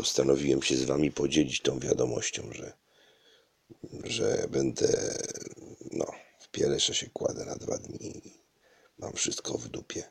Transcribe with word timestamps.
postanowiłem 0.00 0.62
się 0.62 0.76
z 0.76 0.84
wami 0.84 1.10
podzielić 1.10 1.60
tą 1.60 1.78
wiadomością, 1.78 2.52
że, 2.52 2.72
że 4.04 4.46
będę, 4.50 5.14
no, 5.92 6.06
w 6.40 6.48
Pielesze 6.48 6.94
się 6.94 7.10
kładę 7.10 7.44
na 7.44 7.56
dwa 7.56 7.78
dni 7.78 8.22
mam 8.98 9.12
wszystko 9.12 9.58
w 9.58 9.68
dupie. 9.68 10.10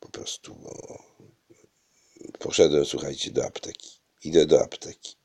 Po 0.00 0.08
prostu, 0.08 0.54
bo 0.54 1.02
poszedłem, 2.38 2.84
słuchajcie, 2.84 3.30
do 3.30 3.44
apteki. 3.44 4.00
Idę 4.22 4.46
do 4.46 4.62
apteki. 4.62 5.16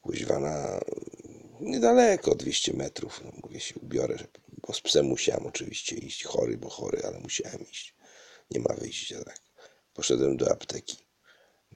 Kuźwa 0.00 0.40
niedaleko, 1.60 2.34
200 2.34 2.72
metrów. 2.72 3.20
No, 3.24 3.32
mówię 3.42 3.60
się 3.60 3.74
ubiorę, 3.80 4.18
bo 4.66 4.72
z 4.72 4.80
psem 4.80 5.06
musiałem 5.06 5.46
oczywiście 5.46 5.96
iść. 5.96 6.24
Chory, 6.24 6.58
bo 6.58 6.68
chory, 6.68 7.02
ale 7.04 7.20
musiałem 7.20 7.70
iść. 7.70 7.94
Nie 8.50 8.60
ma 8.60 8.74
wyjścia, 8.74 9.24
tak. 9.24 9.40
Poszedłem 9.94 10.36
do 10.36 10.50
apteki. 10.50 11.09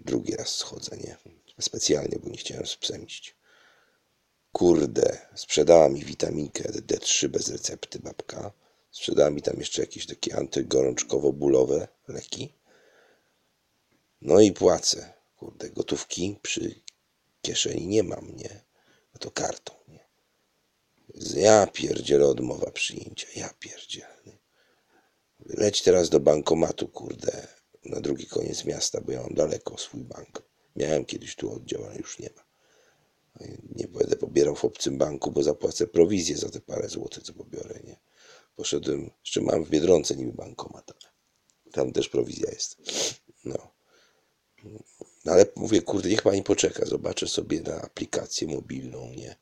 Drugi 0.00 0.36
raz 0.36 0.56
schodzę, 0.56 0.96
nie? 0.96 1.16
Specjalnie, 1.60 2.18
bo 2.22 2.30
nie 2.30 2.36
chciałem 2.36 2.66
z 2.66 2.76
psem 2.76 3.06
iść. 3.06 3.36
Kurde, 4.52 5.18
sprzedała 5.34 5.88
mi 5.88 6.04
witaminkę 6.04 6.64
D3 6.64 7.28
bez 7.28 7.48
recepty 7.48 7.98
babka. 7.98 8.52
Sprzedała 8.90 9.30
mi 9.30 9.42
tam 9.42 9.56
jeszcze 9.58 9.80
jakieś 9.80 10.06
takie 10.06 10.36
antygorączkowo-bólowe 10.36 11.88
leki. 12.08 12.52
No 14.22 14.40
i 14.40 14.52
płacę. 14.52 15.12
Kurde, 15.36 15.70
gotówki 15.70 16.38
przy 16.42 16.80
kieszeni 17.42 17.86
nie 17.86 18.02
mam, 18.02 18.36
nie? 18.36 18.60
No 19.14 19.18
to 19.18 19.30
kartą, 19.30 19.72
nie? 19.88 20.04
Ja 21.42 21.66
pierdzielę 21.66 22.26
odmowa 22.26 22.70
przyjęcia. 22.70 23.26
Ja 23.36 23.54
pierdzielę. 23.60 24.38
Leć 25.46 25.82
teraz 25.82 26.10
do 26.10 26.20
bankomatu, 26.20 26.88
kurde, 26.88 27.48
na 27.84 28.00
drugi 28.00 28.26
koniec 28.26 28.64
miasta, 28.64 29.00
bo 29.00 29.12
ja 29.12 29.22
mam 29.22 29.34
daleko 29.34 29.78
swój 29.78 30.04
bank. 30.04 30.42
Miałem 30.76 31.04
kiedyś 31.04 31.36
tu 31.36 31.52
oddział, 31.52 31.84
ale 31.84 31.96
już 31.96 32.18
nie 32.18 32.30
ma. 32.36 32.44
Nie 33.76 33.88
będę 33.88 34.16
pobierał 34.16 34.54
w 34.54 34.64
obcym 34.64 34.98
banku, 34.98 35.30
bo 35.30 35.42
zapłacę 35.42 35.86
prowizję 35.86 36.36
za 36.36 36.48
te 36.48 36.60
parę 36.60 36.88
złotych, 36.88 37.22
co 37.22 37.32
pobiorę, 37.32 37.80
nie? 37.84 38.00
Poszedłem, 38.56 39.10
jeszcze 39.20 39.40
mam 39.40 39.64
w 39.64 39.70
Biedronce 39.70 40.16
niby 40.16 40.32
bankomat, 40.32 40.92
tam 41.72 41.92
też 41.92 42.08
prowizja 42.08 42.50
jest. 42.50 42.76
No. 43.44 43.72
no. 45.24 45.32
ale 45.32 45.46
mówię, 45.56 45.82
kurde, 45.82 46.08
niech 46.08 46.22
pani 46.22 46.42
poczeka, 46.42 46.86
zobaczę 46.86 47.28
sobie 47.28 47.60
na 47.60 47.82
aplikację 47.82 48.48
mobilną, 48.48 49.10
nie? 49.10 49.36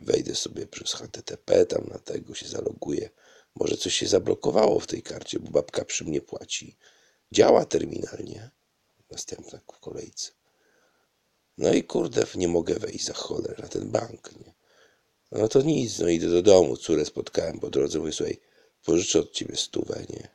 Wejdę 0.00 0.34
sobie 0.34 0.66
przez 0.66 0.92
HTTP, 0.92 1.66
tam 1.66 1.86
na 1.86 1.98
tego 1.98 2.34
się 2.34 2.48
zaloguję. 2.48 3.10
Może 3.54 3.76
coś 3.76 3.94
się 3.94 4.06
zablokowało 4.06 4.80
w 4.80 4.86
tej 4.86 5.02
karcie, 5.02 5.38
bo 5.38 5.50
babka 5.50 5.84
przy 5.84 6.04
mnie 6.04 6.20
płaci. 6.20 6.76
Działa 7.32 7.64
terminal, 7.64 8.18
nie? 8.24 8.50
Następna 9.10 9.60
w 9.72 9.80
kolejce. 9.80 10.30
No 11.58 11.72
i 11.72 11.84
kurde, 11.84 12.26
nie 12.34 12.48
mogę 12.48 12.74
wejść 12.74 13.04
za 13.04 13.12
cholerę 13.12 13.62
na 13.62 13.68
ten 13.68 13.90
bank, 13.90 14.32
nie? 14.46 14.54
No 15.32 15.48
to 15.48 15.62
nic, 15.62 15.98
no 15.98 16.08
idę 16.08 16.30
do 16.30 16.42
domu, 16.42 16.76
córę 16.76 17.04
spotkałem 17.04 17.60
po 17.60 17.70
drodze, 17.70 17.98
mówię, 17.98 18.12
słuchaj, 18.12 18.40
pożyczę 18.84 19.20
od 19.20 19.32
ciebie 19.32 19.56
stówę, 19.56 20.04
nie? 20.10 20.28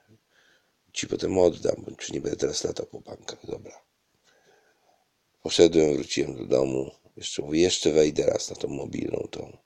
Ci 0.94 1.08
potem 1.08 1.38
oddam, 1.38 1.76
bo 1.78 1.96
czy 1.96 2.14
nie 2.14 2.22
będę 2.22 2.38
teraz 2.38 2.64
latał 2.64 2.86
po 2.86 3.02
bankach, 3.02 3.46
dobra. 3.46 3.82
Poszedłem, 5.42 5.96
wróciłem 5.96 6.36
do 6.36 6.46
domu, 6.46 6.92
jeszcze 7.18 7.42
mówię, 7.42 7.62
jeszcze 7.62 7.92
wejdę 7.92 8.26
raz 8.26 8.50
na 8.50 8.56
tą 8.56 8.68
mobilną, 8.68 9.28
tą 9.32 9.58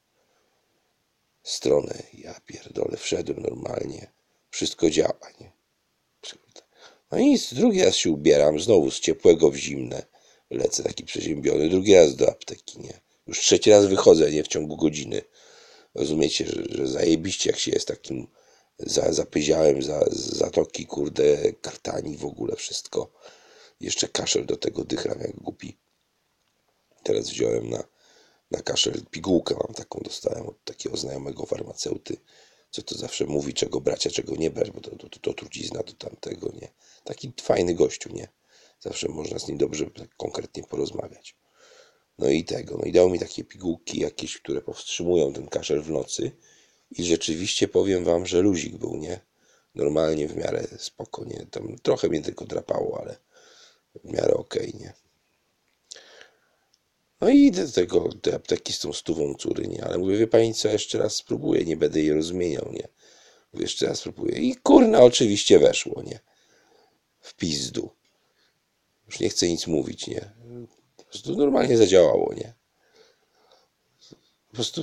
stronę, 1.44 2.04
ja 2.14 2.40
pierdolę, 2.46 2.98
wszedłem 2.98 3.42
normalnie, 3.42 4.12
wszystko 4.50 4.90
działa, 4.90 5.32
nie? 5.40 5.60
No 7.12 7.18
nic, 7.18 7.54
drugi 7.54 7.84
raz 7.84 7.96
się 7.96 8.12
ubieram, 8.12 8.60
znowu 8.60 8.92
z 8.92 9.00
ciepłego 9.00 9.52
w 9.52 9.56
zimne, 9.56 10.06
lecę 10.50 10.84
taki 10.84 11.04
przeziębiony, 11.04 11.70
drugi 11.70 11.96
raz 11.96 12.16
do 12.16 12.30
apteki, 12.30 12.80
nie? 12.80 13.02
Już 13.28 13.40
trzeci 13.40 13.70
raz 13.70 13.86
wychodzę, 13.86 14.32
nie? 14.32 14.44
W 14.44 14.48
ciągu 14.48 14.78
godziny. 14.78 15.22
Rozumiecie, 15.96 16.46
że, 16.46 16.64
że 16.70 16.88
zajebiście 16.88 17.50
jak 17.50 17.60
się 17.60 17.72
jest 17.72 17.88
takim 17.88 18.28
za, 18.80 19.14
zapyziałem 19.14 19.84
za 19.84 20.06
zatoki, 20.12 20.86
kurde, 20.86 21.54
kartani, 21.54 22.18
w 22.18 22.26
ogóle 22.26 22.56
wszystko. 22.56 23.12
Jeszcze 23.82 24.08
kaszel 24.08 24.46
do 24.46 24.58
tego 24.58 24.84
dychram 24.84 25.20
jak 25.20 25.36
głupi. 25.36 25.78
Teraz 27.04 27.30
wziąłem 27.30 27.70
na, 27.70 27.84
na 28.52 28.62
kaszel 28.62 29.02
pigułkę, 29.12 29.56
mam 29.56 29.74
taką, 29.74 30.00
dostałem 30.04 30.48
od 30.48 30.64
takiego 30.64 30.98
znajomego 30.98 31.46
farmaceuty, 31.46 32.18
co 32.72 32.82
to 32.82 32.96
zawsze 32.96 33.26
mówi, 33.26 33.54
czego 33.54 33.82
brać, 33.82 34.08
a 34.08 34.10
czego 34.10 34.36
nie 34.36 34.52
brać, 34.52 34.72
bo 34.72 34.82
to, 34.82 34.96
to, 34.96 35.10
to, 35.10 35.20
to 35.20 35.34
trucizna 35.34 35.84
do 35.84 35.94
tamtego, 35.94 36.52
nie. 36.62 36.68
Taki 37.04 37.34
fajny 37.42 37.76
gościu, 37.76 38.10
nie. 38.14 38.28
Zawsze 38.80 39.10
można 39.10 39.40
z 39.40 39.48
nim 39.48 39.58
dobrze 39.58 39.86
tak 39.86 40.16
konkretnie 40.18 40.64
porozmawiać. 40.64 41.36
No 42.18 42.30
i 42.30 42.44
tego, 42.44 42.78
no 42.78 42.86
i 42.86 42.92
dał 42.92 43.10
mi 43.10 43.20
takie 43.20 43.44
pigułki 43.44 44.00
jakieś, 44.00 44.38
które 44.38 44.62
powstrzymują 44.62 45.34
ten 45.34 45.48
kaszel 45.48 45.82
w 45.82 45.90
nocy 45.90 46.32
i 46.92 47.04
rzeczywiście 47.04 47.68
powiem 47.68 48.04
wam, 48.04 48.26
że 48.26 48.42
luzik 48.42 48.78
był, 48.78 48.96
nie? 48.96 49.20
Normalnie 49.76 50.28
w 50.28 50.36
miarę 50.36 50.68
spokojnie, 50.78 51.46
tam 51.52 51.76
trochę 51.84 52.10
mnie 52.10 52.22
tylko 52.22 52.46
drapało, 52.46 53.02
ale 53.02 53.18
w 54.04 54.12
miarę 54.12 54.34
okej, 54.34 54.68
okay, 54.68 54.80
nie? 54.80 54.94
No 57.22 57.30
i 57.30 57.46
idę 57.46 57.66
do 57.66 57.72
tego, 57.72 58.10
do 58.24 58.36
apteki 58.36 58.74
z 58.74 58.80
tą 58.80 58.94
stówą 58.94 59.36
córy, 59.36 59.68
nie? 59.68 59.84
Ale 59.84 59.98
mówię, 59.98 60.18
wie 60.18 60.28
pani 60.28 60.54
co, 60.54 60.68
jeszcze 60.68 60.98
raz 60.98 61.16
spróbuję, 61.16 61.66
nie 61.66 61.78
będę 61.78 62.00
jej 62.00 62.14
rozmieniał, 62.14 62.72
nie? 62.72 62.88
Mówię, 63.54 63.64
jeszcze 63.64 63.88
raz 63.88 64.00
spróbuję. 64.00 64.38
I 64.38 64.56
kurna 64.56 65.02
oczywiście 65.02 65.60
weszło, 65.60 66.02
nie? 66.02 66.20
W 67.20 67.36
pizdu. 67.36 67.90
Już 69.06 69.20
nie 69.20 69.30
chcę 69.30 69.48
nic 69.48 69.68
mówić, 69.68 70.08
nie? 70.08 70.32
Po 70.98 71.04
prostu 71.04 71.36
normalnie 71.36 71.78
zadziałało, 71.78 72.34
nie? 72.34 72.54
Po 74.48 74.56
prostu 74.56 74.82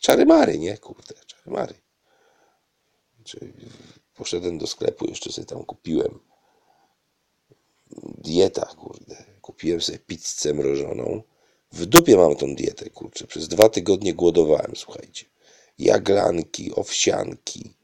czary 0.00 0.26
mary, 0.26 0.58
nie? 0.58 0.78
Kurde, 0.78 1.14
czary 1.26 1.50
mary. 1.50 1.74
Czyli 3.24 3.52
poszedłem 4.14 4.58
do 4.58 4.66
sklepu, 4.66 5.06
jeszcze 5.06 5.32
sobie 5.32 5.46
tam 5.46 5.64
kupiłem 5.64 6.20
dieta, 8.18 8.66
kurde. 8.66 9.24
Kupiłem 9.40 9.80
sobie 9.80 9.98
pizzę 9.98 10.54
mrożoną. 10.54 11.22
W 11.72 11.86
dupie 11.86 12.16
mam 12.16 12.36
tą 12.36 12.54
dietę, 12.54 12.90
kurczę. 12.90 13.26
Przez 13.26 13.48
dwa 13.48 13.68
tygodnie 13.68 14.14
głodowałem, 14.14 14.72
słuchajcie. 14.76 15.26
Jaglanki, 15.78 16.74
owsianki, 16.74 17.74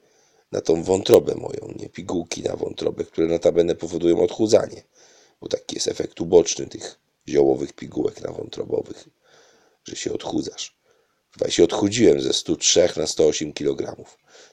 na 0.52 0.60
tą 0.60 0.82
wątrobę 0.82 1.34
moją, 1.34 1.74
nie? 1.76 1.88
Pigułki 1.88 2.42
na 2.42 2.56
wątrobę, 2.56 3.04
które 3.04 3.26
notabene 3.26 3.74
powodują 3.74 4.22
odchudzanie 4.22 4.82
bo 5.44 5.48
taki 5.48 5.76
jest 5.76 5.88
efekt 5.88 6.20
uboczny 6.20 6.66
tych 6.66 6.98
ziołowych 7.28 7.72
pigułek 7.72 8.20
nawątrobowych, 8.20 9.08
że 9.84 9.96
się 9.96 10.12
odchudzasz. 10.12 10.76
Chyba 11.32 11.50
się 11.50 11.64
odchudziłem 11.64 12.20
ze 12.20 12.32
103 12.32 12.88
na 12.96 13.06
108 13.06 13.52
kg. 13.52 14.04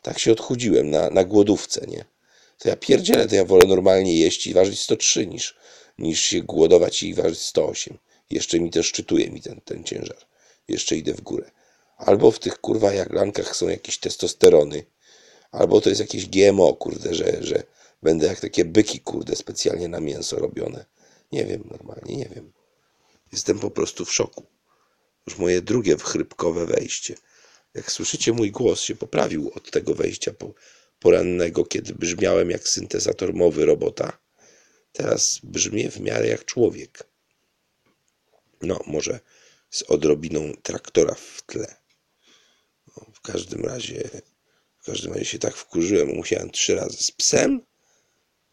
Tak 0.01 0.19
się 0.19 0.31
odchudziłem 0.31 0.89
na, 0.89 1.09
na 1.09 1.23
głodówce, 1.23 1.85
nie? 1.87 2.05
To 2.57 2.69
ja 2.69 2.75
pierdzielę, 2.75 3.27
to 3.27 3.35
ja 3.35 3.45
wolę 3.45 3.65
normalnie 3.67 4.17
jeść 4.17 4.47
i 4.47 4.53
ważyć 4.53 4.79
103 4.79 5.27
niż, 5.27 5.57
niż 5.97 6.21
się 6.21 6.41
głodować 6.41 7.03
i 7.03 7.13
ważyć 7.13 7.39
108. 7.39 7.97
Jeszcze 8.31 8.59
mi 8.59 8.69
też 8.69 8.87
szczytuje 8.87 9.29
mi 9.29 9.41
ten, 9.41 9.61
ten 9.61 9.83
ciężar. 9.83 10.25
Jeszcze 10.67 10.95
idę 10.95 11.13
w 11.13 11.21
górę. 11.21 11.51
Albo 11.97 12.31
w 12.31 12.39
tych 12.39 12.59
kurwa 12.59 12.93
jaglankach 12.93 13.55
są 13.55 13.69
jakieś 13.69 13.97
testosterony, 13.97 14.83
albo 15.51 15.81
to 15.81 15.89
jest 15.89 16.01
jakieś 16.01 16.25
GMO, 16.25 16.73
kurde, 16.73 17.15
że, 17.15 17.43
że 17.43 17.63
Będę 18.03 18.27
jak 18.27 18.39
takie 18.39 18.65
byki, 18.65 18.99
kurde, 18.99 19.35
specjalnie 19.35 19.87
na 19.87 19.99
mięso 19.99 20.39
robione. 20.39 20.85
Nie 21.31 21.45
wiem, 21.45 21.63
normalnie 21.71 22.17
nie 22.17 22.29
wiem. 22.35 22.51
Jestem 23.31 23.59
po 23.59 23.71
prostu 23.71 24.05
w 24.05 24.13
szoku. 24.13 24.45
Już 25.27 25.37
moje 25.37 25.61
drugie 25.61 25.97
chrypkowe 25.97 26.65
wejście. 26.65 27.15
Jak 27.73 27.91
słyszycie, 27.91 28.33
mój 28.33 28.51
głos 28.51 28.81
się 28.81 28.95
poprawił 28.95 29.51
od 29.55 29.71
tego 29.71 29.93
wejścia 29.93 30.31
porannego, 30.99 31.65
kiedy 31.65 31.93
brzmiałem 31.93 32.49
jak 32.49 32.67
syntezator 32.67 33.33
mowy 33.33 33.65
robota. 33.65 34.17
Teraz 34.91 35.39
brzmię 35.43 35.91
w 35.91 35.99
miarę 35.99 36.27
jak 36.27 36.45
człowiek. 36.45 37.10
No, 38.61 38.79
może 38.87 39.19
z 39.69 39.83
odrobiną 39.83 40.53
traktora 40.63 41.15
w 41.15 41.41
tle. 41.45 41.75
No, 42.87 43.05
w 43.13 43.21
każdym 43.21 43.65
razie, 43.65 44.09
w 44.77 44.85
każdym 44.85 45.13
razie 45.13 45.25
się 45.25 45.39
tak 45.39 45.55
wkurzyłem, 45.55 46.07
musiałem 46.07 46.51
trzy 46.51 46.75
razy 46.75 46.97
z 47.03 47.11
psem 47.11 47.61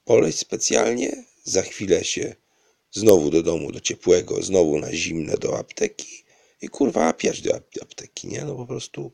poleć 0.04 0.38
specjalnie, 0.38 1.24
za 1.44 1.62
chwilę 1.62 2.04
się 2.04 2.34
znowu 2.90 3.30
do 3.30 3.42
domu, 3.42 3.72
do 3.72 3.80
ciepłego, 3.80 4.42
znowu 4.42 4.78
na 4.78 4.92
zimne 4.92 5.34
do 5.34 5.58
apteki 5.58 6.24
i 6.62 6.68
kurwa 6.68 7.12
piać 7.12 7.40
do 7.40 7.54
apteki, 7.82 8.28
nie? 8.28 8.44
No 8.44 8.54
po 8.54 8.66
prostu, 8.66 9.12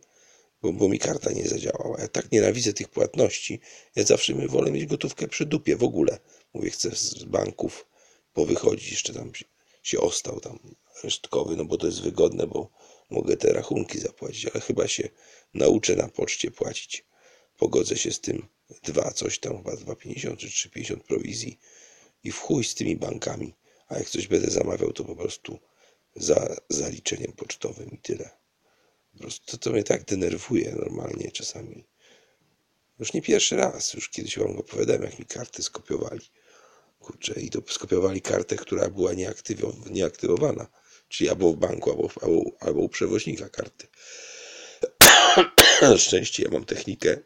bo, 0.63 0.73
bo 0.73 0.89
mi 0.89 0.99
karta 0.99 1.33
nie 1.33 1.49
zadziałała. 1.49 2.01
Ja 2.01 2.09
tak 2.09 2.33
nienawidzę 2.33 2.73
tych 2.73 2.89
płatności. 2.89 3.61
Ja 3.97 4.05
zawsze 4.05 4.35
my 4.35 4.49
wolę 4.49 4.71
mieć 4.71 4.87
gotówkę 4.87 5.29
przy 5.29 5.47
dupie 5.47 5.77
w 5.77 5.85
ogóle. 5.85 6.19
Mówię, 6.55 6.71
chcę 6.71 6.91
z 6.97 7.25
banków 7.25 7.87
powychodzić, 8.33 8.91
jeszcze 8.91 9.13
tam 9.13 9.33
się 9.83 10.01
ostał 10.01 10.41
tam 10.41 10.59
resztkowy, 11.03 11.57
no 11.57 11.65
bo 11.65 11.77
to 11.77 11.87
jest 11.87 12.03
wygodne, 12.03 12.47
bo 12.47 12.71
mogę 13.11 13.37
te 13.37 13.53
rachunki 13.53 13.99
zapłacić, 13.99 14.47
ale 14.47 14.61
chyba 14.61 14.89
się 14.89 15.09
nauczę 15.55 15.97
na 15.97 16.09
poczcie 16.09 16.51
płacić. 16.51 17.05
Pogodzę 17.59 17.97
się 17.97 18.13
z 18.13 18.21
tym 18.21 18.49
dwa 18.83 19.13
coś 19.13 19.39
tam, 19.39 19.57
chyba 19.57 19.73
2,50 19.73 20.37
czy 20.37 20.69
3,50 20.69 20.97
prowizji 20.97 21.59
i 22.25 22.33
w 22.33 22.39
chuj 22.39 22.65
z 22.65 22.75
tymi 22.75 22.97
bankami. 22.97 23.55
A 23.89 23.99
jak 23.99 24.11
coś 24.11 24.27
będę 24.27 24.51
zamawiał, 24.51 24.93
to 24.93 25.05
po 25.05 25.17
prostu 25.17 25.59
za 26.17 26.57
zaliczeniem 26.69 27.33
pocztowym 27.33 27.91
i 27.91 27.99
tyle. 27.99 28.31
Po 29.13 29.19
prostu 29.19 29.47
to, 29.47 29.59
to 29.59 29.71
mnie 29.71 29.85
tak 29.85 30.05
denerwuje 30.05 30.75
normalnie 30.79 31.31
czasami. 31.31 31.85
Już 32.99 33.13
nie 33.13 33.23
pierwszy 33.23 33.57
raz, 33.57 33.95
już 33.95 34.09
kiedyś 34.09 34.39
wam 34.39 34.59
opowiadałem, 34.59 35.03
jak 35.03 35.19
mi 35.19 35.25
karty 35.25 35.63
skopiowali. 35.63 36.27
Kurczę, 37.01 37.41
i 37.41 37.51
to 37.51 37.63
skopiowali 37.69 38.23
kartę, 38.23 38.57
która 38.57 38.91
była 38.91 39.13
nieaktywo- 39.13 39.91
nieaktywowana. 39.91 40.67
Czyli 41.09 41.31
albo 41.31 41.53
w 41.53 41.57
banku, 41.57 41.91
albo, 41.91 42.11
albo, 42.23 42.43
albo 42.61 42.81
u 42.81 42.89
przewoźnika 42.89 43.49
karty. 43.49 43.87
Szczęście 45.97 46.43
ja 46.43 46.51
mam 46.51 46.65
technikę 46.65 47.19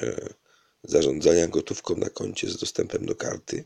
e, 0.00 0.34
zarządzania 0.84 1.48
gotówką 1.48 1.96
na 1.96 2.10
koncie 2.10 2.50
z 2.50 2.56
dostępem 2.56 3.06
do 3.06 3.14
karty. 3.14 3.64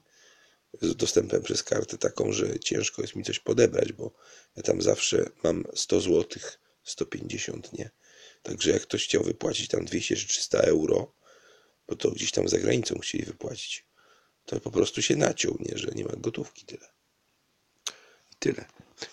Z 0.83 0.97
dostępem 0.97 1.43
przez 1.43 1.63
kartę 1.63 1.99
taką, 1.99 2.33
że 2.33 2.61
ciężko 2.61 3.03
jest 3.03 3.17
mi 3.17 3.25
coś 3.25 3.39
podebrać, 3.39 3.93
bo 3.93 4.15
ja 4.57 4.63
tam 4.63 4.83
zawsze 4.83 5.31
mam 5.43 5.65
100 5.75 6.01
zł, 6.01 6.43
150, 6.85 7.73
nie? 7.73 7.91
Także 8.43 8.71
jak 8.71 8.83
ktoś 8.83 9.05
chciał 9.05 9.23
wypłacić 9.23 9.69
tam 9.69 9.85
200 9.85 10.17
czy 10.17 10.29
300 10.29 10.59
euro, 10.59 11.15
bo 11.89 11.97
to 11.97 12.11
gdzieś 12.11 12.33
tam 12.33 12.49
za 12.49 12.59
granicą 12.59 12.99
chcieli 12.99 13.25
wypłacić, 13.25 13.87
to 14.47 14.61
po 14.61 14.71
prostu 14.71 15.03
się 15.03 15.17
naciął, 15.17 15.59
nie? 15.61 15.79
Że 15.79 15.91
nie 15.95 16.05
ma 16.05 16.13
gotówki, 16.17 16.67
tyle. 16.67 16.92
Tyle. 18.43 18.65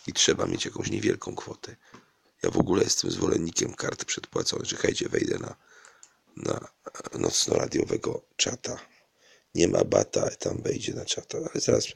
I 0.07 0.13
trzeba 0.13 0.45
mieć 0.45 0.65
jakąś 0.65 0.89
niewielką 0.89 1.35
kwotę. 1.35 1.75
Ja 2.43 2.49
w 2.49 2.57
ogóle 2.57 2.83
jestem 2.83 3.11
zwolennikiem 3.11 3.73
kart 3.73 4.05
przedpłaconych. 4.05 4.67
Czekajcie, 4.67 5.09
wejdę 5.09 5.39
na, 5.39 5.55
na 6.35 6.67
nocno-radiowego 7.19 8.21
czata. 8.35 8.79
Nie 9.55 9.67
ma 9.67 9.83
bata, 9.83 10.29
tam 10.29 10.61
wejdzie 10.61 10.93
na 10.93 11.05
czata. 11.05 11.37
Ale 11.37 11.61
zaraz 11.61 11.87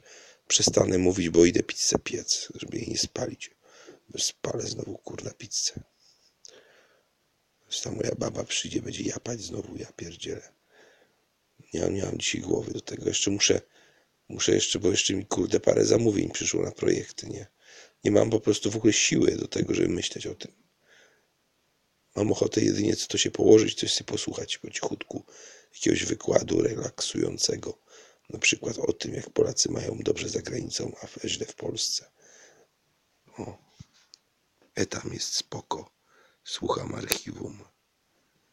przestanę 0.48 0.98
mówić, 0.98 1.28
bo 1.28 1.44
idę 1.44 1.62
pizzę 1.62 1.98
piec, 2.04 2.48
żeby 2.54 2.78
jej 2.78 2.88
nie 2.88 2.98
spalić. 2.98 3.50
Spalę 4.18 4.62
znowu 4.66 4.98
kurna 4.98 5.30
pizzę. 5.30 5.72
Ta 7.82 7.90
moja 7.90 8.14
baba 8.18 8.44
przyjdzie, 8.44 8.82
będzie 8.82 9.02
japać 9.02 9.40
znowu, 9.40 9.76
ja 9.76 9.92
pierdzielę. 9.92 10.52
Nie, 11.74 11.80
nie 11.80 12.04
mam 12.04 12.18
dzisiaj 12.18 12.40
głowy 12.40 12.72
do 12.72 12.80
tego. 12.80 13.08
Jeszcze 13.08 13.30
muszę, 13.30 13.60
muszę 14.28 14.54
jeszcze, 14.54 14.78
bo 14.78 14.90
jeszcze 14.90 15.14
mi 15.14 15.26
kurde 15.26 15.60
parę 15.60 15.84
zamówień 15.84 16.30
przyszło 16.30 16.62
na 16.62 16.72
projekty, 16.72 17.26
nie? 17.26 17.46
Nie 18.04 18.10
mam 18.10 18.30
po 18.30 18.40
prostu 18.40 18.70
w 18.70 18.76
ogóle 18.76 18.92
siły 18.92 19.36
do 19.36 19.48
tego, 19.48 19.74
żeby 19.74 19.88
myśleć 19.88 20.26
o 20.26 20.34
tym. 20.34 20.52
Mam 22.16 22.32
ochotę 22.32 22.60
jedynie 22.60 22.96
co 22.96 23.06
to 23.06 23.18
się 23.18 23.30
położyć, 23.30 23.80
coś 23.80 23.92
sobie 23.92 24.08
posłuchać 24.08 24.58
po 24.58 24.70
cichutku, 24.70 25.24
jakiegoś 25.74 26.04
wykładu 26.04 26.62
relaksującego. 26.62 27.78
Na 28.30 28.38
przykład 28.38 28.78
o 28.78 28.92
tym, 28.92 29.14
jak 29.14 29.30
Polacy 29.30 29.70
mają 29.70 29.98
dobrze 29.98 30.28
za 30.28 30.42
granicą, 30.42 30.96
a 31.02 31.28
źle 31.28 31.46
w 31.46 31.54
Polsce. 31.54 32.10
O. 33.38 33.58
E 34.74 34.86
tam 34.86 35.10
jest 35.12 35.34
spoko. 35.34 35.90
Słucham 36.44 36.94
archiwum. 36.94 37.64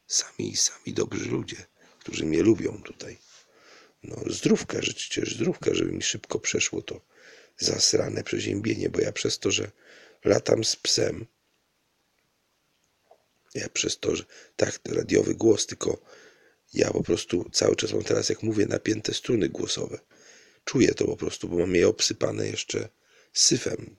Sami, 0.08 0.56
sami 0.58 0.94
dobrzy 0.94 1.26
ludzie, 1.26 1.66
którzy 2.00 2.26
mnie 2.26 2.44
lubią 2.44 2.82
tutaj. 2.84 3.18
No, 4.04 4.24
zdrówka, 4.30 4.82
życzcie 4.82 5.26
zdrówka, 5.26 5.74
żeby 5.74 5.92
mi 5.92 6.02
szybko 6.02 6.40
przeszło 6.40 6.82
to 6.82 7.02
zasrane 7.58 8.24
przeziębienie, 8.24 8.90
bo 8.90 9.02
ja 9.02 9.12
przez 9.12 9.40
to, 9.40 9.52
że 9.52 9.72
latam 10.26 10.64
z 10.64 10.76
psem, 10.76 11.26
ja 13.56 13.70
przez 13.70 14.00
to, 14.00 14.16
że 14.16 14.24
tak, 14.56 14.80
radiowy 14.86 15.36
głos, 15.36 15.66
tylko 15.66 16.02
ja 16.74 16.92
po 16.92 17.04
prostu 17.04 17.50
cały 17.52 17.76
czas 17.76 17.94
mam 17.94 18.04
teraz, 18.04 18.30
jak 18.30 18.44
mówię, 18.44 18.66
napięte 18.66 19.14
struny 19.14 19.50
głosowe. 19.50 20.00
Czuję 20.66 20.94
to 20.94 21.06
po 21.06 21.18
prostu, 21.18 21.50
bo 21.50 21.58
mam 21.58 21.76
je 21.76 21.88
obsypane 21.88 22.48
jeszcze 22.48 22.90
syfem. 23.34 23.96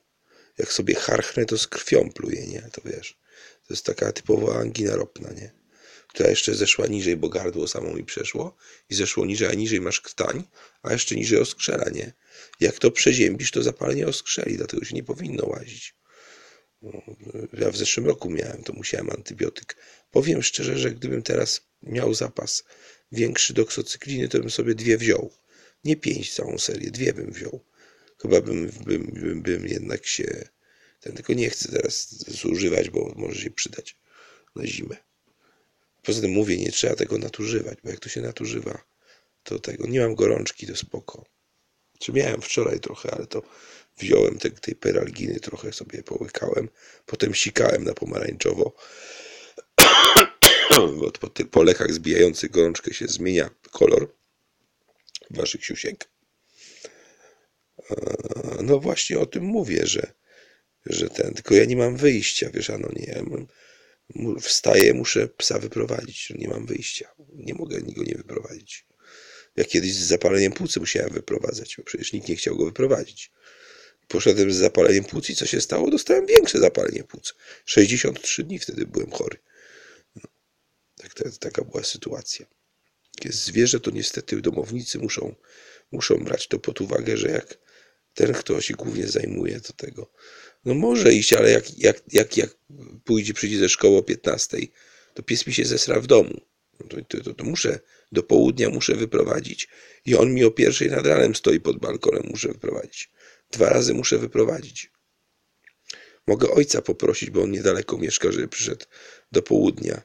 Jak 0.59 0.73
sobie 0.73 0.95
harchnę, 0.95 1.45
to 1.45 1.59
z 1.59 1.67
krwią 1.67 2.11
pluję, 2.13 2.47
nie? 2.47 2.63
To 2.73 2.83
wiesz, 2.85 3.19
to 3.67 3.75
jest 3.75 3.87
taka 3.87 4.13
typowa 4.13 4.55
angina 4.55 4.97
ropna, 4.97 5.33
nie? 5.33 5.62
Która 6.15 6.31
jeszcze 6.31 6.55
zeszła 6.55 6.87
niżej, 6.87 7.17
bo 7.17 7.29
gardło 7.29 7.69
samo 7.69 7.95
mi 7.95 8.05
przeszło 8.05 8.57
i 8.91 8.95
zeszło 8.95 9.27
niżej, 9.27 9.49
a 9.49 9.55
niżej 9.55 9.81
masz 9.81 10.01
krtań, 10.01 10.45
a 10.83 10.93
jeszcze 10.93 11.15
niżej 11.15 11.39
oskrzela, 11.39 11.91
nie? 11.91 12.13
Jak 12.61 12.79
to 12.79 12.91
przeziębisz, 12.91 13.51
to 13.51 13.63
zapalenie 13.63 14.07
oskrzeli, 14.07 14.57
dlatego 14.57 14.85
się 14.85 14.95
nie 14.95 15.03
powinno 15.03 15.47
łazić. 15.47 15.95
Ja 17.53 17.71
w 17.71 17.77
zeszłym 17.77 18.07
roku 18.07 18.31
miałem, 18.31 18.63
to 18.63 18.73
musiałem 18.73 19.11
antybiotyk. 19.11 19.77
Powiem 20.11 20.43
szczerze, 20.43 20.79
że 20.79 20.91
gdybym 20.91 21.23
teraz 21.23 21.61
miał 21.83 22.15
zapas 22.15 22.65
większy 23.13 23.55
doksocykliny, 23.55 24.29
to 24.29 24.39
bym 24.39 24.51
sobie 24.51 24.75
dwie 24.75 24.99
wziął. 24.99 25.33
Nie 25.85 25.97
pięć 25.97 26.35
całą 26.35 26.59
serię, 26.59 26.91
dwie 26.91 27.13
bym 27.13 27.33
wziął. 27.33 27.65
Chyba 28.23 28.41
bym, 28.41 28.71
bym, 28.85 29.07
bym, 29.07 29.43
bym 29.43 29.67
jednak 29.67 30.07
się... 30.07 30.49
Ten, 31.01 31.15
tylko 31.15 31.33
nie 31.33 31.51
chcę 31.51 31.73
teraz 31.73 32.25
zużywać, 32.29 32.91
bo 32.91 33.13
może 33.17 33.41
się 33.41 33.51
przydać 33.51 33.97
na 34.57 34.67
zimę. 34.67 34.97
Poza 36.03 36.21
tym 36.21 36.31
mówię, 36.31 36.57
nie 36.57 36.73
trzeba 36.73 36.95
tego 36.95 37.19
nadużywać, 37.19 37.79
bo 37.85 37.91
jak 37.91 38.01
to 38.01 38.09
się 38.09 38.21
nadużywa, 38.21 38.85
to 39.43 39.59
tego... 39.59 39.87
Nie 39.87 40.01
mam 40.01 40.15
gorączki, 40.15 40.67
to 40.67 40.77
spoko. 40.77 41.25
Czy 41.99 42.13
miałem 42.13 42.43
wczoraj 42.43 42.81
trochę, 42.81 43.11
ale 43.11 43.27
to 43.27 43.43
wziąłem 43.99 44.39
te, 44.39 44.51
tej 44.51 44.75
peralginy, 44.75 45.41
trochę 45.41 45.73
sobie 45.73 46.03
połykałem, 46.03 46.69
potem 47.07 47.35
sikałem 47.35 47.85
na 47.85 47.95
pomarańczowo, 47.95 48.73
bo 51.01 51.11
po, 51.11 51.31
po 51.51 51.63
lekach 51.63 51.93
zbijających 51.93 52.51
gorączkę 52.51 52.95
się 52.95 53.07
zmienia 53.07 53.51
kolor 53.71 54.15
waszych 55.31 55.65
siusiek. 55.65 56.09
No 58.63 58.79
właśnie 58.79 59.19
o 59.19 59.27
tym 59.27 59.45
mówię, 59.45 59.87
że, 59.87 60.13
że 60.87 61.09
ten, 61.09 61.35
tylko 61.35 61.55
ja 61.55 61.65
nie 61.65 61.77
mam 61.77 61.97
wyjścia, 61.97 62.51
wiesz, 62.55 62.71
ano 62.71 62.89
nie, 62.97 63.05
ja 63.05 63.23
mam, 63.23 63.47
wstaję, 64.41 64.95
muszę 64.95 65.29
psa 65.29 65.59
wyprowadzić, 65.59 66.33
nie 66.39 66.49
mam 66.49 66.67
wyjścia, 66.67 67.15
nie 67.35 67.55
mogę 67.55 67.81
go 67.81 68.03
nie 68.03 68.15
wyprowadzić. 68.15 68.87
Ja 69.57 69.65
kiedyś 69.65 69.95
z 69.95 70.07
zapaleniem 70.07 70.53
płucy 70.53 70.81
musiałem 70.81 71.13
wyprowadzać, 71.13 71.77
bo 71.79 71.85
przecież 71.85 72.13
nikt 72.13 72.29
nie 72.29 72.37
chciał 72.37 72.57
go 72.57 72.65
wyprowadzić. 72.65 73.31
Poszedłem 74.09 74.53
z 74.53 74.57
zapaleniem 74.57 75.05
płuc 75.05 75.31
i 75.31 75.37
co 75.37 75.47
się 75.47 75.61
stało? 75.61 75.91
Dostałem 75.91 76.27
większe 76.27 76.59
zapalenie 76.59 77.05
płuc. 77.05 77.35
63 77.65 78.45
dni 78.45 78.59
wtedy 78.59 78.87
byłem 78.87 79.11
chory. 79.11 79.39
No, 80.17 80.23
tak, 80.97 81.15
tak, 81.15 81.37
taka 81.37 81.65
była 81.65 81.85
sytuacja. 81.85 82.47
Jest 83.25 83.45
zwierzę, 83.45 83.81
to 83.81 83.91
niestety 83.91 84.41
domownicy 84.41 84.99
muszą, 84.99 85.35
muszą 85.93 86.25
brać 86.25 86.49
to 86.49 86.59
pod 86.59 86.81
uwagę, 86.81 87.17
że 87.17 87.31
jak 87.31 87.59
ten, 88.15 88.33
kto 88.33 88.61
się 88.61 88.75
głównie 88.75 89.09
zajmuje, 89.09 89.61
to 89.61 89.73
tego. 89.73 90.13
No 90.65 90.75
może 90.75 91.15
iść, 91.15 91.33
ale 91.33 91.51
jak, 91.51 91.79
jak, 91.79 92.03
jak, 92.13 92.37
jak 92.37 92.57
pójdzie, 93.05 93.35
przyjdzie 93.35 93.59
ze 93.59 93.69
szkoły 93.69 93.99
o 93.99 94.03
15, 94.03 94.59
to 95.15 95.23
pies 95.23 95.47
mi 95.47 95.55
się 95.55 95.65
zesra 95.65 96.01
w 96.01 96.07
domu. 96.07 96.41
No 96.81 96.87
to, 96.89 96.97
to, 97.09 97.25
to, 97.25 97.35
to 97.35 97.45
muszę, 97.45 97.79
do 98.13 98.23
południa 98.23 98.71
muszę 98.71 98.95
wyprowadzić. 98.95 99.69
I 100.07 100.17
on 100.17 100.35
mi 100.35 100.45
o 100.45 100.51
pierwszej 100.51 100.91
nad 100.91 101.07
ranem 101.07 101.35
stoi 101.35 101.61
pod 101.61 101.79
balkonem, 101.79 102.23
muszę 102.31 102.49
wyprowadzić. 102.49 103.11
Dwa 103.51 103.69
razy 103.69 103.95
muszę 103.95 104.19
wyprowadzić. 104.19 104.91
Mogę 106.27 106.51
ojca 106.51 106.83
poprosić, 106.83 107.31
bo 107.31 107.43
on 107.43 107.51
niedaleko 107.51 107.99
mieszka, 107.99 108.33
żeby 108.33 108.49
przyszedł 108.49 108.85
do 109.33 109.43
południa. 109.43 110.03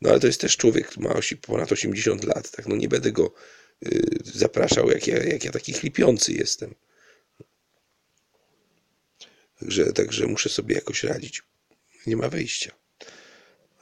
No 0.00 0.10
ale 0.10 0.20
to 0.20 0.26
jest 0.26 0.40
też 0.40 0.56
człowiek, 0.56 0.86
który 0.86 1.08
ma 1.08 1.14
ponad 1.46 1.72
80 1.72 2.24
lat, 2.24 2.50
tak? 2.50 2.66
No 2.66 2.76
nie 2.76 2.88
będę 2.88 3.12
go 3.12 3.32
y, 3.86 4.18
zapraszał, 4.24 4.90
jak 4.90 5.06
ja, 5.06 5.24
jak 5.24 5.44
ja 5.44 5.52
taki 5.52 5.72
chlipiący 5.72 6.32
jestem. 6.32 6.74
Także, 9.62 9.92
także 9.92 10.26
muszę 10.26 10.48
sobie 10.48 10.74
jakoś 10.74 11.04
radzić. 11.04 11.42
Nie 12.06 12.16
ma 12.16 12.28
wyjścia. 12.28 12.72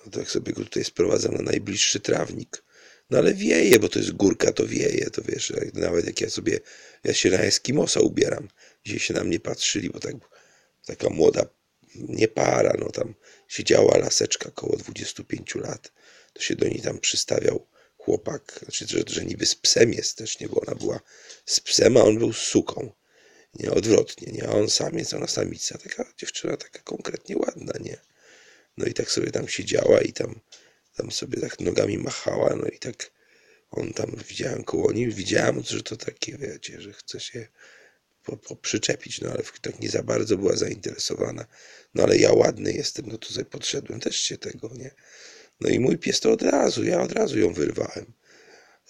No 0.06 0.12
tak 0.12 0.30
sobie 0.30 0.52
go 0.52 0.64
tutaj 0.64 0.84
sprowadzam 0.84 1.34
na 1.34 1.42
najbliższy 1.42 2.00
trawnik. 2.00 2.62
No 3.10 3.18
ale 3.18 3.34
wieje, 3.34 3.78
bo 3.78 3.88
to 3.88 3.98
jest 3.98 4.12
górka, 4.12 4.52
to 4.52 4.66
wieje, 4.66 5.10
to 5.10 5.22
wiesz, 5.22 5.52
nawet 5.74 6.06
jak 6.06 6.20
ja 6.20 6.30
sobie, 6.30 6.60
ja 7.04 7.14
się 7.14 7.30
na 7.30 7.38
Eskimosa 7.38 8.00
ubieram, 8.00 8.48
gdzie 8.84 8.98
się 8.98 9.14
na 9.14 9.24
mnie 9.24 9.40
patrzyli, 9.40 9.90
bo 9.90 10.00
tak, 10.00 10.14
taka 10.86 11.10
młoda, 11.10 11.46
nie 11.94 12.28
para, 12.28 12.74
no 12.78 12.90
tam 12.90 13.14
siedziała 13.48 13.98
laseczka 13.98 14.48
około 14.48 14.76
25 14.76 15.54
lat, 15.54 15.92
to 16.32 16.42
się 16.42 16.56
do 16.56 16.68
niej 16.68 16.80
tam 16.80 16.98
przystawiał 16.98 17.66
chłopak, 17.96 18.60
znaczy, 18.62 18.86
że, 18.88 18.98
że 19.06 19.24
niby 19.24 19.46
z 19.46 19.54
psem 19.54 19.92
jest 19.92 20.18
też, 20.18 20.40
nie, 20.40 20.48
bo 20.48 20.60
ona 20.60 20.74
była 20.74 21.00
z 21.46 21.60
psem, 21.60 21.96
a 21.96 22.00
on 22.02 22.18
był 22.18 22.32
z 22.32 22.38
suką, 22.38 22.92
nie, 23.54 23.70
odwrotnie, 23.70 24.32
nie, 24.32 24.48
a 24.48 24.50
on 24.50 24.70
samiec, 24.70 25.14
ona 25.14 25.26
samica, 25.26 25.78
taka 25.78 26.04
dziewczyna 26.16 26.56
taka 26.56 26.78
konkretnie 26.78 27.36
ładna, 27.38 27.72
nie, 27.80 27.96
no 28.76 28.86
i 28.86 28.94
tak 28.94 29.10
sobie 29.10 29.30
tam 29.30 29.48
siedziała 29.48 30.00
i 30.00 30.12
tam 30.12 30.40
tam 30.96 31.10
sobie 31.10 31.40
tak 31.40 31.60
nogami 31.60 31.98
machała, 31.98 32.56
no 32.56 32.66
i 32.66 32.78
tak 32.78 33.10
on 33.70 33.92
tam 33.92 34.16
widziałem 34.28 34.64
koło 34.64 34.92
nim, 34.92 35.10
widziałem, 35.10 35.62
że 35.62 35.82
to 35.82 35.96
takie, 35.96 36.38
wiecie, 36.38 36.80
że 36.80 36.92
chce 36.92 37.20
się 37.20 37.48
po, 38.24 38.36
po 38.36 38.56
przyczepić, 38.56 39.20
no 39.20 39.30
ale 39.30 39.42
tak 39.62 39.80
nie 39.80 39.90
za 39.90 40.02
bardzo 40.02 40.36
była 40.36 40.56
zainteresowana. 40.56 41.46
No 41.94 42.02
ale 42.02 42.16
ja 42.16 42.32
ładny 42.32 42.72
jestem, 42.72 43.06
no 43.08 43.18
sobie 43.30 43.44
podszedłem 43.44 44.00
też 44.00 44.16
się 44.16 44.38
tego, 44.38 44.70
nie? 44.74 44.90
No 45.60 45.68
i 45.68 45.80
mój 45.80 45.98
pies 45.98 46.20
to 46.20 46.32
od 46.32 46.42
razu, 46.42 46.84
ja 46.84 47.02
od 47.02 47.12
razu 47.12 47.38
ją 47.38 47.52
wyrwałem. 47.52 48.12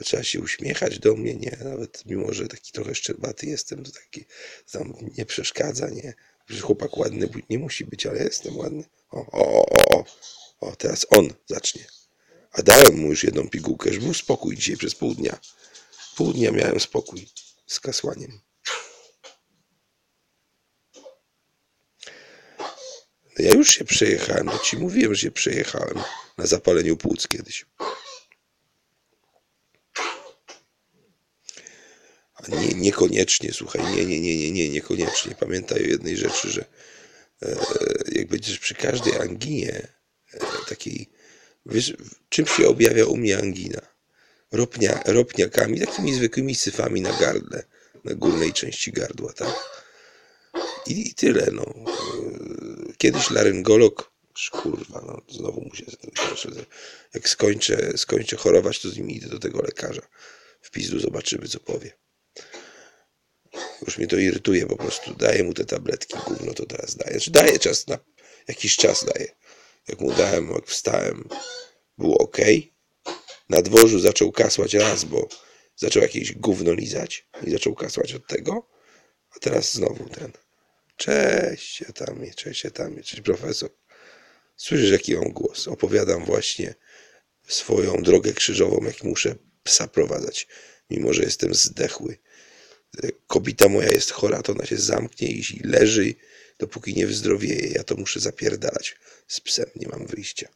Zaczęła 0.01 0.23
się 0.23 0.41
uśmiechać 0.41 0.99
do 0.99 1.15
mnie, 1.15 1.35
nie? 1.35 1.59
Nawet 1.65 2.07
mimo, 2.07 2.33
że 2.33 2.49
taki 2.49 2.73
trochę 2.73 2.95
szczerbaty 2.95 3.47
jestem, 3.47 3.85
to 3.85 3.93
taki 3.93 4.25
tam 4.73 4.95
nie 5.19 5.27
przeszkadza, 5.27 5.89
nie? 5.89 6.15
że 6.51 6.61
chłopak 6.61 6.97
ładny 6.97 7.29
nie 7.51 7.59
musi 7.59 7.85
być, 7.85 8.07
ale 8.07 8.25
jestem 8.25 8.57
ładny. 8.57 8.85
O, 9.11 9.27
o, 9.33 9.67
o, 9.67 9.97
o, 9.97 10.05
o, 10.61 10.77
teraz 10.77 11.07
on 11.11 11.29
zacznie. 11.47 11.85
A 12.53 12.63
dałem 12.63 12.99
mu 12.99 13.09
już 13.09 13.25
jedną 13.25 13.49
pigułkę, 13.49 13.93
żeby 13.93 14.05
był 14.05 14.15
spokój 14.15 14.57
dzisiaj 14.57 14.77
przez 14.77 14.95
pół 14.95 15.15
dnia. 15.15 15.41
Pół 16.17 16.33
dnia 16.33 16.51
miałem 16.51 16.81
spokój 16.81 17.29
z 17.67 17.81
kasłaniem. 17.81 18.41
No 23.39 23.45
ja 23.45 23.53
już 23.53 23.71
się 23.71 23.85
przejechałem, 23.85 24.47
bo 24.47 24.59
ci 24.59 24.77
mówiłem, 24.77 25.15
że 25.15 25.21
się 25.21 25.31
przejechałem 25.31 25.99
na 26.39 26.47
zapaleniu 26.47 26.97
płuc 26.97 27.29
kiedyś. 27.29 27.67
Nie, 32.49 32.69
niekoniecznie, 32.75 33.53
słuchaj, 33.53 33.97
nie, 33.97 34.07
nie, 34.07 34.21
nie, 34.21 34.39
nie, 34.39 34.51
nie, 34.51 34.69
niekoniecznie. 34.69 35.35
Pamiętaj 35.35 35.83
o 35.83 35.87
jednej 35.87 36.17
rzeczy, 36.17 36.51
że 36.51 36.65
e, 37.43 37.57
jak 38.13 38.29
będziesz 38.29 38.59
przy 38.59 38.75
każdej 38.75 39.21
anginie 39.21 39.89
e, 40.35 40.39
takiej, 40.69 41.11
wiesz, 41.67 41.97
czym 42.29 42.47
się 42.47 42.69
objawia 42.69 43.05
u 43.05 43.17
mnie 43.17 43.39
angina? 43.39 43.81
Ropnia, 44.53 45.03
ropniakami, 45.07 45.81
takimi 45.81 46.15
zwykłymi 46.15 46.55
syfami 46.55 47.01
na 47.01 47.13
gardle, 47.13 47.65
na 48.05 48.15
górnej 48.15 48.53
części 48.53 48.93
gardła, 48.93 49.33
tak? 49.33 49.83
I, 50.87 51.09
i 51.09 51.15
tyle, 51.15 51.49
no. 51.53 51.63
E, 51.63 52.93
kiedyś 52.99 53.31
laryngolog, 53.31 54.13
kurwa, 54.51 55.03
no, 55.07 55.23
znowu 55.29 55.61
muszę, 55.61 55.85
jak 57.15 57.29
skończę, 57.29 57.99
skończę 57.99 58.37
chorować, 58.37 58.81
to 58.81 58.91
z 58.91 58.97
nim 58.97 59.11
idę 59.11 59.29
do 59.29 59.39
tego 59.39 59.63
lekarza. 59.63 60.03
W 60.61 60.71
pizdu 60.71 61.01
zobaczymy, 61.01 61.49
co 61.49 61.61
powie. 61.61 61.93
Już 63.87 63.99
mnie 63.99 64.07
to 64.07 64.17
irytuje 64.17 64.67
po 64.67 64.77
prostu. 64.77 65.15
Daję 65.15 65.45
mu 65.45 65.55
te 65.55 65.65
tabletki, 65.65 66.19
gówno 66.27 66.55
to 66.55 66.67
teraz 66.67 66.97
daję. 66.97 67.13
Znaczy 67.13 67.31
daję 67.31 67.59
czas 67.59 67.87
na 67.87 67.99
jakiś 68.49 68.77
czas 68.77 69.05
daję. 69.05 69.29
Jak 69.89 70.01
mu 70.01 70.13
dałem, 70.13 70.51
jak 70.51 70.67
wstałem, 70.67 71.29
było 71.99 72.19
ok. 72.19 72.37
Na 73.49 73.63
dworzu 73.63 73.99
zaczął 73.99 74.33
kasłać 74.33 74.75
raz, 74.75 75.05
bo 75.05 75.29
zaczął 75.77 76.03
jakieś 76.03 76.35
gówno 76.35 76.73
lizać 76.73 77.27
i 77.47 77.51
zaczął 77.51 77.75
kasłać 77.75 78.15
od 78.15 78.27
tego. 78.27 78.69
A 79.37 79.39
teraz 79.39 79.75
znowu 79.75 80.09
ten. 80.09 80.33
Cześć, 80.97 81.81
ja 81.81 81.93
tam, 81.93 82.21
cześć, 82.37 82.65
ja 82.65 82.71
tam, 82.71 82.97
cześć 82.97 83.21
profesor. 83.21 83.71
Słyszysz, 84.57 84.91
jaki 84.91 85.15
mam 85.15 85.33
głos? 85.33 85.69
Opowiadam 85.69 86.25
właśnie 86.25 86.75
swoją 87.49 88.03
drogę 88.03 88.33
krzyżową, 88.33 88.85
jak 88.85 89.05
muszę 89.05 89.35
psa 89.63 89.89
prowadzać, 89.89 90.49
mimo 90.91 91.13
że 91.13 91.23
jestem 91.23 91.55
zdechły 91.55 92.19
kobieta 93.27 93.69
moja 93.69 93.91
jest 93.91 94.11
chora, 94.11 94.43
to 94.43 94.53
ona 94.53 94.67
się 94.67 94.77
zamknie 94.77 95.29
i 95.29 95.61
leży, 95.65 96.15
dopóki 96.59 96.95
nie 96.95 97.07
wyzdrowieje. 97.07 97.69
Ja 97.69 97.85
to 97.85 97.95
muszę 97.95 98.21
zapierdalać 98.21 98.97
z 99.29 99.41
psem, 99.41 99.67
nie 99.77 99.89
mam 99.89 100.07
wyjścia. 100.07 100.49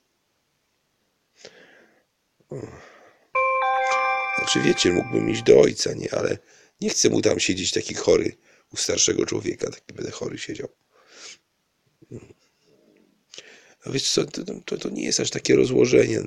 Znaczy 4.38 4.62
wiecie, 4.64 4.92
mógłbym 4.92 5.30
iść 5.30 5.42
do 5.42 5.60
ojca, 5.60 5.92
nie, 5.92 6.14
ale 6.14 6.38
nie 6.80 6.90
chcę 6.90 7.08
mu 7.08 7.22
tam 7.22 7.40
siedzieć 7.40 7.70
taki 7.70 7.94
chory 7.94 8.36
u 8.72 8.76
starszego 8.76 9.26
człowieka, 9.26 9.70
taki 9.70 9.94
będę 9.94 10.10
chory 10.10 10.38
siedział. 10.38 10.68
No 13.86 13.92
wiesz 13.92 14.10
co, 14.10 14.24
to, 14.24 14.42
to, 14.64 14.78
to 14.78 14.90
nie 14.90 15.04
jest 15.04 15.20
aż 15.20 15.30
takie 15.30 15.56
rozłożenie, 15.56 16.20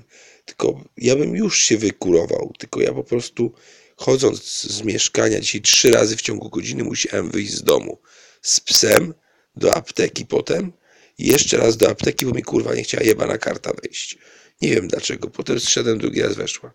tylko 0.45 0.83
ja 0.97 1.15
bym 1.15 1.35
już 1.35 1.59
się 1.59 1.77
wykurował, 1.77 2.53
tylko 2.59 2.81
ja 2.81 2.93
po 2.93 3.03
prostu 3.03 3.53
chodząc 3.97 4.61
z 4.61 4.81
mieszkania, 4.81 5.39
dzisiaj 5.39 5.61
trzy 5.61 5.91
razy 5.91 6.17
w 6.17 6.21
ciągu 6.21 6.49
godziny 6.49 6.83
musiałem 6.83 7.31
wyjść 7.31 7.53
z 7.53 7.63
domu 7.63 8.01
z 8.41 8.59
psem 8.59 9.13
do 9.55 9.75
apteki 9.75 10.25
potem 10.25 10.73
jeszcze 11.17 11.57
raz 11.57 11.77
do 11.77 11.89
apteki, 11.89 12.25
bo 12.25 12.31
mi 12.31 12.43
kurwa 12.43 12.75
nie 12.75 12.83
chciała 12.83 13.03
jebana 13.03 13.37
karta 13.37 13.71
wejść. 13.83 14.17
Nie 14.61 14.69
wiem 14.69 14.87
dlaczego. 14.87 15.29
Potem 15.29 15.59
zszedłem, 15.59 15.97
drugi 15.97 16.21
raz 16.21 16.35
weszła. 16.35 16.73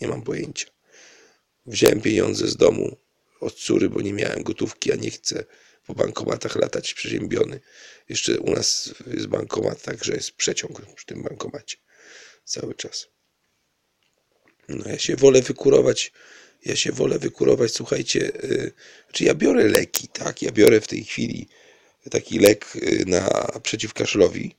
Nie 0.00 0.08
mam 0.08 0.22
pojęcia. 0.22 0.66
Wziąłem 1.66 2.00
pieniądze 2.00 2.48
z 2.48 2.56
domu 2.56 2.96
od 3.40 3.54
córy, 3.54 3.88
bo 3.88 4.00
nie 4.00 4.12
miałem 4.12 4.42
gotówki, 4.42 4.92
a 4.92 4.96
nie 4.96 5.10
chcę 5.10 5.44
po 5.86 5.94
bankomatach 5.94 6.56
latać 6.56 6.94
przeziębiony. 6.94 7.60
Jeszcze 8.08 8.40
u 8.40 8.50
nas 8.50 8.94
jest 9.06 9.26
bankomat, 9.26 9.82
także 9.82 10.14
jest 10.14 10.32
przeciąg 10.32 10.94
przy 10.94 11.06
tym 11.06 11.22
bankomacie 11.22 11.76
cały 12.44 12.74
czas. 12.74 13.06
No 14.68 14.88
ja 14.88 14.98
się 14.98 15.16
wolę 15.16 15.42
wykurować 15.42 16.12
ja 16.64 16.76
się 16.76 16.92
wolę 16.92 17.18
wykurować, 17.18 17.72
słuchajcie, 17.72 18.32
y, 18.44 18.72
czy 19.12 19.24
ja 19.24 19.34
biorę 19.34 19.68
leki, 19.68 20.08
tak? 20.08 20.42
Ja 20.42 20.52
biorę 20.52 20.80
w 20.80 20.88
tej 20.88 21.04
chwili 21.04 21.48
taki 22.10 22.38
lek 22.38 22.76
y, 22.76 23.04
na 23.06 23.48
przeciwkaszlowi 23.62 24.54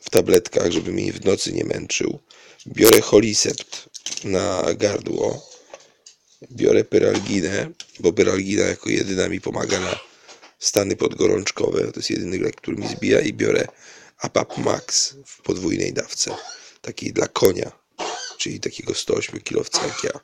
w 0.00 0.10
tabletkach, 0.10 0.70
żeby 0.70 0.92
mnie 0.92 1.12
w 1.12 1.24
nocy 1.24 1.52
nie 1.52 1.64
męczył. 1.64 2.18
Biorę 2.66 3.00
holisept 3.00 3.88
na 4.24 4.74
gardło. 4.74 5.50
Biorę 6.52 6.84
pyralginę, 6.84 7.70
bo 8.00 8.12
pyralgina 8.12 8.64
jako 8.64 8.90
jedyna 8.90 9.28
mi 9.28 9.40
pomaga 9.40 9.80
na 9.80 10.00
stany 10.58 10.96
podgorączkowe. 10.96 11.92
To 11.92 12.00
jest 12.00 12.10
jedyny 12.10 12.38
lek, 12.38 12.56
który 12.56 12.76
mi 12.76 12.88
zbija 12.88 13.20
i 13.20 13.32
biorę 13.32 13.68
Apap 14.18 14.58
Max 14.58 15.14
w 15.26 15.42
podwójnej 15.42 15.92
dawce. 15.92 16.36
Takiej 16.80 17.12
dla 17.12 17.28
konia, 17.28 17.72
czyli 18.38 18.60
takiego 18.60 18.94
108 18.94 19.40
kilowca 19.40 19.86
jak 19.86 20.04
ja. 20.04 20.20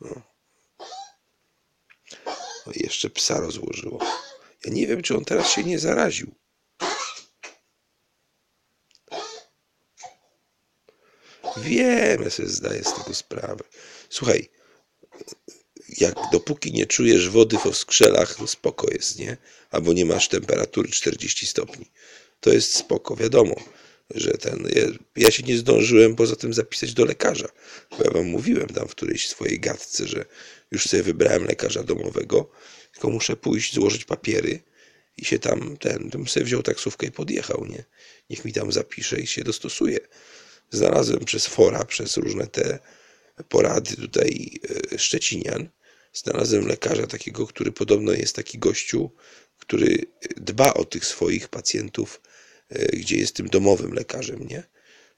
No. 0.00 0.22
no 2.66 2.72
i 2.72 2.82
jeszcze 2.82 3.10
psa 3.10 3.40
rozłożyło. 3.40 3.98
Ja 4.64 4.72
nie 4.72 4.86
wiem, 4.86 5.02
czy 5.02 5.16
on 5.16 5.24
teraz 5.24 5.50
się 5.52 5.64
nie 5.64 5.78
zaraził. 5.78 6.34
Wiem, 11.56 12.22
ja 12.22 12.30
sobie 12.30 12.48
zdaję 12.48 12.84
z 12.84 12.94
tego 12.94 13.14
sprawę. 13.14 13.64
Słuchaj, 14.10 14.48
jak 15.98 16.14
dopóki 16.32 16.72
nie 16.72 16.86
czujesz 16.86 17.28
wody 17.28 17.58
w 17.58 17.66
oskrzelach, 17.66 18.34
to 18.34 18.46
spoko 18.46 18.90
jest, 18.90 19.18
nie? 19.18 19.36
Albo 19.70 19.92
nie 19.92 20.04
masz 20.04 20.28
temperatury 20.28 20.88
40 20.88 21.46
stopni. 21.46 21.90
To 22.40 22.50
jest 22.50 22.74
spoko, 22.74 23.16
wiadomo 23.16 23.54
że 24.14 24.30
ten, 24.30 24.68
ja, 24.74 24.82
ja, 25.16 25.30
się 25.30 25.42
nie 25.42 25.56
zdążyłem 25.56 26.16
poza 26.16 26.36
tym 26.36 26.54
zapisać 26.54 26.94
do 26.94 27.04
lekarza, 27.04 27.48
bo 27.90 28.04
ja 28.04 28.10
wam 28.10 28.26
mówiłem 28.26 28.68
tam 28.68 28.88
w 28.88 28.94
którejś 28.94 29.28
swojej 29.28 29.60
gadce, 29.60 30.06
że 30.06 30.24
już 30.70 30.84
sobie 30.84 31.02
wybrałem 31.02 31.44
lekarza 31.44 31.82
domowego, 31.82 32.50
tylko 32.92 33.10
muszę 33.10 33.36
pójść, 33.36 33.74
złożyć 33.74 34.04
papiery 34.04 34.62
i 35.16 35.24
się 35.24 35.38
tam, 35.38 35.76
ten, 35.76 36.10
bym 36.10 36.28
sobie 36.28 36.46
wziął 36.46 36.62
taksówkę 36.62 37.06
i 37.06 37.10
podjechał, 37.10 37.66
nie? 37.66 37.84
Niech 38.30 38.44
mi 38.44 38.52
tam 38.52 38.72
zapisze 38.72 39.20
i 39.20 39.26
się 39.26 39.44
dostosuje. 39.44 39.98
Znalazłem 40.70 41.24
przez 41.24 41.46
fora, 41.46 41.84
przez 41.84 42.16
różne 42.16 42.46
te 42.46 42.78
porady 43.48 43.96
tutaj 43.96 44.60
e, 44.92 44.98
Szczecinian, 44.98 45.68
znalazłem 46.12 46.66
lekarza 46.68 47.06
takiego, 47.06 47.46
który 47.46 47.72
podobno 47.72 48.12
jest 48.12 48.36
taki 48.36 48.58
gościu, 48.58 49.10
który 49.58 49.98
dba 50.36 50.74
o 50.74 50.84
tych 50.84 51.06
swoich 51.06 51.48
pacjentów 51.48 52.20
gdzie 52.92 53.16
jest 53.16 53.36
tym 53.36 53.48
domowym 53.48 53.92
lekarzem, 53.92 54.48
nie? 54.48 54.62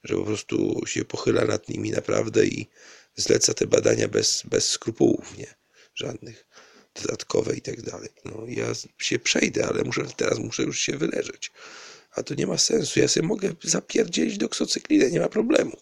Że 0.04 0.14
po 0.14 0.24
prostu 0.24 0.82
się 0.86 1.04
pochyla 1.04 1.44
nad 1.44 1.68
nimi 1.68 1.90
naprawdę 1.90 2.46
i 2.46 2.68
zleca 3.16 3.54
te 3.54 3.66
badania 3.66 4.08
bez, 4.08 4.42
bez 4.44 4.68
skrupułów, 4.68 5.38
nie? 5.38 5.54
Żadnych 5.94 6.46
dodatkowe 6.94 7.56
i 7.56 7.60
tak 7.60 7.82
dalej. 7.82 8.08
No 8.24 8.44
ja 8.48 8.66
się 8.98 9.18
przejdę, 9.18 9.66
ale 9.66 9.84
muszę, 9.84 10.02
teraz 10.16 10.38
muszę 10.38 10.62
już 10.62 10.78
się 10.78 10.96
wyleżeć. 10.96 11.52
A 12.14 12.22
to 12.22 12.34
nie 12.34 12.46
ma 12.46 12.58
sensu. 12.58 13.00
Ja 13.00 13.08
sobie 13.08 13.26
mogę 13.26 13.52
zapierdzielić 13.62 14.38
doksocyklinę, 14.38 15.10
nie 15.10 15.20
ma 15.20 15.28
problemu. 15.28 15.76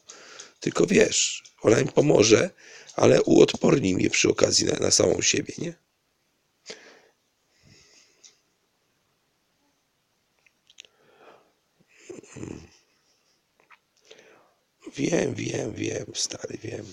Tylko 0.61 0.87
wiesz, 0.87 1.43
ona 1.63 1.81
im 1.81 1.89
pomoże, 1.89 2.51
ale 2.97 3.23
uodporni 3.23 3.95
mnie 3.95 4.11
przy 4.11 4.29
okazji 4.29 4.67
na, 4.67 4.79
na 4.79 4.91
samą 4.91 5.23
siebie, 5.23 5.55
nie? 5.59 5.75
Wiem, 14.97 15.35
wiem, 15.35 15.75
wiem, 15.75 16.07
stary, 16.15 16.59
wiem. 16.63 16.85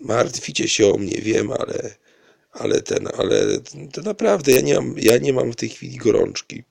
Martwicie 0.00 0.68
się 0.68 0.86
o 0.86 0.96
mnie, 0.96 1.20
wiem, 1.20 1.52
ale, 1.52 1.94
ale 2.52 2.82
ten, 2.82 3.08
ale 3.18 3.60
to 3.92 4.02
naprawdę 4.02 4.52
ja 4.52 4.60
nie 4.60 4.74
mam, 4.74 4.98
ja 4.98 5.18
nie 5.18 5.32
mam 5.32 5.52
w 5.52 5.56
tej 5.56 5.68
chwili 5.68 5.96
gorączki. 5.96 6.64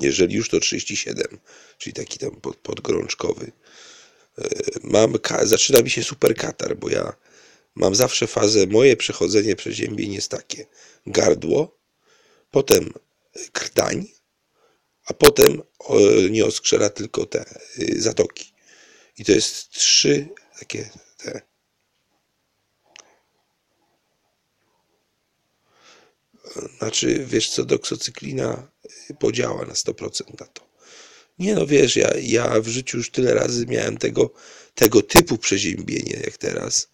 Jeżeli 0.00 0.34
już 0.34 0.48
to 0.48 0.60
37, 0.60 1.38
czyli 1.78 1.94
taki 1.94 2.18
tam 2.18 2.30
pod, 2.30 2.56
podgorączkowy. 2.56 3.52
E, 4.38 4.48
mam, 4.82 5.14
zaczyna 5.42 5.82
mi 5.82 5.90
się 5.90 6.04
super 6.04 6.34
katar, 6.34 6.76
bo 6.76 6.88
ja 6.88 7.12
mam 7.74 7.94
zawsze 7.94 8.26
fazę, 8.26 8.66
moje 8.66 8.96
przechodzenie 8.96 9.56
przeziębień 9.56 10.12
jest 10.12 10.30
takie. 10.30 10.66
Gardło, 11.06 11.78
potem 12.50 12.92
krtań, 13.52 14.08
a 15.04 15.12
potem 15.14 15.62
nie 16.30 16.44
oskrzela 16.44 16.90
tylko 16.90 17.26
te 17.26 17.44
y, 17.78 18.02
zatoki. 18.02 18.52
I 19.18 19.24
to 19.24 19.32
jest 19.32 19.70
trzy 19.70 20.28
takie 20.58 20.90
te. 21.16 21.40
Znaczy, 26.78 27.24
wiesz 27.26 27.50
co, 27.50 27.64
doksocyklina 27.64 28.70
podziała 29.18 29.66
na 29.66 29.72
100% 29.72 30.40
na 30.40 30.46
to. 30.46 30.64
Nie 31.38 31.54
no, 31.54 31.66
wiesz, 31.66 31.96
ja, 31.96 32.10
ja 32.22 32.60
w 32.60 32.68
życiu 32.68 32.96
już 32.96 33.10
tyle 33.10 33.34
razy 33.34 33.66
miałem 33.66 33.96
tego, 33.96 34.32
tego 34.74 35.02
typu 35.02 35.38
przeziębienie 35.38 36.20
jak 36.24 36.36
teraz, 36.36 36.88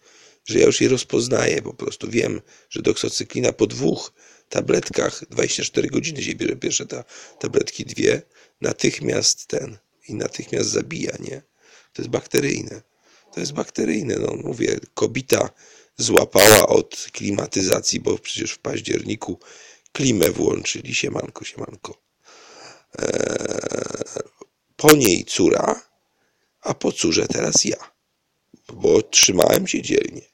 że 0.45 0.59
ja 0.59 0.65
już 0.65 0.81
je 0.81 0.89
rozpoznaję 0.89 1.61
po 1.61 1.73
prostu. 1.73 2.09
Wiem, 2.09 2.41
że 2.69 2.81
doksocyklina 2.81 3.53
po 3.53 3.67
dwóch 3.67 4.13
tabletkach 4.51 5.23
24 5.29 5.87
godziny 5.87 6.23
się 6.23 6.35
bierze 6.35 6.55
pierwsze 6.55 6.85
ta, 6.85 7.03
tabletki 7.39 7.85
dwie, 7.85 8.21
natychmiast 8.61 9.47
ten 9.47 9.77
i 10.07 10.15
natychmiast 10.15 10.69
zabija, 10.69 11.11
nie? 11.19 11.41
To 11.93 12.01
jest 12.01 12.09
bakteryjne. 12.09 12.81
To 13.33 13.39
jest 13.39 13.51
bakteryjne, 13.53 14.15
no 14.15 14.35
mówię, 14.35 14.79
kobita 14.93 15.49
złapała 15.97 16.67
od 16.67 17.07
klimatyzacji, 17.11 17.99
bo 17.99 18.17
przecież 18.17 18.51
w 18.51 18.59
październiku 18.59 19.39
klimę 19.91 20.31
włączyli, 20.31 20.95
siemanko, 20.95 21.45
siemanko. 21.45 22.01
Eee, 22.99 23.07
po 24.75 24.95
niej 24.95 25.25
córa, 25.25 25.81
a 26.61 26.73
po 26.73 26.91
córze 26.91 27.27
teraz 27.27 27.65
ja, 27.65 27.91
bo 28.73 29.01
trzymałem 29.01 29.67
się 29.67 29.81
dzielnie. 29.81 30.31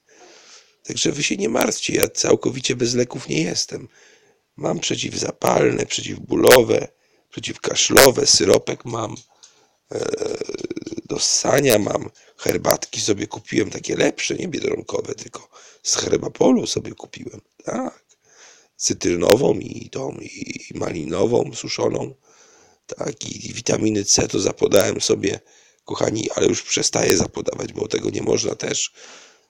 Także 0.83 1.11
wy 1.11 1.23
się 1.23 1.37
nie 1.37 1.49
martwcie, 1.49 1.93
ja 1.93 2.07
całkowicie 2.07 2.75
bez 2.75 2.93
leków 2.93 3.29
nie 3.29 3.41
jestem. 3.41 3.87
Mam 4.57 4.79
przeciwzapalne, 4.79 5.85
przeciwbólowe, 5.85 6.87
przeciwkaszlowe, 7.29 8.25
syropek 8.25 8.85
mam, 8.85 9.15
e, 9.91 10.05
do 11.05 11.19
ssania 11.19 11.79
mam, 11.79 12.09
herbatki 12.37 13.01
sobie 13.01 13.27
kupiłem, 13.27 13.69
takie 13.69 13.95
lepsze, 13.95 14.35
nie 14.35 14.47
biedronkowe, 14.47 15.15
tylko 15.15 15.49
z 15.83 15.95
herbapolu 15.95 16.67
sobie 16.67 16.91
kupiłem, 16.91 17.41
tak. 17.63 18.07
Cytrynową 18.75 19.53
i 19.53 19.89
tą, 19.89 20.11
i 20.21 20.71
malinową, 20.75 21.51
suszoną, 21.53 22.13
tak, 22.87 23.25
i 23.25 23.53
witaminy 23.53 24.05
C 24.05 24.27
to 24.27 24.39
zapodałem 24.39 25.01
sobie, 25.01 25.39
kochani, 25.87 26.29
ale 26.35 26.47
już 26.47 26.63
przestaję 26.63 27.17
zapodawać, 27.17 27.73
bo 27.73 27.87
tego 27.87 28.09
nie 28.09 28.21
można 28.21 28.55
też 28.55 28.93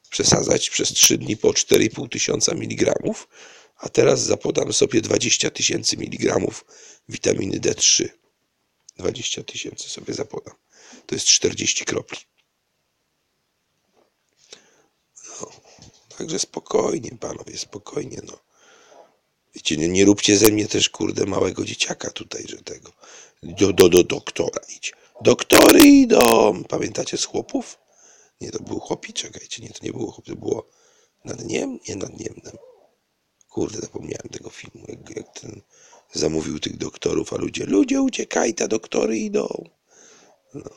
przesadzać 0.09 0.69
przez 0.69 0.89
3 0.89 1.17
dni 1.17 1.37
po 1.37 1.49
4,5 1.49 2.09
tysiąca 2.09 2.55
miligramów, 2.55 3.27
a 3.77 3.89
teraz 3.89 4.23
zapodam 4.23 4.73
sobie 4.73 5.01
20 5.01 5.49
tysięcy 5.49 5.97
miligramów 5.97 6.65
witaminy 7.09 7.59
D3. 7.59 8.09
20 8.97 9.43
tysięcy 9.43 9.89
sobie 9.89 10.13
zapodam. 10.13 10.55
To 11.05 11.15
jest 11.15 11.27
40 11.27 11.85
kropli. 11.85 12.17
No, 15.41 15.51
także 16.17 16.39
spokojnie, 16.39 17.11
panowie, 17.19 17.57
spokojnie, 17.57 18.21
no. 18.23 18.39
Wiecie, 19.55 19.77
nie, 19.77 19.87
nie 19.87 20.05
róbcie 20.05 20.37
ze 20.37 20.51
mnie 20.51 20.67
też, 20.67 20.89
kurde, 20.89 21.25
małego 21.25 21.65
dzieciaka 21.65 22.09
tutaj, 22.09 22.43
że 22.47 22.57
tego. 22.57 22.91
Do, 23.43 23.73
do, 23.73 23.89
do 23.89 24.03
doktora 24.03 24.61
idź. 24.75 24.93
Doktory 25.21 25.79
idą. 25.79 26.63
Pamiętacie 26.63 27.17
z 27.17 27.25
chłopów? 27.25 27.77
Nie, 28.41 28.51
to 28.51 28.63
był 28.63 28.79
chłopi, 28.79 29.13
czekajcie, 29.13 29.63
nie, 29.63 29.69
to 29.69 29.79
nie 29.85 29.91
było 29.91 30.11
chłop, 30.11 30.25
to 30.25 30.35
było 30.35 30.67
nad 31.25 31.45
niem? 31.45 31.79
Nie 31.87 31.95
nad 31.95 32.19
niemnem. 32.19 32.57
Kurde, 33.57 33.79
zapomniałem 33.81 34.29
tego 34.31 34.49
filmu, 34.49 34.85
jak, 34.87 35.17
jak 35.17 35.39
ten 35.39 35.61
zamówił 36.13 36.59
tych 36.59 36.77
doktorów, 36.77 37.33
a 37.33 37.37
ludzie, 37.37 37.65
ludzie 37.65 38.01
uciekaj, 38.01 38.53
te 38.53 38.67
doktory 38.67 39.17
idą. 39.17 39.69
No. 40.53 40.69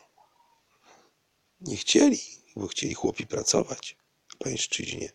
Nie 1.61 1.77
chcieli, 1.77 2.21
bo 2.57 2.67
chcieli 2.67 2.95
chłopi 2.95 3.27
pracować 3.27 3.97
pańszczyźnie. 4.39 5.13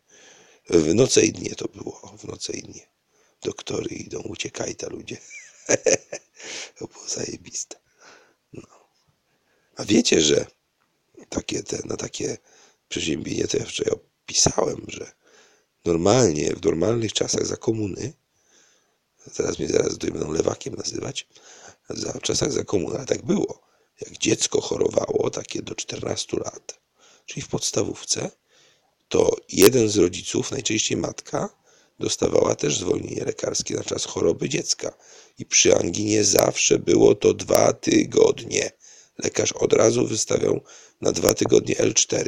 W 0.70 0.96
noce 0.96 1.22
i 1.22 1.32
dnie 1.32 1.56
to 1.56 1.68
było, 1.68 2.18
w 2.18 2.24
noce 2.24 2.54
i 2.54 2.62
dnie. 2.62 2.90
Doktory 3.42 3.96
idą, 3.96 4.20
uciekaj 4.20 4.76
ta 4.76 4.90
ludzie. 4.90 5.18
to 6.78 6.88
było 6.88 7.08
zajebiste. 7.08 7.80
No. 8.54 8.68
A 9.75 9.86
wiecie, 9.86 10.22
że 10.22 10.46
takie 11.30 11.64
te, 11.64 11.80
na 11.86 11.98
takie 11.98 12.38
przeziębienie 12.90 13.48
to 13.48 13.58
ja 13.58 13.66
wczoraj 13.66 13.94
opisałem, 13.94 14.86
że 14.88 15.25
normalnie, 15.86 16.54
w 16.54 16.66
normalnych 16.66 17.14
czasach 17.14 17.46
za 17.46 17.58
komuny, 17.58 18.14
teraz 19.36 19.60
mnie 19.60 19.68
zaraz 19.68 19.90
tutaj 19.90 20.12
będą 20.12 20.32
lewakiem 20.32 20.76
nazywać, 20.76 21.28
za, 21.90 22.12
w 22.12 22.22
czasach 22.22 22.52
za 22.52 22.64
komuny, 22.64 22.96
ale 22.96 23.06
tak 23.06 23.26
było, 23.26 23.62
jak 24.02 24.18
dziecko 24.18 24.62
chorowało, 24.62 25.30
takie 25.30 25.62
do 25.62 25.76
14 25.76 26.38
lat, 26.38 26.80
czyli 27.26 27.42
w 27.42 27.48
podstawówce, 27.48 28.32
to 29.08 29.36
jeden 29.50 29.90
z 29.90 29.98
rodziców, 29.98 30.52
najczęściej 30.52 30.98
matka, 30.98 31.50
dostawała 32.00 32.56
też 32.56 32.80
zwolnienie 32.80 33.26
lekarskie 33.26 33.76
na 33.76 33.84
czas 33.84 34.06
choroby 34.06 34.50
dziecka. 34.50 34.94
I 35.38 35.46
przy 35.46 35.76
anginie 35.76 36.24
zawsze 36.24 36.80
było 36.80 37.16
to 37.16 37.34
dwa 37.34 37.74
tygodnie. 37.74 38.72
Lekarz 39.18 39.52
od 39.52 39.74
razu 39.74 40.08
wystawiał 40.08 40.62
na 41.02 41.12
dwa 41.12 41.34
tygodnie 41.34 41.76
L4. 41.76 42.26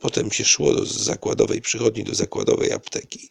Potem 0.00 0.30
się 0.30 0.44
szło 0.44 0.74
do 0.74 0.86
zakładowej 0.86 1.60
przychodni, 1.60 2.04
do 2.04 2.14
zakładowej 2.14 2.72
apteki 2.72 3.30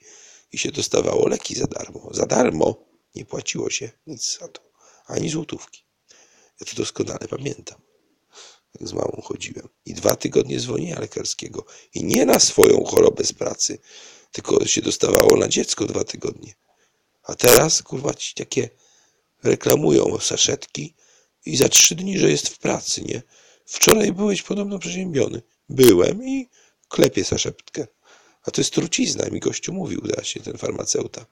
i 0.52 0.58
się 0.58 0.72
dostawało 0.72 1.28
leki 1.28 1.56
za 1.56 1.68
darmo. 1.68 2.10
Za 2.12 2.26
darmo 2.26 2.86
nie 3.16 3.26
płaciło 3.26 3.70
się 3.70 3.92
nic 4.08 4.38
za 4.40 4.48
to, 4.48 4.62
ani 5.06 5.30
złotówki. 5.30 5.84
Ja 6.60 6.68
to 6.68 6.76
doskonale 6.76 7.28
pamiętam. 7.30 7.82
Jak 8.80 8.90
z 8.90 8.94
mamą 8.94 9.22
chodziłem. 9.24 9.70
I 9.86 9.94
dwa 9.94 10.16
tygodnie 10.16 10.60
zwolnienia 10.60 11.00
lekarskiego. 11.00 11.66
I 11.94 12.04
nie 12.04 12.26
na 12.26 12.40
swoją 12.40 12.84
chorobę 12.84 13.24
z 13.24 13.34
pracy, 13.34 13.80
tylko 14.32 14.66
się 14.66 14.82
dostawało 14.82 15.38
na 15.38 15.48
dziecko 15.48 15.86
dwa 15.86 16.04
tygodnie. 16.04 16.54
A 17.24 17.36
teraz, 17.36 17.84
kurwa, 17.84 18.14
ci 18.14 18.34
takie 18.36 18.70
reklamują 19.44 20.20
saszetki 20.20 20.96
i 21.46 21.58
za 21.58 21.70
trzy 21.70 21.96
dni, 21.96 22.20
że 22.20 22.32
jest 22.32 22.50
w 22.50 22.58
pracy, 22.58 23.02
nie? 23.02 23.22
Wczoraj 23.66 24.14
byłeś 24.14 24.42
podobno 24.42 24.80
przeziębiony. 24.80 25.42
Byłem 25.70 26.24
i 26.24 26.50
klepię 26.90 27.26
saszeptkę. 27.26 27.88
A 28.44 28.52
to 28.52 28.62
jest 28.62 28.74
trucizna, 28.74 29.30
mi 29.30 29.40
gościu 29.40 29.74
mówił 29.74 30.02
właśnie 30.16 30.42
ten 30.42 30.58
farmaceuta. 30.58 31.26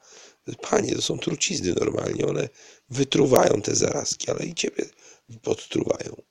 Panie, 0.62 0.96
to 0.96 1.02
są 1.02 1.20
trucizny 1.20 1.74
normalnie, 1.74 2.26
one 2.26 2.50
wytruwają 2.90 3.62
te 3.62 3.76
zarazki, 3.76 4.32
ale 4.32 4.46
i 4.46 4.54
ciebie 4.54 4.86
podtruwają. 5.42 6.22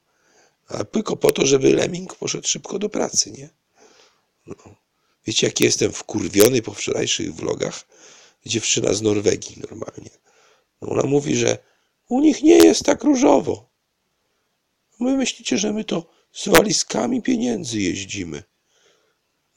A 0.69 0.85
tylko 0.85 1.17
po 1.17 1.33
to, 1.33 1.47
żeby 1.47 1.73
lemming 1.73 2.15
poszedł 2.15 2.49
szybko 2.49 2.79
do 2.79 2.89
pracy, 2.89 3.31
nie? 3.31 3.49
No. 4.47 4.57
Wiecie, 5.27 5.47
jaki 5.47 5.65
jestem 5.65 5.93
wkurwiony 5.93 6.63
po 6.63 6.75
wczorajszych 6.75 7.35
vlogach? 7.35 7.85
Dziewczyna 8.47 8.95
z 8.95 9.03
Norwegii 9.03 9.63
normalnie. 9.71 10.11
No 10.81 10.89
ona 10.89 11.03
mówi, 11.03 11.37
że 11.37 11.59
u 12.09 12.21
nich 12.21 12.43
nie 12.43 12.59
jest 12.59 12.85
tak 12.85 13.05
różowo. 13.05 13.69
My 15.01 15.17
myślicie, 15.17 15.59
że 15.59 15.73
my 15.73 15.85
to 15.85 16.16
z 16.37 16.49
walizkami 16.49 17.23
pieniędzy 17.23 17.81
jeździmy. 17.81 18.43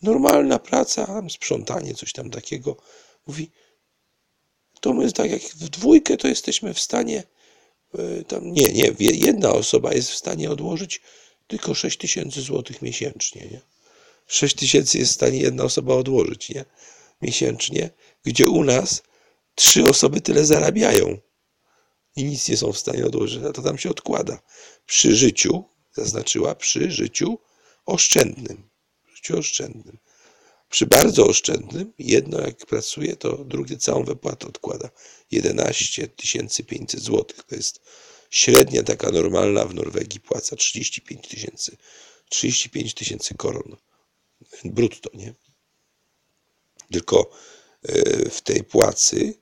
Normalna 0.01 0.59
praca, 0.59 1.21
sprzątanie, 1.29 1.95
coś 1.95 2.13
tam 2.13 2.29
takiego. 2.29 2.77
Mówi, 3.27 3.51
to 4.81 4.93
my 4.93 5.11
tak 5.11 5.31
jak 5.31 5.41
w 5.41 5.69
dwójkę 5.69 6.17
to 6.17 6.27
jesteśmy 6.27 6.73
w 6.73 6.79
stanie, 6.79 7.23
e, 7.97 8.23
tam 8.23 8.51
nie, 8.51 8.63
nie, 8.63 8.93
jedna 8.99 9.51
osoba 9.51 9.93
jest 9.93 10.09
w 10.09 10.17
stanie 10.17 10.51
odłożyć 10.51 11.01
tylko 11.47 11.73
6 11.73 11.97
tysięcy 11.97 12.41
złotych 12.41 12.81
miesięcznie, 12.81 13.47
nie? 13.51 13.61
6 14.27 14.55
tysięcy 14.55 14.97
jest 14.97 15.11
w 15.11 15.15
stanie 15.15 15.39
jedna 15.39 15.63
osoba 15.63 15.93
odłożyć, 15.93 16.49
nie? 16.49 16.65
Miesięcznie, 17.21 17.89
gdzie 18.23 18.47
u 18.47 18.63
nas 18.63 19.03
trzy 19.55 19.83
osoby 19.83 20.21
tyle 20.21 20.45
zarabiają 20.45 21.17
i 22.15 22.23
nic 22.23 22.49
nie 22.49 22.57
są 22.57 22.73
w 22.73 22.77
stanie 22.77 23.05
odłożyć, 23.05 23.43
a 23.43 23.53
to 23.53 23.61
tam 23.61 23.77
się 23.77 23.89
odkłada. 23.89 24.41
Przy 24.85 25.15
życiu, 25.15 25.63
zaznaczyła, 25.99 26.55
przy 26.55 26.91
życiu 26.91 27.39
oszczędnym. 27.85 28.69
Życiu 29.15 29.37
oszczędnym. 29.37 29.97
Przy 30.69 30.85
bardzo 30.85 31.25
oszczędnym, 31.25 31.93
jedno 31.99 32.41
jak 32.41 32.65
pracuje, 32.65 33.15
to 33.15 33.37
drugie 33.37 33.77
całą 33.77 34.03
wypłatę 34.03 34.47
odkłada. 34.47 34.89
11 35.31 36.07
500 36.67 37.01
zł. 37.01 37.25
To 37.47 37.55
jest 37.55 37.81
średnia 38.29 38.83
taka 38.83 39.11
normalna 39.11 39.65
w 39.65 39.73
Norwegii 39.73 40.19
płaca 40.19 40.55
35 40.55 41.27
tysięcy. 41.27 41.77
35 42.29 42.93
tysięcy 42.93 43.35
koron. 43.35 43.75
Brutto, 44.65 45.09
nie? 45.13 45.33
Tylko 46.91 47.29
e, 47.83 48.29
w 48.29 48.41
tej 48.41 48.63
płacy 48.63 49.33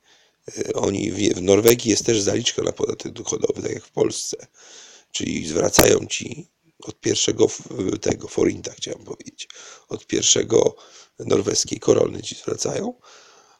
e, 0.58 0.72
oni 0.72 1.12
w 1.12 1.42
Norwegii 1.42 1.90
jest 1.90 2.06
też 2.06 2.20
zaliczka 2.20 2.62
na 2.62 2.72
podatek 2.72 3.12
dochodowy, 3.12 3.62
tak 3.62 3.72
jak 3.72 3.84
w 3.84 3.90
Polsce. 3.90 4.46
Czyli 5.12 5.46
zwracają 5.46 6.06
ci 6.06 6.48
od 6.78 7.00
pierwszego 7.00 7.46
tego 8.00 8.28
forinta, 8.28 8.72
chciałem 8.72 9.04
powiedzieć, 9.04 9.48
od 9.88 10.06
pierwszego 10.06 10.76
norweskiej 11.18 11.80
korony 11.80 12.22
ci 12.22 12.34
zwracają, 12.34 12.94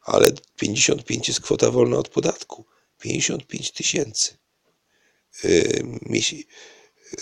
ale 0.03 0.33
55 0.57 1.29
jest 1.29 1.41
kwota 1.41 1.71
wolna 1.71 1.99
od 1.99 2.09
podatku. 2.09 2.65
55 2.99 3.73
tysięcy. 3.73 4.39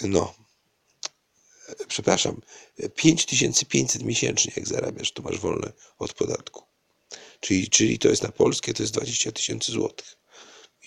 No, 0.03 0.35
przepraszam, 1.89 2.41
5500 2.95 4.03
miesięcznie 4.03 4.53
jak 4.57 4.69
zarabiasz, 4.69 5.13
to 5.13 5.23
masz 5.23 5.39
wolne 5.39 5.73
od 5.99 6.13
podatku. 6.13 6.63
Czyli, 7.41 7.69
czyli 7.71 7.99
to 7.99 8.09
jest 8.09 8.23
na 8.23 8.33
polskie, 8.33 8.75
to 8.75 8.83
jest 8.83 8.93
20 8.93 9.33
tysięcy 9.33 9.73
złotych 9.73 10.17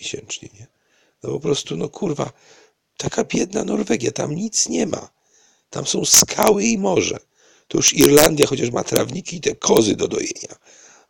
miesięcznie, 0.00 0.48
nie? 0.54 0.66
No 1.22 1.30
po 1.30 1.40
prostu, 1.40 1.76
no 1.76 1.88
kurwa, 1.88 2.32
taka 3.00 3.24
biedna 3.24 3.64
Norwegia, 3.64 4.10
tam 4.10 4.34
nic 4.34 4.68
nie 4.68 4.86
ma. 4.86 5.10
Tam 5.70 5.86
są 5.86 6.04
skały 6.04 6.64
i 6.64 6.78
morze. 6.78 7.18
To 7.68 7.78
już 7.78 7.92
Irlandia 7.92 8.46
chociaż 8.46 8.70
ma 8.70 8.84
trawniki 8.84 9.36
i 9.36 9.40
te 9.40 9.54
kozy 9.54 9.96
do 9.96 10.08
dojenia. 10.08 10.54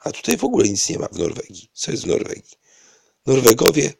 A 0.00 0.12
tutaj 0.12 0.36
w 0.36 0.44
ogóle 0.44 0.68
nic 0.68 0.88
nie 0.88 0.98
ma 0.98 1.08
w 1.08 1.18
Norwegii. 1.18 1.70
Co 1.72 1.90
jest 1.90 2.04
w 2.04 2.06
Norwegii? 2.06 2.56
Norwegowie, 3.26 3.92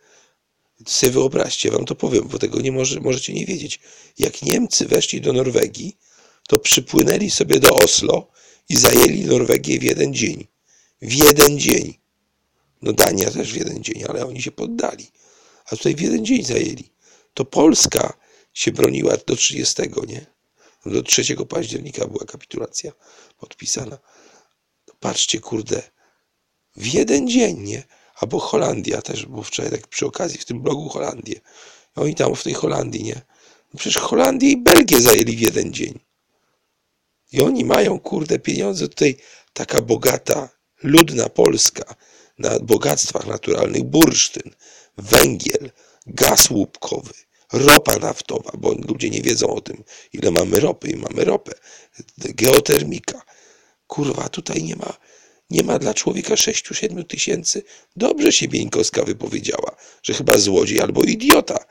sobie 0.87 1.13
wyobraźcie, 1.13 1.71
wam 1.71 1.85
to 1.85 1.95
powiem, 1.95 2.29
bo 2.29 2.39
tego 2.39 2.61
nie 2.61 2.73
może, 2.73 3.01
możecie 3.01 3.33
nie 3.33 3.47
wiedzieć. 3.47 3.81
Jak 4.19 4.43
Niemcy 4.43 4.87
weszli 4.87 5.21
do 5.21 5.33
Norwegii, 5.33 5.97
to 6.49 6.59
przypłynęli 6.59 7.31
sobie 7.31 7.61
do 7.61 7.75
Oslo 7.75 8.31
i 8.69 8.77
zajęli 8.77 9.25
Norwegię 9.25 9.79
w 9.79 9.83
jeden 9.83 10.15
dzień. 10.15 10.47
W 11.03 11.13
jeden 11.13 11.59
dzień. 11.59 11.95
No 12.83 12.93
Dania 12.93 13.31
też 13.31 13.53
w 13.53 13.57
jeden 13.57 13.83
dzień, 13.83 14.05
ale 14.09 14.27
oni 14.27 14.43
się 14.43 14.51
poddali. 14.51 15.07
A 15.67 15.77
tutaj 15.77 15.95
w 15.95 16.01
jeden 16.01 16.25
dzień 16.25 16.45
zajęli. 16.45 16.91
To 17.35 17.45
Polska 17.45 18.13
się 18.53 18.73
broniła 18.73 19.17
do 19.27 19.37
30, 19.37 19.83
nie? 20.07 20.27
Do 20.87 21.03
3 21.03 21.37
października 21.49 22.07
była 22.07 22.25
kapitulacja 22.25 22.93
podpisana. 23.39 23.99
Patrzcie, 25.01 25.41
kurde, 25.41 25.83
w 26.77 26.87
jeden 26.87 27.29
dzień, 27.29 27.59
nie? 27.59 27.83
Albo 28.15 28.39
Holandia 28.39 29.03
też, 29.03 29.27
bo 29.27 29.43
wczoraj 29.43 29.71
tak 29.71 29.87
przy 29.89 30.07
okazji 30.07 30.39
w 30.39 30.45
tym 30.45 30.63
blogu 30.63 30.89
Holandię. 30.89 31.41
Oni 31.95 32.15
tam 32.15 32.35
w 32.35 32.43
tej 32.43 32.55
Holandii, 32.55 33.05
nie? 33.05 33.23
No 33.75 33.79
przecież 33.79 34.03
Holandię 34.03 34.51
i 34.51 34.57
Belgię 34.57 35.01
zajęli 35.01 35.37
w 35.37 35.41
jeden 35.41 35.73
dzień. 35.73 35.99
I 37.33 37.41
oni 37.41 37.65
mają, 37.65 37.99
kurde, 37.99 38.39
pieniądze 38.39 38.89
tutaj, 38.89 39.17
taka 39.53 39.83
bogata, 39.83 40.49
ludna 40.83 41.29
Polska, 41.29 41.95
na 42.39 42.59
bogactwach 42.61 43.27
naturalnych, 43.27 43.85
bursztyn, 43.85 44.55
węgiel, 44.97 45.71
gaz 46.07 46.51
łupkowy, 46.51 47.13
ropa 47.53 47.97
naftowa, 47.97 48.51
bo 48.59 48.75
ludzie 48.89 49.11
nie 49.11 49.23
wiedzą 49.23 49.47
o 49.55 49.61
tym, 49.61 49.85
ile 50.13 50.31
mamy 50.31 50.61
ropy 50.61 50.89
i 50.91 50.97
mamy 50.97 51.25
ropę, 51.25 51.53
geotermika. 52.19 53.23
Kurwa, 53.87 54.29
tutaj 54.29 54.63
nie 54.63 54.77
ma, 54.77 54.97
nie 55.51 55.63
ma 55.63 55.79
dla 55.79 55.95
człowieka 55.95 56.35
6-7 56.35 57.05
tysięcy. 57.07 57.63
Dobrze 57.97 58.33
się 58.33 58.49
Bieńkowska 58.49 59.03
wypowiedziała, 59.03 59.77
że 60.03 60.15
chyba 60.15 60.39
złodziej 60.39 60.81
albo 60.81 61.03
idiota 61.03 61.65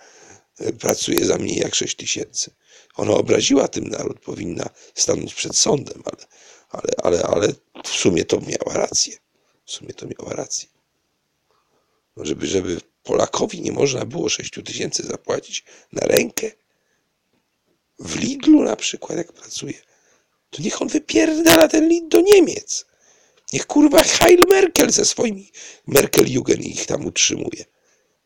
e, 0.59 0.73
pracuje 0.73 1.25
za 1.25 1.37
mniej 1.37 1.57
jak 1.57 1.75
6 1.75 1.95
tysięcy. 1.95 2.51
Ona 2.95 3.11
obraziła 3.11 3.67
tym 3.67 3.87
naród, 3.87 4.19
powinna 4.19 4.69
stanąć 4.95 5.33
przed 5.33 5.57
sądem, 5.57 6.03
ale, 6.05 6.25
ale, 6.69 6.91
ale, 7.03 7.23
ale 7.23 7.53
w 7.83 7.87
sumie 7.87 8.25
to 8.25 8.39
miała 8.41 8.77
rację. 8.77 9.17
W 9.65 9.71
sumie 9.71 9.93
to 9.93 10.05
miała 10.05 10.33
rację. 10.33 10.67
No 12.17 12.25
żeby, 12.25 12.47
żeby 12.47 12.81
Polakowi 13.03 13.61
nie 13.61 13.71
można 13.71 14.05
było 14.05 14.29
6 14.29 14.59
tysięcy 14.65 15.03
zapłacić 15.03 15.63
na 15.91 16.07
rękę, 16.07 16.51
w 17.99 18.19
Lidlu 18.19 18.63
na 18.63 18.75
przykład, 18.75 19.17
jak 19.17 19.33
pracuje, 19.33 19.73
to 20.49 20.61
niech 20.61 20.81
on 20.81 20.87
wypierdala 20.87 21.67
ten 21.67 21.89
Lid 21.89 22.07
do 22.07 22.21
Niemiec. 22.21 22.85
Niech 23.53 23.67
kurwa 23.67 24.03
Heil 24.03 24.45
Merkel 24.49 24.91
ze 24.91 25.05
swoimi 25.05 25.51
Merkel-Jugend 25.87 26.65
ich 26.65 26.85
tam 26.85 27.05
utrzymuje. 27.05 27.65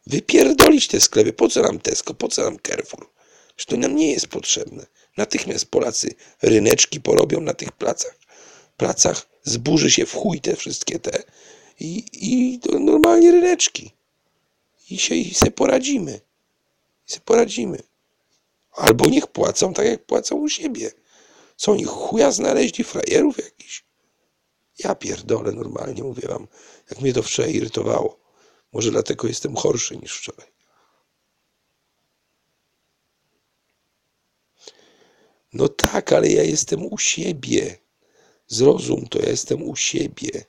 Wypierdolić 0.08 0.88
te 0.88 1.02
sklepy. 1.02 1.34
Po 1.34 1.50
co 1.50 1.62
nam 1.62 1.80
Tesco? 1.80 2.14
Po 2.14 2.28
co 2.28 2.44
nam 2.44 2.58
Carrefour? 2.68 3.10
Że 3.58 3.66
to 3.66 3.78
nam 3.78 3.96
nie 3.96 4.12
jest 4.12 4.28
potrzebne. 4.28 4.86
Natychmiast 5.18 5.66
Polacy 5.66 6.16
ryneczki 6.42 7.02
porobią 7.02 7.42
na 7.42 7.54
tych 7.54 7.72
placach. 7.72 8.20
Placach 8.78 9.28
zburzy 9.44 9.92
się 9.92 10.06
w 10.06 10.14
chuj 10.14 10.42
te 10.42 10.56
wszystkie 10.56 11.00
te 11.00 11.24
i, 11.80 12.04
i 12.14 12.60
normalnie 12.80 13.32
ryneczki. 13.32 13.92
I 14.94 14.98
się 14.98 15.16
i 15.16 15.34
se 15.34 15.52
poradzimy. 15.52 16.22
I 17.08 17.12
se 17.12 17.20
poradzimy. 17.20 17.80
Albo 18.72 19.10
niech 19.10 19.28
płacą 19.28 19.74
tak, 19.74 19.86
jak 19.86 20.06
płacą 20.06 20.36
u 20.36 20.50
siebie. 20.50 20.92
Co 21.56 21.72
oni 21.72 21.84
chuja 21.84 22.32
znaleźli 22.32 22.84
frajerów 22.84 23.38
jakiś? 23.38 23.86
Ja 24.80 24.96
pierdolę 24.96 25.52
normalnie, 25.52 26.04
mówię 26.04 26.28
wam, 26.28 26.48
jak 26.90 27.02
mnie 27.02 27.14
to 27.14 27.24
wczoraj 27.24 27.54
irytowało. 27.54 28.20
Może 28.74 28.92
dlatego 28.92 29.28
jestem 29.28 29.56
horszy 29.56 29.98
niż 29.98 30.18
wczoraj. 30.18 30.48
No 35.54 35.68
tak, 35.68 36.14
ale 36.14 36.30
ja 36.30 36.44
jestem 36.44 36.86
u 36.86 36.98
siebie. 36.98 37.78
Zrozum 38.48 39.08
to, 39.08 39.20
ja 39.20 39.30
jestem 39.30 39.64
u 39.64 39.76
siebie. 39.76 40.46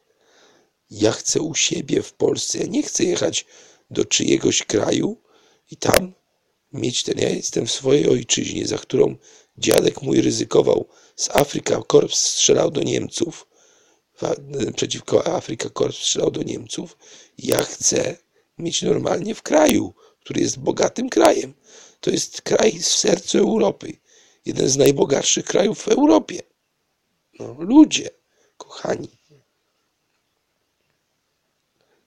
Ja 0.90 1.12
chcę 1.12 1.40
u 1.40 1.54
siebie 1.54 2.02
w 2.02 2.12
Polsce. 2.12 2.58
Ja 2.58 2.66
nie 2.66 2.82
chcę 2.82 3.04
jechać 3.04 3.46
do 3.94 4.04
czyjegoś 4.04 4.62
kraju 4.62 5.20
i 5.70 5.76
tam 5.76 6.14
mieć 6.72 7.02
ten. 7.02 7.18
Ja 7.18 7.28
jestem 7.28 7.66
w 7.66 7.72
swojej 7.72 8.08
ojczyźnie, 8.08 8.66
za 8.66 8.78
którą 8.78 9.16
dziadek 9.58 10.02
mój 10.02 10.20
ryzykował. 10.20 10.88
Z 11.16 11.30
Afryka 11.30 11.82
Korps 11.86 12.18
strzelał 12.18 12.70
do 12.70 12.82
Niemców. 12.82 13.46
Przeciwko 14.76 15.26
Afryka 15.26 15.68
Korps 15.70 15.98
strzelał 15.98 16.30
do 16.30 16.42
Niemców. 16.42 16.96
Ja 17.38 17.62
chcę 17.62 18.16
mieć 18.58 18.82
normalnie 18.82 19.34
w 19.34 19.42
kraju, 19.42 19.94
który 20.20 20.40
jest 20.40 20.58
bogatym 20.58 21.08
krajem. 21.08 21.54
To 22.00 22.10
jest 22.10 22.42
kraj 22.42 22.72
w 22.72 22.88
sercu 22.88 23.38
Europy. 23.38 23.92
Jeden 24.44 24.68
z 24.68 24.76
najbogatszych 24.76 25.44
krajów 25.44 25.78
w 25.82 25.88
Europie. 25.88 26.42
No, 27.38 27.56
ludzie, 27.58 28.08
kochani. 28.56 29.08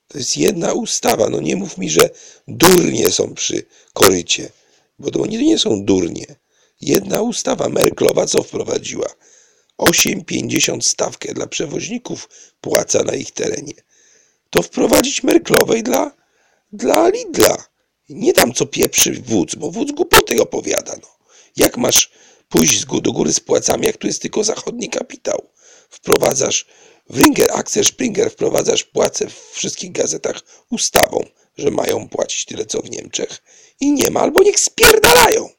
To 0.07 0.17
jest 0.17 0.37
jedna 0.37 0.73
ustawa. 0.73 1.29
No 1.29 1.41
nie 1.41 1.55
mów 1.55 1.77
mi, 1.77 1.89
że 1.89 2.09
durnie 2.47 3.11
są 3.11 3.33
przy 3.33 3.65
korycie, 3.93 4.49
bo 4.99 5.11
to 5.11 5.21
oni 5.21 5.37
nie 5.37 5.57
są 5.57 5.85
durnie. 5.85 6.25
Jedna 6.81 7.21
ustawa 7.21 7.69
Merklowa 7.69 8.25
co 8.25 8.43
wprowadziła? 8.43 9.07
8,50 9.79 10.81
stawkę 10.81 11.33
dla 11.33 11.47
przewoźników 11.47 12.29
płaca 12.61 13.03
na 13.03 13.13
ich 13.13 13.31
terenie. 13.31 13.73
To 14.49 14.61
wprowadzić 14.61 15.23
Merklowej 15.23 15.83
dla, 15.83 16.11
dla 16.73 17.09
Lidla. 17.09 17.57
Nie 18.09 18.33
tam 18.33 18.53
co 18.53 18.65
pieprzy 18.65 19.21
wódz, 19.25 19.55
bo 19.55 19.71
wódz 19.71 19.91
głupoty 19.91 20.41
opowiada. 20.41 20.95
No. 21.01 21.07
Jak 21.55 21.77
masz 21.77 22.11
pójść 22.49 22.85
do 22.85 23.11
góry 23.11 23.33
z 23.33 23.39
płacami, 23.39 23.85
jak 23.85 23.97
tu 23.97 24.07
jest 24.07 24.21
tylko 24.21 24.43
zachodni 24.43 24.89
kapitał? 24.89 25.49
Wprowadzasz 25.89 26.65
w 27.09 27.17
Ringer 27.17 27.51
Axel 27.51 27.85
Springer 27.85 28.31
wprowadzasz 28.31 28.83
płace 28.83 29.27
w 29.27 29.49
wszystkich 29.51 29.91
gazetach 29.91 30.41
ustawą, 30.71 31.25
że 31.57 31.71
mają 31.71 32.09
płacić 32.09 32.45
tyle 32.45 32.65
co 32.65 32.81
w 32.81 32.89
Niemczech 32.89 33.43
i 33.79 33.91
nie 33.91 34.09
ma, 34.11 34.19
albo 34.19 34.43
niech 34.43 34.59
spierdalają. 34.59 35.49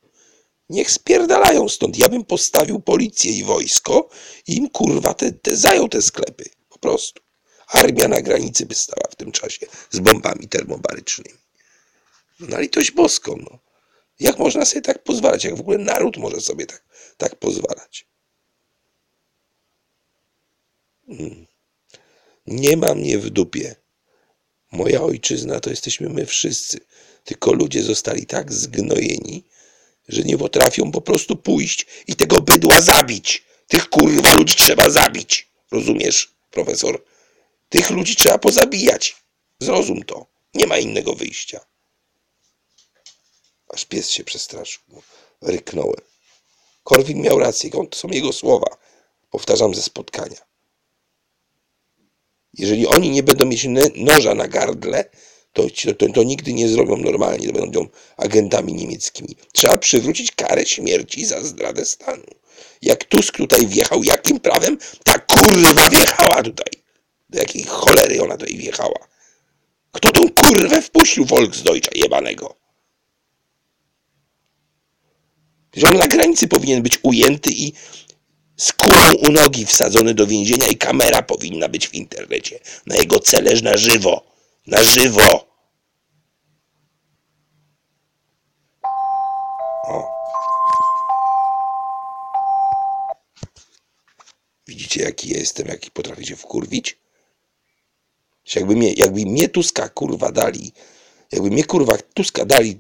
Niech 0.69 0.91
spierdalają 0.91 1.69
stąd. 1.69 1.99
Ja 1.99 2.09
bym 2.09 2.25
postawił 2.25 2.81
policję 2.81 3.33
i 3.33 3.45
wojsko 3.45 4.09
i 4.47 4.57
im 4.57 4.71
kurwa 4.71 5.15
te, 5.15 5.33
te 5.33 5.57
zajął 5.57 5.89
te 5.89 6.03
sklepy. 6.03 6.51
Po 6.69 6.79
prostu. 6.79 7.23
Armia 7.69 8.09
na 8.09 8.23
granicy 8.23 8.67
by 8.67 8.75
stała 8.75 9.09
w 9.11 9.17
tym 9.17 9.33
czasie 9.33 9.67
z 9.91 9.99
bombami 9.99 10.49
termobarycznymi. 10.49 11.39
No, 12.41 12.47
na 12.49 12.61
litość 12.61 12.91
boską, 12.91 13.37
no. 13.51 13.59
Jak 14.21 14.39
można 14.39 14.65
sobie 14.65 14.83
tak 14.83 15.03
pozwalać? 15.03 15.45
Jak 15.45 15.57
w 15.57 15.61
ogóle 15.61 15.79
naród 15.79 16.17
może 16.17 16.41
sobie 16.41 16.67
tak, 16.67 16.85
tak 17.17 17.37
pozwalać? 17.37 18.07
Hmm. 21.09 21.47
Nie 22.47 22.77
ma 22.77 22.95
mnie 22.95 23.19
w 23.19 23.31
dupie. 23.31 23.77
Moja 24.73 25.03
ojczyzna 25.03 25.61
to 25.61 25.71
jesteśmy 25.71 26.09
my 26.09 26.27
wszyscy. 26.27 26.81
Tylko 27.25 27.53
ludzie 27.53 27.83
zostali 27.83 28.27
tak 28.27 28.53
zgnojeni, 28.53 29.45
że 30.09 30.23
nie 30.23 30.39
potrafią 30.39 30.93
po 30.93 31.01
prostu 31.01 31.37
pójść 31.37 31.87
i 32.07 32.17
tego 32.17 32.41
bydła 32.41 32.81
zabić. 32.81 33.45
Tych 33.69 33.89
kurwa 33.89 34.35
ludzi 34.35 34.55
trzeba 34.55 34.91
zabić. 34.91 35.49
Rozumiesz, 35.71 36.35
profesor? 36.51 37.05
Tych 37.69 37.91
ludzi 37.91 38.17
trzeba 38.17 38.39
pozabijać. 38.39 39.17
Zrozum 39.61 40.03
to. 40.03 40.27
Nie 40.55 40.67
ma 40.67 40.79
innego 40.79 41.15
wyjścia. 41.15 41.61
Aż 43.69 43.85
pies 43.85 44.11
się 44.11 44.25
przestraszył. 44.25 44.83
Ryknąłem. 45.43 46.01
Korwin 46.85 47.21
miał 47.21 47.39
rację. 47.39 47.71
To 47.71 47.99
są 47.99 48.09
jego 48.09 48.33
słowa. 48.33 48.77
Powtarzam 49.31 49.75
ze 49.75 49.83
spotkania. 49.83 50.48
Jeżeli 52.55 52.87
oni 52.87 53.11
nie 53.11 53.23
będą 53.23 53.45
mieć 53.45 53.67
noża 53.97 54.35
na 54.35 54.49
gardle, 54.49 55.05
to, 55.53 55.67
to, 55.99 56.13
to 56.15 56.23
nigdy 56.23 56.53
nie 56.53 56.69
zrobią 56.69 56.97
normalnie, 56.97 57.47
to 57.47 57.61
będą 57.61 57.87
agentami 58.17 58.75
niemieckimi. 58.75 59.37
Trzeba 59.53 59.79
przywrócić 59.79 60.33
karę 60.33 60.67
śmierci 60.67 61.27
za 61.27 61.45
zdradę 61.45 61.85
stanu. 61.85 62.25
Jak 62.83 63.05
Tusk 63.05 63.37
tutaj 63.37 63.67
wjechał, 63.67 64.05
jakim 64.05 64.41
prawem 64.41 64.79
ta 65.05 65.19
kurwa 65.19 65.91
wjechała 65.91 66.43
tutaj? 66.43 66.73
Do 67.31 67.39
jakiej 67.39 67.65
cholery 67.65 68.23
ona 68.23 68.37
tutaj 68.37 68.57
wjechała? 68.57 69.09
Kto 69.93 70.13
tą 70.13 70.31
kurwę 70.31 70.83
wpuścił 70.83 71.25
Volksdeutscha 71.25 71.91
jebanego? 71.95 72.55
Że 75.77 75.87
on 75.87 75.97
na 75.97 76.07
granicy 76.07 76.49
powinien 76.49 76.83
być 76.83 76.99
ujęty 77.03 77.51
i 77.53 77.73
z 78.59 78.73
kulą 78.73 79.15
u 79.15 79.33
nogi 79.33 79.67
wsadzony 79.67 80.15
do 80.15 80.27
więzienia 80.27 80.67
i 80.67 80.77
kamera 80.77 81.23
powinna 81.23 81.69
być 81.69 81.89
w 81.89 81.95
internecie. 81.95 82.61
Na 82.87 82.97
jego 82.97 83.21
celeż 83.21 83.63
na 83.63 83.77
żywo. 83.77 84.25
Na 84.67 84.83
żywo. 84.83 85.49
O. 89.89 90.05
Widzicie, 94.67 95.03
jaki 95.03 95.31
ja 95.31 95.39
jestem, 95.39 95.69
jaki 95.69 95.91
potrafię 95.91 96.25
się 96.25 96.37
wkurwić? 96.37 96.99
Jakby 98.55 98.77
mnie, 98.77 98.93
jakby 98.93 99.27
mnie 99.27 99.49
Tuska 99.49 99.89
kurwa 99.89 100.33
dali, 100.33 100.73
jakby 101.33 101.51
mnie 101.51 101.65
kurwa 101.65 101.99
Tuska 102.15 102.45
dali 102.45 102.79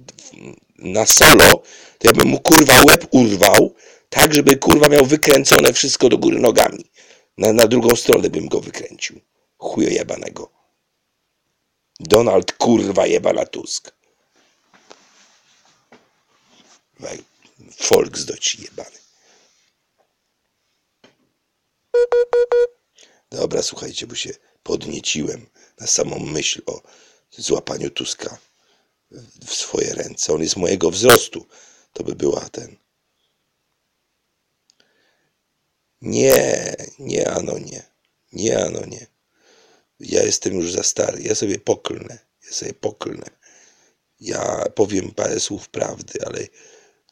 na 0.78 1.06
solo, 1.06 1.62
to 1.98 2.08
ja 2.08 2.12
bym 2.12 2.28
mu 2.28 2.40
kurwa 2.40 2.82
łeb 2.82 3.06
urwał, 3.10 3.74
tak 4.18 4.34
żeby 4.34 4.56
kurwa 4.56 4.88
miał 4.88 5.06
wykręcone 5.06 5.72
wszystko 5.72 6.08
do 6.08 6.18
góry 6.18 6.38
nogami. 6.38 6.90
Na, 7.36 7.52
na 7.52 7.66
drugą 7.66 7.96
stronę 7.96 8.30
bym 8.30 8.48
go 8.48 8.60
wykręcił. 8.60 9.20
Chujo 9.58 9.88
jebanego. 9.88 10.50
Donald 12.00 12.52
kurwa 12.52 13.06
jebana 13.06 13.46
Tusk. 13.46 13.92
Volksdeutsch 17.90 18.58
jebany. 18.58 18.98
Dobra, 23.30 23.62
słuchajcie, 23.62 24.06
bo 24.06 24.14
się 24.14 24.30
podnieciłem 24.62 25.46
na 25.80 25.86
samą 25.86 26.18
myśl 26.18 26.62
o 26.66 26.82
złapaniu 27.30 27.90
Tuska 27.90 28.38
w 29.46 29.54
swoje 29.54 29.94
ręce. 29.94 30.32
On 30.34 30.42
jest 30.42 30.56
mojego 30.56 30.90
wzrostu. 30.90 31.46
To 31.92 32.04
by 32.04 32.14
była 32.14 32.48
ten. 32.48 32.87
Nie, 36.02 36.76
nie, 36.98 37.30
ano 37.30 37.58
nie. 37.58 37.82
Nie, 38.32 38.64
ano 38.64 38.86
nie. 38.86 39.06
Ja 40.00 40.22
jestem 40.22 40.54
już 40.54 40.72
za 40.72 40.82
stary. 40.82 41.22
Ja 41.22 41.34
sobie 41.34 41.58
poklnę. 41.58 42.18
Ja 42.46 42.52
sobie 42.52 42.74
poklnę. 42.74 43.26
Ja 44.20 44.64
powiem 44.74 45.10
parę 45.10 45.40
słów 45.40 45.68
prawdy, 45.68 46.18
ale 46.26 46.46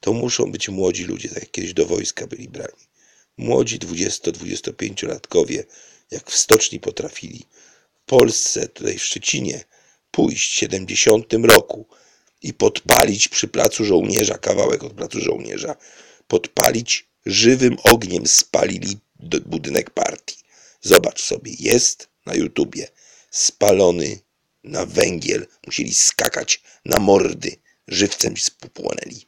to 0.01 0.13
muszą 0.13 0.53
być 0.53 0.69
młodzi 0.69 1.05
ludzie, 1.05 1.29
tak 1.29 1.39
jak 1.39 1.51
kiedyś 1.51 1.75
do 1.75 1.87
wojska 1.87 2.27
byli 2.27 2.49
brani. 2.49 2.87
Młodzi 3.37 3.79
20-25-latkowie, 3.79 5.65
jak 6.11 6.31
w 6.31 6.37
stoczni 6.37 6.81
potrafili 6.81 7.47
w 8.03 8.09
Polsce, 8.09 8.69
tutaj 8.69 8.99
w 8.99 9.05
Szczecinie, 9.05 9.65
pójść 10.11 10.51
w 10.51 10.55
70 10.55 11.33
roku 11.33 11.87
i 12.43 12.55
podpalić 12.55 13.29
przy 13.29 13.49
placu 13.49 13.85
żołnierza, 13.85 14.39
kawałek 14.39 14.85
od 14.85 14.93
placu 14.93 15.21
żołnierza, 15.21 15.77
podpalić 16.29 17.09
żywym 17.27 17.77
ogniem, 17.85 18.27
spalili 18.27 18.99
budynek 19.47 19.91
partii. 19.91 20.37
Zobacz 20.81 21.23
sobie, 21.23 21.53
jest 21.59 22.09
na 22.27 22.35
YouTubie 22.35 22.89
spalony 23.31 24.19
na 24.65 24.87
węgiel, 24.87 25.47
musieli 25.67 25.95
skakać 25.95 26.63
na 26.85 26.99
mordy, 26.99 27.57
żywcem 27.89 28.37
spłonęli. 28.37 29.27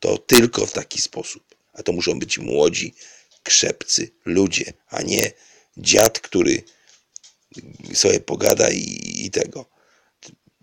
To 0.00 0.18
tylko 0.18 0.66
w 0.66 0.72
taki 0.72 1.00
sposób. 1.00 1.54
A 1.72 1.82
to 1.82 1.92
muszą 1.92 2.18
być 2.18 2.38
młodzi, 2.38 2.94
krzepcy 3.42 4.10
ludzie, 4.24 4.72
a 4.88 5.02
nie 5.02 5.32
dziad, 5.76 6.20
który 6.20 6.62
sobie 7.94 8.20
pogada 8.20 8.70
i, 8.70 9.24
i 9.24 9.30
tego. 9.30 9.70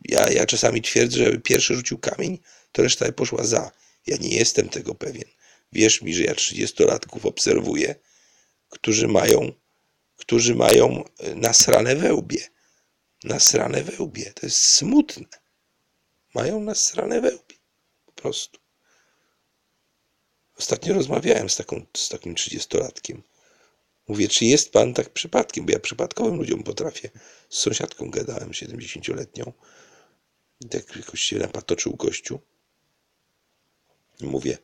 Ja, 0.03 0.29
ja 0.29 0.45
czasami 0.45 0.81
twierdzę, 0.81 1.17
że 1.17 1.37
pierwszy 1.37 1.75
rzucił 1.75 1.97
kamień, 1.97 2.39
to 2.71 2.81
reszta 2.81 3.11
poszła 3.11 3.43
za. 3.43 3.71
Ja 4.07 4.17
nie 4.17 4.29
jestem 4.29 4.69
tego 4.69 4.95
pewien. 4.95 5.29
Wierz 5.73 6.01
mi, 6.01 6.13
że 6.13 6.23
ja 6.23 6.33
30-latków 6.33 7.25
obserwuję, 7.25 7.95
którzy 8.69 9.07
mają, 9.07 9.51
którzy 10.17 10.55
mają 10.55 11.03
e, 11.19 11.35
nasrane 11.35 11.95
wełbie. 11.95 12.47
Nasrane 13.23 13.83
wełbie. 13.83 14.33
To 14.33 14.45
jest 14.45 14.63
smutne. 14.65 15.27
Mają 16.35 16.59
nasrane 16.59 17.21
wełbie. 17.21 17.55
Po 18.05 18.11
prostu. 18.11 18.59
Ostatnio 20.57 20.93
rozmawiałem 20.93 21.49
z, 21.49 21.55
taką, 21.55 21.85
z 21.97 22.09
takim 22.09 22.35
30-latkiem. 22.35 23.21
Mówię, 24.07 24.27
czy 24.27 24.45
jest 24.45 24.71
pan 24.71 24.93
tak 24.93 25.09
przypadkiem? 25.09 25.65
Bo 25.65 25.71
ja 25.71 25.79
przypadkowym 25.79 26.35
ludziom 26.35 26.63
potrafię. 26.63 27.09
Z 27.49 27.57
sąsiadką 27.57 28.09
gadałem, 28.09 28.51
70-letnią. 28.51 29.53
Tak 30.69 30.95
jakoś 30.95 31.21
się 31.21 31.37
napatoczył 31.37 31.95
gościu. 31.95 32.39
Mówię, 34.21 34.57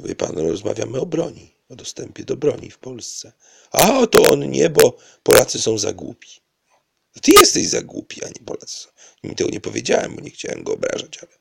wie 0.00 0.14
pan, 0.14 0.38
rozmawiamy 0.38 1.00
o 1.00 1.06
broni, 1.06 1.54
o 1.68 1.76
dostępie 1.76 2.24
do 2.24 2.36
broni 2.36 2.70
w 2.70 2.78
Polsce. 2.78 3.32
A 3.70 4.06
to 4.06 4.30
on 4.30 4.50
nie, 4.50 4.70
bo 4.70 4.96
Polacy 5.22 5.58
są 5.62 5.78
za 5.78 5.92
głupi. 5.92 6.28
Ty 7.22 7.32
jesteś 7.32 7.68
za 7.68 7.82
głupi, 7.82 8.24
a 8.24 8.28
nie 8.28 8.46
Polacy. 8.46 8.88
Mi 9.24 9.36
tego 9.36 9.50
nie 9.50 9.60
powiedziałem, 9.60 10.16
bo 10.16 10.20
nie 10.20 10.30
chciałem 10.30 10.62
go 10.62 10.72
obrażać, 10.72 11.18
ale, 11.18 11.32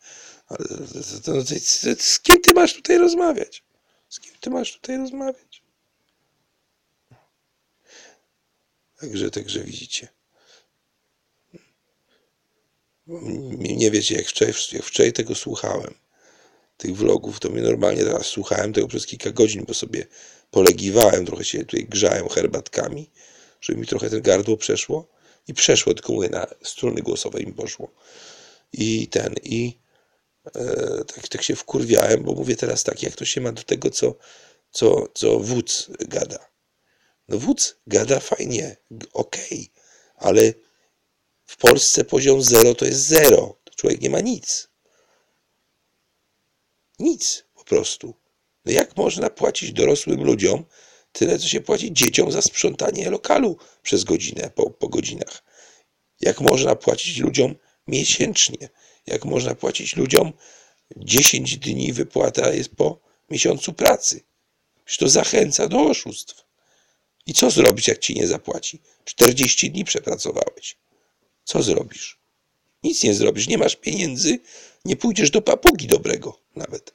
ale 0.47 0.67
to, 0.67 0.75
to, 1.21 1.43
to, 1.43 2.03
z 2.03 2.19
kim 2.19 2.41
ty 2.41 2.53
masz 2.53 2.73
tutaj 2.73 2.97
rozmawiać? 2.97 3.63
Z 4.09 4.19
kim 4.19 4.33
ty 4.41 4.49
masz 4.49 4.73
tutaj 4.73 4.97
rozmawiać? 4.97 5.63
Także, 8.99 9.31
także 9.31 9.63
widzicie. 9.63 10.07
Nie 13.59 13.91
wiecie, 13.91 14.15
jak 14.15 14.27
wczoraj, 14.27 14.53
jak 14.71 14.83
wczoraj 14.83 15.13
tego 15.13 15.35
słuchałem, 15.35 15.93
tych 16.79 16.95
vlogów, 16.97 17.39
to 17.39 17.49
mnie 17.49 17.61
normalnie 17.61 18.03
teraz 18.03 18.25
słuchałem 18.25 18.73
tego 18.73 18.87
przez 18.87 19.05
kilka 19.05 19.31
godzin, 19.31 19.65
bo 19.67 19.73
sobie 19.73 20.07
polegiwałem, 20.51 21.25
trochę 21.25 21.43
się 21.43 21.59
tutaj 21.59 21.85
grzałem 21.85 22.29
herbatkami, 22.29 23.09
żeby 23.61 23.79
mi 23.79 23.87
trochę 23.87 24.09
ten 24.09 24.21
gardło 24.21 24.57
przeszło 24.57 25.07
i 25.47 25.53
przeszło, 25.53 25.93
tylko 25.93 26.13
mówię, 26.13 26.29
na 26.29 26.47
struny 26.63 27.01
głosowe 27.01 27.41
im 27.41 27.53
poszło. 27.53 27.91
I 28.73 29.07
ten, 29.07 29.35
i 29.43 29.79
e, 30.55 31.03
tak, 31.15 31.27
tak 31.27 31.43
się 31.43 31.55
wkurwiałem, 31.55 32.23
bo 32.23 32.33
mówię 32.33 32.55
teraz 32.55 32.83
tak, 32.83 33.03
jak 33.03 33.15
to 33.15 33.25
się 33.25 33.41
ma 33.41 33.51
do 33.51 33.63
tego, 33.63 33.89
co, 33.89 34.15
co, 34.71 35.07
co 35.13 35.39
wódz 35.39 35.89
gada. 35.99 36.49
No 37.27 37.37
wódz 37.37 37.75
gada 37.87 38.19
fajnie, 38.19 38.77
okej, 39.13 39.43
okay, 39.43 39.67
ale 40.15 40.53
w 41.45 41.57
Polsce 41.57 42.03
poziom 42.05 42.41
zero 42.41 42.75
to 42.75 42.85
jest 42.85 43.01
zero. 43.07 43.59
Człowiek 43.75 44.01
nie 44.01 44.09
ma 44.09 44.19
nic. 44.19 44.68
Nic 46.99 47.43
po 47.55 47.63
prostu. 47.63 48.13
No 48.65 48.71
jak 48.71 48.97
można 48.97 49.29
płacić 49.29 49.73
dorosłym 49.73 50.23
ludziom 50.23 50.65
tyle, 51.11 51.39
co 51.39 51.47
się 51.47 51.61
płaci 51.61 51.93
dzieciom 51.93 52.31
za 52.31 52.41
sprzątanie 52.41 53.09
lokalu 53.09 53.57
przez 53.83 54.03
godzinę, 54.03 54.51
po, 54.55 54.69
po 54.69 54.89
godzinach? 54.89 55.43
Jak 56.21 56.41
można 56.41 56.75
płacić 56.75 57.17
ludziom 57.17 57.55
miesięcznie? 57.87 58.69
Jak 59.07 59.25
można 59.25 59.55
płacić 59.55 59.95
ludziom 59.95 60.33
10 60.97 61.57
dni 61.57 61.93
wypłata 61.93 62.53
jest 62.53 62.75
po 62.75 62.99
miesiącu 63.29 63.73
pracy? 63.73 64.21
Przecież 64.85 64.99
to 64.99 65.09
zachęca 65.09 65.67
do 65.67 65.81
oszustw. 65.81 66.45
I 67.25 67.33
co 67.33 67.51
zrobić, 67.51 67.87
jak 67.87 67.99
ci 67.99 68.15
nie 68.15 68.27
zapłaci? 68.27 68.81
40 69.05 69.71
dni 69.71 69.85
przepracowałeś. 69.85 70.77
Co 71.43 71.63
zrobisz? 71.63 72.18
Nic 72.83 73.03
nie 73.03 73.13
zrobisz, 73.13 73.47
nie 73.47 73.57
masz 73.57 73.75
pieniędzy, 73.75 74.39
nie 74.85 74.95
pójdziesz 74.95 75.31
do 75.31 75.41
papugi 75.41 75.87
dobrego 75.87 76.39
nawet. 76.55 76.93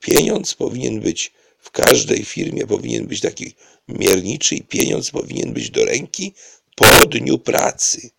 Pieniądz 0.00 0.54
powinien 0.54 1.00
być 1.00 1.32
w 1.58 1.70
każdej 1.70 2.24
firmie, 2.24 2.66
powinien 2.66 3.06
być 3.06 3.20
taki 3.20 3.54
mierniczy 3.88 4.54
i 4.54 4.62
pieniądz 4.62 5.10
powinien 5.10 5.52
być 5.52 5.70
do 5.70 5.84
ręki 5.84 6.34
po 6.76 7.06
dniu 7.06 7.38
pracy. 7.38 8.10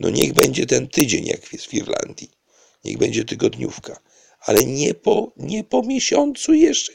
No 0.00 0.10
niech 0.10 0.32
będzie 0.32 0.66
ten 0.66 0.88
tydzień, 0.88 1.26
jak 1.26 1.52
jest 1.52 1.66
w 1.66 1.74
Irlandii. 1.74 2.30
Niech 2.84 2.98
będzie 2.98 3.24
tygodniówka. 3.24 4.00
Ale 4.40 4.64
nie 4.64 4.94
po, 4.94 5.32
nie 5.36 5.64
po 5.64 5.82
miesiącu 5.82 6.54
jeszcze, 6.54 6.92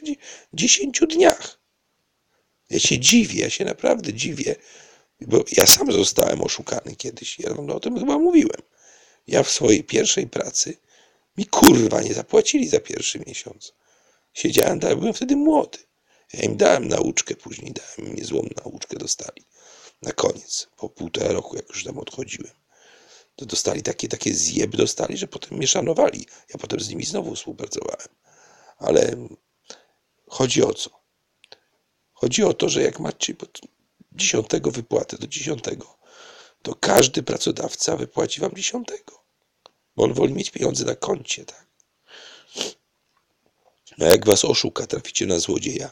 dziesięciu 0.54 1.06
dniach. 1.06 1.60
Ja 2.70 2.78
się 2.78 2.98
dziwię, 2.98 3.40
ja 3.40 3.50
się 3.50 3.64
naprawdę 3.64 4.14
dziwię, 4.14 4.56
bo 5.26 5.44
ja 5.52 5.66
sam 5.66 5.92
zostałem 5.92 6.42
oszukany 6.42 6.96
kiedyś. 6.96 7.38
Ja 7.38 7.50
o 7.74 7.80
tym 7.80 7.98
chyba 7.98 8.18
mówiłem. 8.18 8.62
Ja 9.26 9.42
w 9.42 9.50
swojej 9.50 9.84
pierwszej 9.84 10.26
pracy 10.26 10.76
mi 11.36 11.46
kurwa 11.46 12.02
nie 12.02 12.14
zapłacili 12.14 12.68
za 12.68 12.80
pierwszy 12.80 13.20
miesiąc. 13.26 13.74
Siedziałem, 14.34 14.78
byłem 14.78 15.14
wtedy 15.14 15.36
młody. 15.36 15.78
Ja 16.32 16.40
im 16.40 16.56
dałem 16.56 16.88
nauczkę, 16.88 17.36
później 17.36 17.72
dałem 17.72 18.10
im 18.10 18.16
niezłą 18.16 18.48
nauczkę, 18.64 18.96
dostali. 18.96 19.44
Na 20.02 20.12
koniec, 20.12 20.68
po 20.76 20.88
półtora 20.88 21.32
roku, 21.32 21.56
jak 21.56 21.68
już 21.68 21.84
tam 21.84 21.98
odchodziłem, 21.98 22.52
to 23.36 23.46
dostali 23.46 23.82
takie, 23.82 24.08
takie 24.08 24.34
zjeb 24.34 24.76
dostali, 24.76 25.16
że 25.16 25.28
potem 25.28 25.58
mnie 25.58 25.66
szanowali. 25.66 26.26
Ja 26.54 26.58
potem 26.58 26.80
z 26.80 26.88
nimi 26.88 27.04
znowu 27.04 27.34
współpracowałem. 27.34 28.08
Ale 28.78 29.16
chodzi 30.28 30.62
o 30.62 30.74
co? 30.74 30.90
Chodzi 32.12 32.44
o 32.44 32.54
to, 32.54 32.68
że 32.68 32.82
jak 32.82 33.00
macie 33.00 33.34
dziesiątego 34.12 34.70
wypłatę 34.70 35.18
do 35.18 35.26
dziesiątego, 35.26 35.98
to 36.62 36.74
każdy 36.74 37.22
pracodawca 37.22 37.96
wypłaci 37.96 38.40
wam 38.40 38.54
dziesiątego. 38.56 39.24
Bo 39.96 40.04
on 40.04 40.14
woli 40.14 40.34
mieć 40.34 40.50
pieniądze 40.50 40.84
na 40.84 40.94
koncie, 40.94 41.44
tak? 41.44 41.66
No 43.98 44.06
jak 44.06 44.26
was 44.26 44.44
oszuka, 44.44 44.86
traficie 44.86 45.26
na 45.26 45.38
złodzieja, 45.38 45.90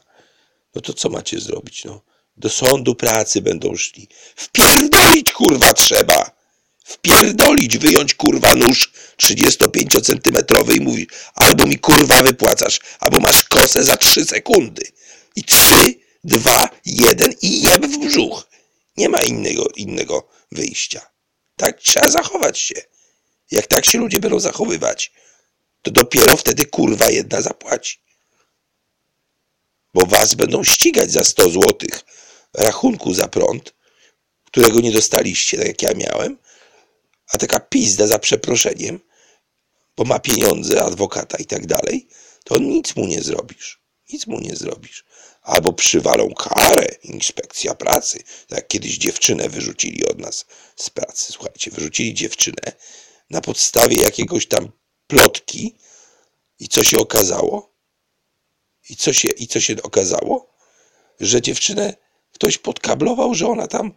no 0.74 0.80
to 0.80 0.94
co 0.94 1.08
macie 1.08 1.40
zrobić? 1.40 1.84
No, 1.84 2.00
do 2.36 2.50
sądu 2.50 2.94
pracy 2.94 3.42
będą 3.42 3.76
szli. 3.76 4.08
Wpierdolić 4.36 5.32
kurwa 5.32 5.72
trzeba! 5.72 6.38
Wpierdolić, 6.84 7.78
wyjąć 7.78 8.14
kurwa 8.14 8.54
nóż 8.54 8.92
35-centymetrowy 9.22 10.76
i 10.76 10.80
mówić 10.80 11.10
albo 11.34 11.66
mi 11.66 11.78
kurwa 11.78 12.22
wypłacasz, 12.22 12.80
albo 13.00 13.20
masz 13.20 13.44
kosę 13.44 13.84
za 13.84 13.96
3 13.96 14.24
sekundy. 14.24 14.82
I 15.36 15.44
3, 15.44 15.97
2, 16.24 16.68
1 16.84 17.34
i 17.42 17.62
jeb 17.62 17.86
w 17.86 17.98
brzuch. 17.98 18.46
Nie 18.96 19.08
ma 19.08 19.18
innego, 19.18 19.68
innego 19.76 20.28
wyjścia. 20.52 21.10
Tak 21.56 21.80
trzeba 21.80 22.08
zachować 22.08 22.58
się. 22.58 22.74
Jak 23.50 23.66
tak 23.66 23.84
się 23.84 23.98
ludzie 23.98 24.20
będą 24.20 24.40
zachowywać, 24.40 25.12
to 25.82 25.90
dopiero 25.90 26.36
wtedy 26.36 26.66
kurwa 26.66 27.10
jedna 27.10 27.42
zapłaci. 27.42 27.98
Bo 29.94 30.06
was 30.06 30.34
będą 30.34 30.64
ścigać 30.64 31.12
za 31.12 31.24
100 31.24 31.50
złotych 31.50 32.04
rachunku 32.54 33.14
za 33.14 33.28
prąd, 33.28 33.74
którego 34.44 34.80
nie 34.80 34.92
dostaliście, 34.92 35.58
tak 35.58 35.66
jak 35.66 35.82
ja 35.82 35.94
miałem, 35.94 36.38
a 37.34 37.38
taka 37.38 37.60
pizda 37.60 38.06
za 38.06 38.18
przeproszeniem, 38.18 39.00
bo 39.96 40.04
ma 40.04 40.18
pieniądze, 40.18 40.84
adwokata 40.84 41.38
i 41.38 41.44
tak 41.44 41.66
dalej, 41.66 42.08
to 42.44 42.58
nic 42.58 42.96
mu 42.96 43.06
nie 43.06 43.22
zrobisz. 43.22 43.80
Nic 44.12 44.26
mu 44.26 44.40
nie 44.40 44.56
zrobisz. 44.56 45.04
Albo 45.48 45.72
przywalą 45.72 46.34
karę, 46.34 46.86
inspekcja 47.02 47.74
pracy. 47.74 48.18
Tak 48.48 48.68
kiedyś 48.68 48.98
dziewczynę 48.98 49.48
wyrzucili 49.48 50.06
od 50.06 50.18
nas 50.18 50.46
z 50.76 50.90
pracy. 50.90 51.32
Słuchajcie, 51.32 51.70
wyrzucili 51.70 52.14
dziewczynę 52.14 52.72
na 53.30 53.40
podstawie 53.40 53.96
jakiegoś 53.96 54.46
tam 54.46 54.72
plotki 55.06 55.74
i 56.60 56.68
co 56.68 56.84
się 56.84 56.98
okazało? 56.98 57.74
I 58.90 58.96
co 58.96 59.12
się, 59.12 59.28
i 59.28 59.46
co 59.46 59.60
się 59.60 59.82
okazało? 59.82 60.54
Że 61.20 61.42
dziewczynę 61.42 61.96
ktoś 62.32 62.58
podkablował, 62.58 63.34
że 63.34 63.46
ona 63.46 63.66
tam 63.66 63.92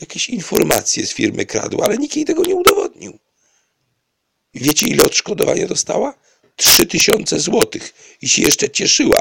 jakieś 0.00 0.28
informacje 0.28 1.06
z 1.06 1.12
firmy 1.12 1.46
kradła, 1.46 1.84
ale 1.84 1.98
nikt 1.98 2.16
jej 2.16 2.24
tego 2.24 2.42
nie 2.42 2.54
udowodnił. 2.54 3.18
I 4.54 4.60
wiecie, 4.60 4.86
ile 4.86 5.04
odszkodowania 5.04 5.66
dostała? 5.66 6.14
3000 6.56 7.40
złotych. 7.40 7.94
I 8.22 8.28
się 8.28 8.42
jeszcze 8.42 8.70
cieszyła. 8.70 9.18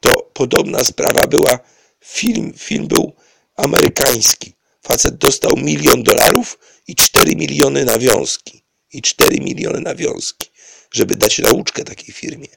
To 0.00 0.30
podobna 0.34 0.84
sprawa 0.84 1.26
była, 1.26 1.58
film, 2.04 2.52
film 2.56 2.86
był 2.86 3.12
amerykański. 3.56 4.54
Facet 4.82 5.16
dostał 5.16 5.56
milion 5.56 6.02
dolarów 6.02 6.58
i 6.86 6.94
4 6.94 7.36
miliony 7.36 7.84
nawiązki. 7.84 8.64
I 8.92 9.02
4 9.02 9.40
miliony 9.40 9.80
nawiązki, 9.80 10.50
żeby 10.90 11.16
dać 11.16 11.38
nauczkę 11.38 11.84
takiej 11.84 12.14
firmie. 12.14 12.48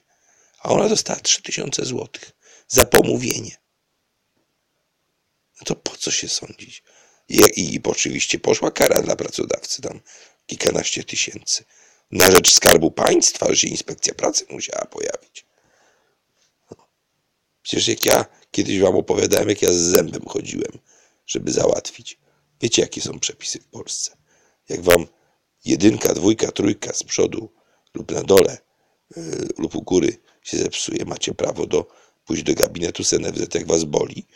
A 0.60 0.70
ona 0.70 0.90
dostała 0.90 1.20
3000 1.20 1.86
złotych 1.86 2.32
za 2.68 2.86
pomówienie. 2.86 3.58
No 5.60 5.66
to 5.66 5.76
po 5.76 5.98
co 5.98 6.12
się 6.12 6.28
sądzić? 6.28 6.84
I, 7.30 7.74
I 7.76 7.80
oczywiście 7.84 8.40
poszła 8.40 8.72
kara 8.72 9.02
dla 9.02 9.16
pracodawcy, 9.16 9.82
tam 9.82 10.00
kilkanaście 10.46 11.04
tysięcy. 11.04 11.64
Na 12.12 12.32
rzecz 12.32 12.54
Skarbu 12.54 12.92
Państwa, 12.92 13.54
że 13.54 13.68
inspekcja 13.68 14.14
pracy 14.14 14.46
musiała 14.50 14.86
pojawić. 14.86 15.46
Przecież 17.62 17.88
jak 17.88 18.06
ja 18.06 18.26
kiedyś 18.52 18.80
wam 18.80 18.96
opowiadałem, 18.96 19.50
jak 19.50 19.62
ja 19.62 19.74
z 19.74 19.78
zębem 19.78 20.26
chodziłem, 20.26 20.80
żeby 21.26 21.52
załatwić. 21.52 22.20
Wiecie, 22.62 22.82
jakie 22.82 23.02
są 23.02 23.20
przepisy 23.20 23.60
w 23.60 23.68
Polsce. 23.68 24.18
Jak 24.70 24.82
wam 24.82 25.08
jedynka, 25.66 26.14
dwójka, 26.14 26.52
trójka 26.52 26.94
z 26.94 27.04
przodu 27.04 27.52
lub 27.94 28.12
na 28.12 28.24
dole 28.24 28.58
yy, 29.16 29.48
lub 29.58 29.76
u 29.76 29.82
góry 29.82 30.18
się 30.44 30.58
zepsuje, 30.58 31.06
macie 31.06 31.34
prawo 31.34 31.66
do 31.66 31.88
pójść 32.26 32.44
do 32.44 32.54
gabinetu 32.54 33.04
SNFZ, 33.04 33.56
jak 33.56 33.68
was 33.68 33.84
boli 33.84 34.28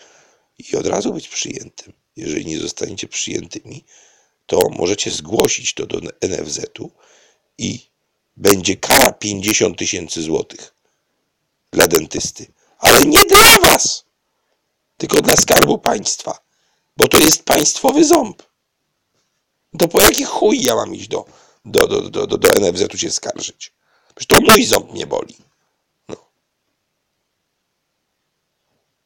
i 0.57 0.75
od 0.75 0.88
razu 0.88 1.13
być 1.13 1.27
przyjętym 1.27 1.93
jeżeli 2.15 2.45
nie 2.45 2.59
zostaniecie 2.59 3.07
przyjętymi, 3.07 3.83
to 4.45 4.69
możecie 4.69 5.11
zgłosić 5.11 5.73
to 5.73 5.85
do 5.85 5.99
NFZ-u 6.21 6.91
i 7.57 7.79
będzie 8.38 8.75
kara 8.77 9.11
50 9.11 9.77
tysięcy 9.77 10.21
złotych 10.21 10.73
dla 11.71 11.88
dentysty. 11.88 12.47
Ale 12.77 13.01
nie 13.01 13.25
dla 13.25 13.59
was, 13.59 14.05
tylko 14.97 15.21
dla 15.21 15.35
Skarbu 15.35 15.77
Państwa, 15.77 16.39
bo 16.97 17.07
to 17.07 17.17
jest 17.17 17.43
państwowy 17.43 18.05
ząb. 18.05 18.43
To 19.79 19.88
po 19.88 20.01
jaki 20.01 20.23
chuj 20.23 20.63
ja 20.63 20.75
mam 20.75 20.95
iść 20.95 21.07
do, 21.07 21.25
do, 21.65 21.88
do, 21.88 22.09
do, 22.09 22.27
do, 22.27 22.38
do 22.38 22.49
NFZ-u 22.49 22.97
się 22.97 23.11
skarżyć? 23.11 23.73
Przecież 24.15 24.27
to 24.27 24.51
mój 24.51 24.65
ząb 24.65 24.91
mnie 24.91 25.07
boli. 25.07 25.38
No. 26.09 26.15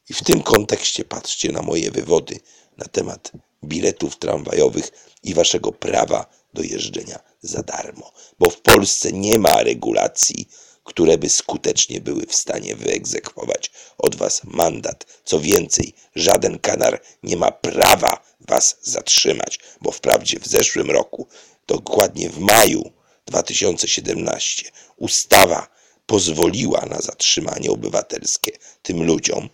I 0.09 0.13
w 0.13 0.23
tym 0.23 0.43
kontekście 0.43 1.05
patrzcie 1.05 1.51
na 1.51 1.61
moje 1.61 1.91
wywody 1.91 2.39
na 2.77 2.85
temat 2.85 3.31
biletów 3.63 4.17
tramwajowych 4.17 4.91
i 5.23 5.33
waszego 5.33 5.71
prawa 5.71 6.25
do 6.53 6.61
jeżdżenia 6.61 7.19
za 7.41 7.63
darmo, 7.63 8.11
bo 8.39 8.49
w 8.49 8.61
Polsce 8.61 9.11
nie 9.11 9.39
ma 9.39 9.63
regulacji, 9.63 10.49
które 10.89 11.17
by 11.17 11.29
skutecznie 11.29 12.01
były 12.01 12.25
w 12.25 12.35
stanie 12.35 12.75
wyegzekwować 12.75 13.71
od 13.97 14.15
was 14.15 14.41
mandat. 14.43 15.05
Co 15.23 15.39
więcej, 15.39 15.93
żaden 16.15 16.59
kanar 16.59 17.01
nie 17.23 17.37
ma 17.37 17.51
prawa 17.51 18.23
was 18.39 18.77
zatrzymać, 18.81 19.59
bo 19.81 19.91
wprawdzie 19.91 20.39
w 20.39 20.47
zeszłym 20.47 20.91
roku, 20.91 21.27
dokładnie 21.67 22.29
w 22.29 22.39
maju 22.39 22.91
2017, 23.25 24.71
ustawa 24.97 25.67
pozwoliła 26.05 26.85
na 26.85 27.01
zatrzymanie 27.01 27.71
obywatelskie 27.71 28.51
tym 28.81 29.03
ludziom, 29.03 29.49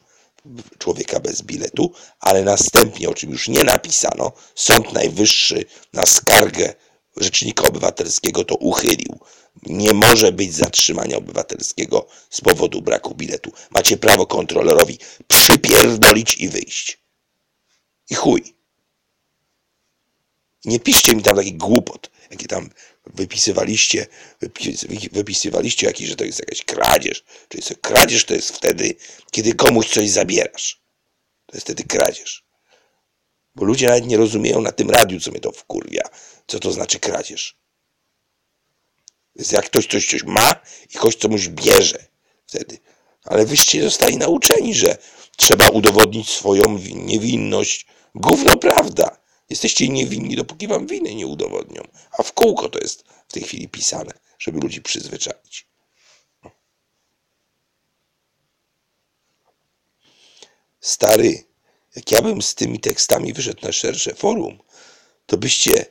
człowieka 0.78 1.20
bez 1.20 1.42
biletu, 1.42 1.92
ale 2.20 2.44
następnie, 2.44 3.10
o 3.10 3.14
czym 3.14 3.32
już 3.32 3.48
nie 3.48 3.64
napisano, 3.64 4.32
Sąd 4.56 4.94
Najwyższy 4.94 5.66
na 5.94 6.06
skargę 6.06 6.74
Rzecznika 7.18 7.68
Obywatelskiego 7.68 8.44
to 8.44 8.56
uchylił. 8.56 9.20
Nie 9.64 9.94
może 9.94 10.32
być 10.32 10.54
zatrzymania 10.54 11.18
obywatelskiego 11.18 12.08
z 12.30 12.42
powodu 12.42 12.82
braku 12.82 13.16
biletu. 13.16 13.52
Macie 13.72 13.98
prawo 13.98 14.26
kontrolerowi 14.26 15.00
przypierdolić 15.28 16.38
i 16.38 16.50
wyjść. 16.50 17.00
I 18.10 18.16
chuj. 18.16 18.56
Nie 20.66 20.80
piszcie 20.80 21.16
mi 21.16 21.24
tam 21.24 21.36
takich 21.36 21.58
głupot, 21.58 22.12
jakie 22.32 22.48
tam 22.48 22.70
wypisywaliście, 23.06 24.08
wypisywaliście 25.12 25.88
jakiś, 25.88 26.10
że 26.10 26.16
to 26.16 26.24
jest 26.24 26.40
jakaś 26.40 26.64
kradzież. 26.64 27.24
Czyli 27.50 27.64
kradzież 27.82 28.26
to 28.26 28.34
jest 28.34 28.56
wtedy, 28.56 28.96
kiedy 29.32 29.54
komuś 29.54 29.90
coś 29.90 30.10
zabierasz. 30.10 30.82
To 31.46 31.58
jest 31.58 31.66
wtedy 31.66 31.84
kradzież. 31.84 32.45
Bo 33.56 33.66
ludzie 33.66 33.88
nawet 33.88 34.06
nie 34.06 34.18
rozumieją 34.18 34.62
na 34.62 34.72
tym 34.72 34.90
radiu, 34.90 35.20
co 35.20 35.32
mnie 35.32 35.40
to 35.40 35.52
wkurwia, 35.52 36.02
co 36.48 36.60
to 36.60 36.72
znaczy 36.72 37.00
kradzież. 37.00 37.58
Jest 39.36 39.52
jak 39.52 39.66
ktoś 39.66 39.88
coś, 39.88 40.10
coś 40.10 40.24
ma 40.24 40.56
i 40.90 40.98
ktoś 40.98 41.18
komuś 41.18 41.48
bierze 41.48 42.08
wtedy. 42.46 42.78
Ale 43.24 43.46
wyście 43.46 43.84
zostali 43.84 44.18
nauczeni, 44.18 44.74
że 44.74 44.98
trzeba 45.38 45.70
udowodnić 45.70 46.30
swoją 46.30 46.64
niewinność. 46.96 47.88
Gówno 48.16 48.58
prawda. 48.58 49.18
Jesteście 49.50 49.90
niewinni, 49.90 50.36
dopóki 50.36 50.68
wam 50.68 50.88
winy 50.88 51.16
nie 51.16 51.28
udowodnią. 51.28 51.82
A 52.12 52.24
w 52.24 52.34
kółko 52.34 52.70
to 52.70 52.80
jest 52.80 53.04
w 53.28 53.34
tej 53.34 53.44
chwili 53.44 53.70
pisane, 53.70 54.12
żeby 54.40 54.60
ludzi 54.60 54.82
przyzwyczaić. 54.82 55.68
Stary, 60.80 61.44
jak 61.96 62.12
ja 62.12 62.22
bym 62.22 62.42
z 62.42 62.56
tymi 62.56 62.80
tekstami 62.80 63.34
wyszedł 63.34 63.66
na 63.66 63.72
szersze 63.72 64.16
forum, 64.16 64.60
to 65.26 65.38
byście, 65.38 65.86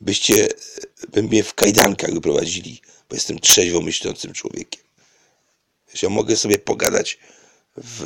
byście, 0.00 0.48
by 1.08 1.22
mnie 1.22 1.44
w 1.44 1.54
kajdankach 1.54 2.14
wyprowadzili, 2.14 2.80
bo 3.08 3.16
jestem 3.16 3.38
trzeźwo 3.38 3.80
myślącym 3.80 4.32
człowiekiem. 4.32 4.82
Ja 6.02 6.08
mogę 6.08 6.36
sobie 6.36 6.58
pogadać 6.58 7.18
w 7.76 8.04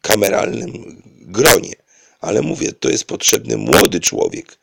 kameralnym 0.00 1.02
gronie, 1.06 1.74
ale 2.20 2.42
mówię, 2.42 2.72
to 2.72 2.90
jest 2.90 3.04
potrzebny 3.04 3.56
młody 3.56 4.00
człowiek. 4.00 4.58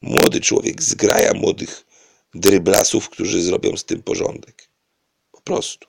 Młody 0.00 0.40
człowiek, 0.40 0.82
zgraja 0.82 1.34
młodych 1.34 1.86
dryblasów, 2.34 3.08
którzy 3.08 3.42
zrobią 3.42 3.76
z 3.76 3.84
tym 3.84 4.02
porządek. 4.02 4.68
Po 5.32 5.40
prostu. 5.40 5.88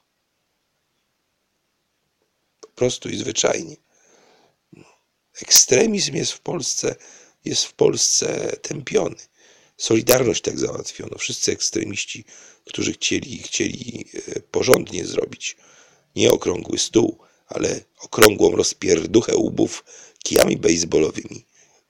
Po 2.61 2.67
prostu 2.67 3.09
i 3.09 3.17
zwyczajnie. 3.17 3.75
Ekstremizm 5.41 6.15
jest 6.15 6.31
w 6.31 6.39
Polsce, 6.39 6.95
jest 7.45 7.65
w 7.65 7.73
Polsce 7.73 8.57
tępiony. 8.61 9.15
Solidarność 9.77 10.41
tak 10.41 10.59
załatwiono. 10.59 11.17
Wszyscy 11.17 11.51
ekstremiści, 11.51 12.25
którzy 12.65 12.93
chcieli, 12.93 13.37
chcieli 13.37 14.05
e, 14.13 14.39
porządnie 14.39 15.05
zrobić 15.05 15.57
nie 16.15 16.31
okrągły 16.31 16.77
stół, 16.77 17.17
ale 17.47 17.81
okrągłą 17.99 18.51
rozpierduchę 18.51 19.35
łbów 19.35 19.83
kijami 20.23 20.57
baseballowymi 20.57 21.45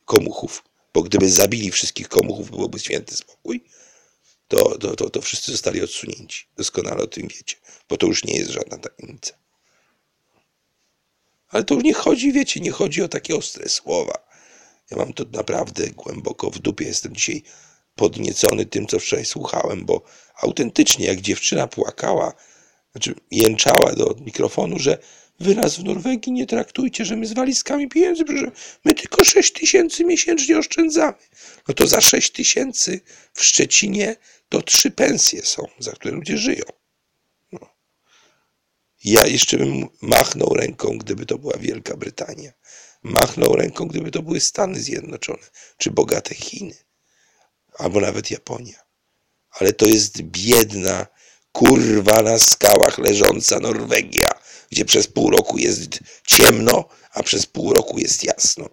komuchów, 0.05 0.63
bo 0.93 1.03
gdyby 1.03 1.29
zabili 1.29 1.71
wszystkich 1.71 2.09
komuchów, 2.09 2.49
byłoby 2.49 2.79
święty 2.79 3.15
spokój, 3.15 3.63
to, 4.47 4.77
to, 4.77 4.95
to, 4.95 5.09
to 5.09 5.21
wszyscy 5.21 5.51
zostali 5.51 5.81
odsunięci. 5.81 6.45
Doskonale 6.57 7.03
o 7.03 7.07
tym 7.07 7.27
wiecie, 7.27 7.55
bo 7.89 7.97
to 7.97 8.07
już 8.07 8.23
nie 8.23 8.37
jest 8.37 8.51
żadna 8.51 8.77
tajemnica. 8.77 9.33
Ale 11.51 11.63
to 11.63 11.75
już 11.75 11.83
nie 11.83 11.93
chodzi, 11.93 12.31
wiecie, 12.31 12.59
nie 12.59 12.71
chodzi 12.71 13.01
o 13.01 13.07
takie 13.07 13.35
ostre 13.35 13.69
słowa. 13.69 14.13
Ja 14.91 14.97
mam 14.97 15.13
to 15.13 15.25
naprawdę 15.33 15.87
głęboko 15.87 16.49
w 16.49 16.59
dupie. 16.59 16.85
Jestem 16.85 17.15
dzisiaj 17.15 17.43
podniecony 17.95 18.65
tym, 18.65 18.87
co 18.87 18.99
wczoraj 18.99 19.25
słuchałem, 19.25 19.85
bo 19.85 20.01
autentycznie, 20.41 21.05
jak 21.05 21.21
dziewczyna 21.21 21.67
płakała, 21.67 22.33
znaczy 22.91 23.15
jęczała 23.31 23.93
do 23.93 24.15
mikrofonu, 24.25 24.79
że 24.79 24.97
wy 25.39 25.55
nas 25.55 25.77
w 25.77 25.83
Norwegii 25.83 26.31
nie 26.31 26.47
traktujcie, 26.47 27.05
że 27.05 27.15
my 27.15 27.25
z 27.25 27.33
walizkami 27.33 27.89
pieniędzy, 27.89 28.23
że 28.27 28.51
my 28.85 28.93
tylko 28.93 29.23
6 29.23 29.53
tysięcy 29.53 30.05
miesięcznie 30.05 30.57
oszczędzamy. 30.57 31.17
No 31.67 31.73
to 31.73 31.87
za 31.87 32.01
6 32.01 32.31
tysięcy 32.31 32.99
w 33.33 33.43
Szczecinie 33.43 34.15
to 34.49 34.61
trzy 34.61 34.91
pensje 34.91 35.41
są, 35.41 35.67
za 35.79 35.91
które 35.91 36.15
ludzie 36.15 36.37
żyją. 36.37 36.63
Ja 39.03 39.27
jeszcze 39.27 39.57
bym 39.57 39.87
machnął 40.01 40.53
ręką, 40.53 40.97
gdyby 40.97 41.25
to 41.25 41.37
była 41.37 41.57
Wielka 41.57 41.97
Brytania. 41.97 42.51
Machnął 43.03 43.55
ręką, 43.55 43.87
gdyby 43.87 44.11
to 44.11 44.21
były 44.21 44.39
Stany 44.39 44.79
Zjednoczone, 44.79 45.49
czy 45.77 45.91
bogate 45.91 46.35
Chiny, 46.35 46.75
albo 47.77 47.99
nawet 47.99 48.31
Japonia. 48.31 48.83
Ale 49.49 49.73
to 49.73 49.85
jest 49.85 50.21
biedna, 50.21 51.07
kurwa 51.51 52.21
na 52.21 52.39
skałach 52.39 52.97
leżąca 52.97 53.59
Norwegia, 53.59 54.29
gdzie 54.71 54.85
przez 54.85 55.07
pół 55.07 55.29
roku 55.29 55.57
jest 55.57 55.99
ciemno, 56.27 56.89
a 57.13 57.23
przez 57.23 57.45
pół 57.45 57.73
roku 57.73 57.99
jest 57.99 58.23
jasno. 58.23 58.69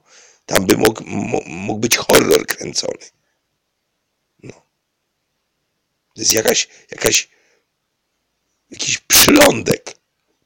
Tam 0.46 0.66
by 0.66 0.76
mógł, 0.76 1.04
mógł 1.46 1.80
być 1.80 1.96
horror 1.96 2.46
kręcony. 2.46 3.06
No. 4.42 4.52
To 6.14 6.20
jest 6.20 6.32
jakaś, 6.32 6.68
jakaś, 6.90 7.28
jakiś 8.70 8.98
przylądek. 8.98 9.97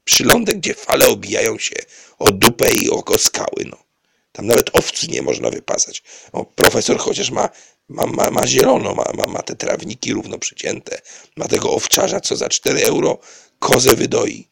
Przylądek, 0.03 0.57
gdzie 0.57 0.73
fale 0.73 1.07
obijają 1.07 1.59
się 1.59 1.75
o 2.19 2.31
dupę 2.31 2.71
i 2.73 2.89
oko 2.89 3.17
skały. 3.17 3.65
No. 3.65 3.83
Tam 4.31 4.47
nawet 4.47 4.69
owcy 4.73 5.07
nie 5.07 5.21
można 5.21 5.49
wypasać. 5.49 6.03
O, 6.31 6.45
profesor 6.45 6.97
chociaż 6.97 7.31
ma, 7.31 7.49
ma, 7.89 8.05
ma, 8.05 8.29
ma 8.29 8.47
zielono, 8.47 8.95
ma, 8.95 9.05
ma, 9.13 9.33
ma 9.33 9.41
te 9.41 9.55
trawniki 9.55 10.13
równo 10.13 10.37
przycięte. 10.37 11.01
Ma 11.37 11.47
tego 11.47 11.71
owczarza, 11.71 12.19
co 12.21 12.35
za 12.35 12.49
4 12.49 12.83
euro 12.85 13.19
kozę 13.59 13.95
wydoi. 13.95 14.49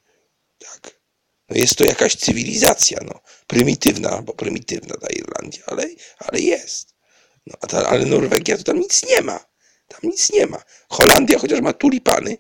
Tak. 0.60 1.02
No 1.50 1.58
jest 1.58 1.76
to 1.76 1.84
jakaś 1.84 2.16
cywilizacja, 2.16 3.00
no. 3.06 3.22
Prymitywna, 3.48 4.22
bo 4.22 4.34
prymitywna 4.34 4.96
ta 4.96 5.08
Irlandia, 5.08 5.64
ale, 5.66 5.86
ale 6.18 6.40
jest. 6.40 6.96
No, 7.48 7.58
a 7.62 7.68
ta, 7.68 7.90
ale 7.90 8.06
Norwegia 8.06 8.58
to 8.58 8.64
tam 8.64 8.80
nic 8.80 9.04
nie 9.10 9.22
ma. 9.22 9.46
Tam 9.88 10.00
nic 10.04 10.32
nie 10.32 10.48
ma. 10.48 10.64
Holandia 10.90 11.40
chociaż 11.40 11.62
ma 11.62 11.74
tulipany 11.74 12.38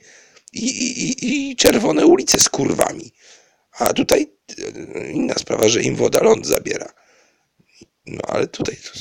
i, 0.51 0.65
i, 0.65 1.51
i 1.51 1.55
czerwone 1.55 2.05
ulice 2.05 2.39
z 2.39 2.49
kurwami. 2.49 3.13
A 3.71 3.93
tutaj 3.93 4.33
e, 4.59 5.11
inna 5.11 5.33
sprawa, 5.33 5.69
że 5.69 5.81
im 5.81 5.95
woda 5.95 6.23
ląd 6.23 6.47
zabiera. 6.47 6.93
No 8.05 8.21
ale 8.27 8.47
tutaj 8.47 8.77
to... 8.77 8.99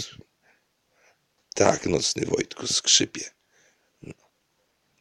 Tak, 1.55 1.87
nocny 1.87 2.27
Wojtku, 2.27 2.67
skrzypie. 2.67 3.25
No. 4.03 4.15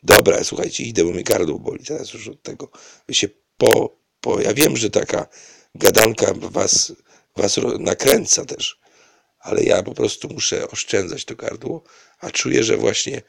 Dobra, 0.04 0.44
słuchajcie, 0.44 0.84
idę, 0.84 1.04
bo 1.04 1.10
mnie 1.12 1.24
gardło 1.24 1.60
boli 1.60 1.86
teraz 1.86 2.14
już 2.14 2.28
od 2.28 2.44
tego. 2.44 2.72
Się 3.12 3.28
po, 3.58 4.00
po... 4.22 4.42
Ja 4.42 4.54
wiem, 4.54 4.78
że 4.78 4.90
taka 4.90 5.28
gadanka 5.76 6.34
was, 6.34 6.94
was 7.36 7.60
nakręca 7.80 8.46
też, 8.46 8.80
ale 9.40 9.64
ja 9.64 9.84
po 9.84 9.94
prostu 9.94 10.30
muszę 10.30 10.68
oszczędzać 10.68 11.26
to 11.26 11.36
gardło, 11.36 11.84
a 12.20 12.32
czuję, 12.32 12.64
że 12.64 12.78
właśnie 12.78 13.22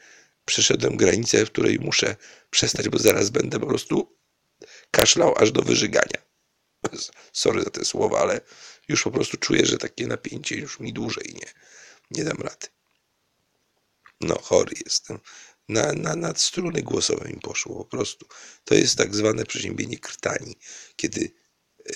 przeszedłem 0.45 0.97
granicę, 0.97 1.45
w 1.45 1.51
której 1.51 1.79
muszę 1.79 2.15
przestać, 2.49 2.89
bo 2.89 2.99
zaraz 2.99 3.29
będę 3.29 3.59
po 3.59 3.67
prostu 3.67 4.17
kaszlał 4.91 5.35
aż 5.37 5.51
do 5.51 5.61
wyżygania. 5.61 6.21
Sorry 7.33 7.63
za 7.63 7.69
te 7.69 7.85
słowa, 7.85 8.19
ale 8.19 8.41
już 8.87 9.03
po 9.03 9.11
prostu 9.11 9.37
czuję, 9.37 9.65
że 9.65 9.77
takie 9.77 10.07
napięcie 10.07 10.55
już 10.55 10.79
mi 10.79 10.93
dłużej 10.93 11.33
nie, 11.33 11.51
nie 12.11 12.23
dam 12.23 12.37
rady. 12.37 12.67
No, 14.21 14.39
chory 14.41 14.75
jestem. 14.85 15.19
Na, 15.69 15.93
na, 15.93 16.15
na 16.15 16.33
struny 16.35 16.81
głosowe 16.81 17.29
mi 17.29 17.39
poszło 17.39 17.75
po 17.75 17.85
prostu. 17.85 18.25
To 18.63 18.75
jest 18.75 18.97
tak 18.97 19.15
zwane 19.15 19.45
przeziębienie 19.45 19.99
krtani, 19.99 20.55
kiedy 20.95 21.31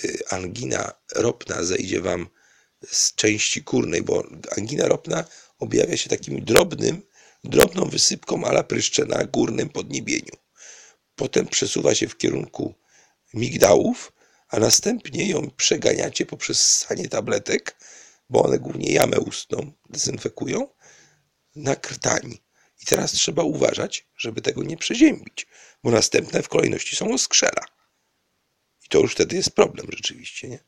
y, 0.04 0.18
angina 0.30 0.92
ropna 1.14 1.64
zejdzie 1.64 2.00
wam 2.00 2.28
z 2.86 3.14
części 3.14 3.64
kurnej, 3.64 4.02
bo 4.02 4.26
angina 4.56 4.88
ropna 4.88 5.24
objawia 5.58 5.96
się 5.96 6.10
takim 6.10 6.44
drobnym, 6.44 7.02
drobną 7.46 7.84
wysypką 7.84 8.44
ala 8.44 8.62
pryszcze 8.62 9.04
na 9.04 9.24
górnym 9.24 9.68
podniebieniu. 9.68 10.36
Potem 11.16 11.46
przesuwa 11.46 11.94
się 11.94 12.08
w 12.08 12.16
kierunku 12.16 12.74
migdałów, 13.34 14.12
a 14.48 14.58
następnie 14.58 15.28
ją 15.28 15.50
przeganiacie 15.50 16.26
poprzez 16.26 16.60
ssanie 16.60 17.08
tabletek, 17.08 17.76
bo 18.30 18.42
one 18.42 18.58
głównie 18.58 18.92
jamę 18.92 19.20
ustną 19.20 19.72
dezynfekują, 19.90 20.68
na 21.56 21.76
krtani. 21.76 22.42
I 22.82 22.86
teraz 22.86 23.12
trzeba 23.12 23.42
uważać, 23.42 24.08
żeby 24.16 24.40
tego 24.40 24.62
nie 24.62 24.76
przeziębić, 24.76 25.46
bo 25.82 25.90
następne 25.90 26.42
w 26.42 26.48
kolejności 26.48 26.96
są 26.96 27.12
oskrzela. 27.14 27.64
I 28.84 28.88
to 28.88 28.98
już 28.98 29.12
wtedy 29.12 29.36
jest 29.36 29.50
problem 29.50 29.86
rzeczywiście, 29.90 30.48
nie? 30.48 30.58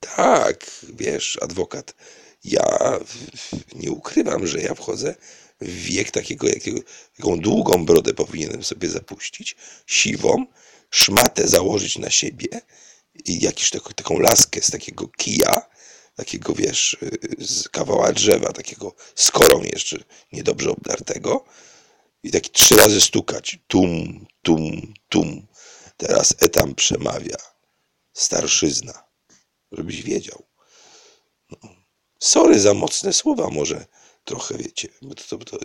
Tak, 0.00 0.70
wiesz, 0.82 1.38
adwokat, 1.42 1.94
ja 2.44 2.98
nie 3.74 3.90
ukrywam, 3.90 4.46
że 4.46 4.60
ja 4.60 4.74
wchodzę 4.74 5.14
w 5.60 5.74
wiek 5.74 6.10
takiego, 6.10 6.48
jakiego, 6.48 6.80
jaką 7.18 7.40
długą 7.40 7.84
brodę 7.86 8.14
powinienem 8.14 8.64
sobie 8.64 8.88
zapuścić, 8.88 9.56
siwą, 9.86 10.46
szmatę 10.90 11.48
założyć 11.48 11.98
na 11.98 12.10
siebie 12.10 12.48
i 13.24 13.40
jakąś 13.40 13.70
taką, 13.70 13.90
taką 13.90 14.18
laskę 14.18 14.62
z 14.62 14.70
takiego 14.70 15.08
kija, 15.08 15.70
takiego 16.14 16.54
wiesz, 16.54 16.96
z 17.38 17.68
kawała 17.68 18.12
drzewa, 18.12 18.52
takiego 18.52 18.94
skorą 19.14 19.62
jeszcze 19.62 19.96
niedobrze 20.32 20.70
obdartego 20.70 21.44
i 22.22 22.30
taki 22.30 22.50
trzy 22.50 22.76
razy 22.76 23.00
stukać. 23.00 23.58
Tum, 23.66 24.26
tum, 24.42 24.94
tum. 25.08 25.46
Teraz 25.96 26.34
etam 26.38 26.74
przemawia. 26.74 27.36
Starszyzna. 28.12 29.04
Żebyś 29.72 30.02
wiedział. 30.02 30.42
No. 31.50 31.79
Sorry 32.20 32.60
za 32.60 32.74
mocne 32.74 33.12
słowa 33.12 33.48
może 33.50 33.86
trochę, 34.24 34.58
wiecie. 34.58 34.88
Bo 35.02 35.14
to, 35.14 35.38
to, 35.38 35.44
to, 35.44 35.58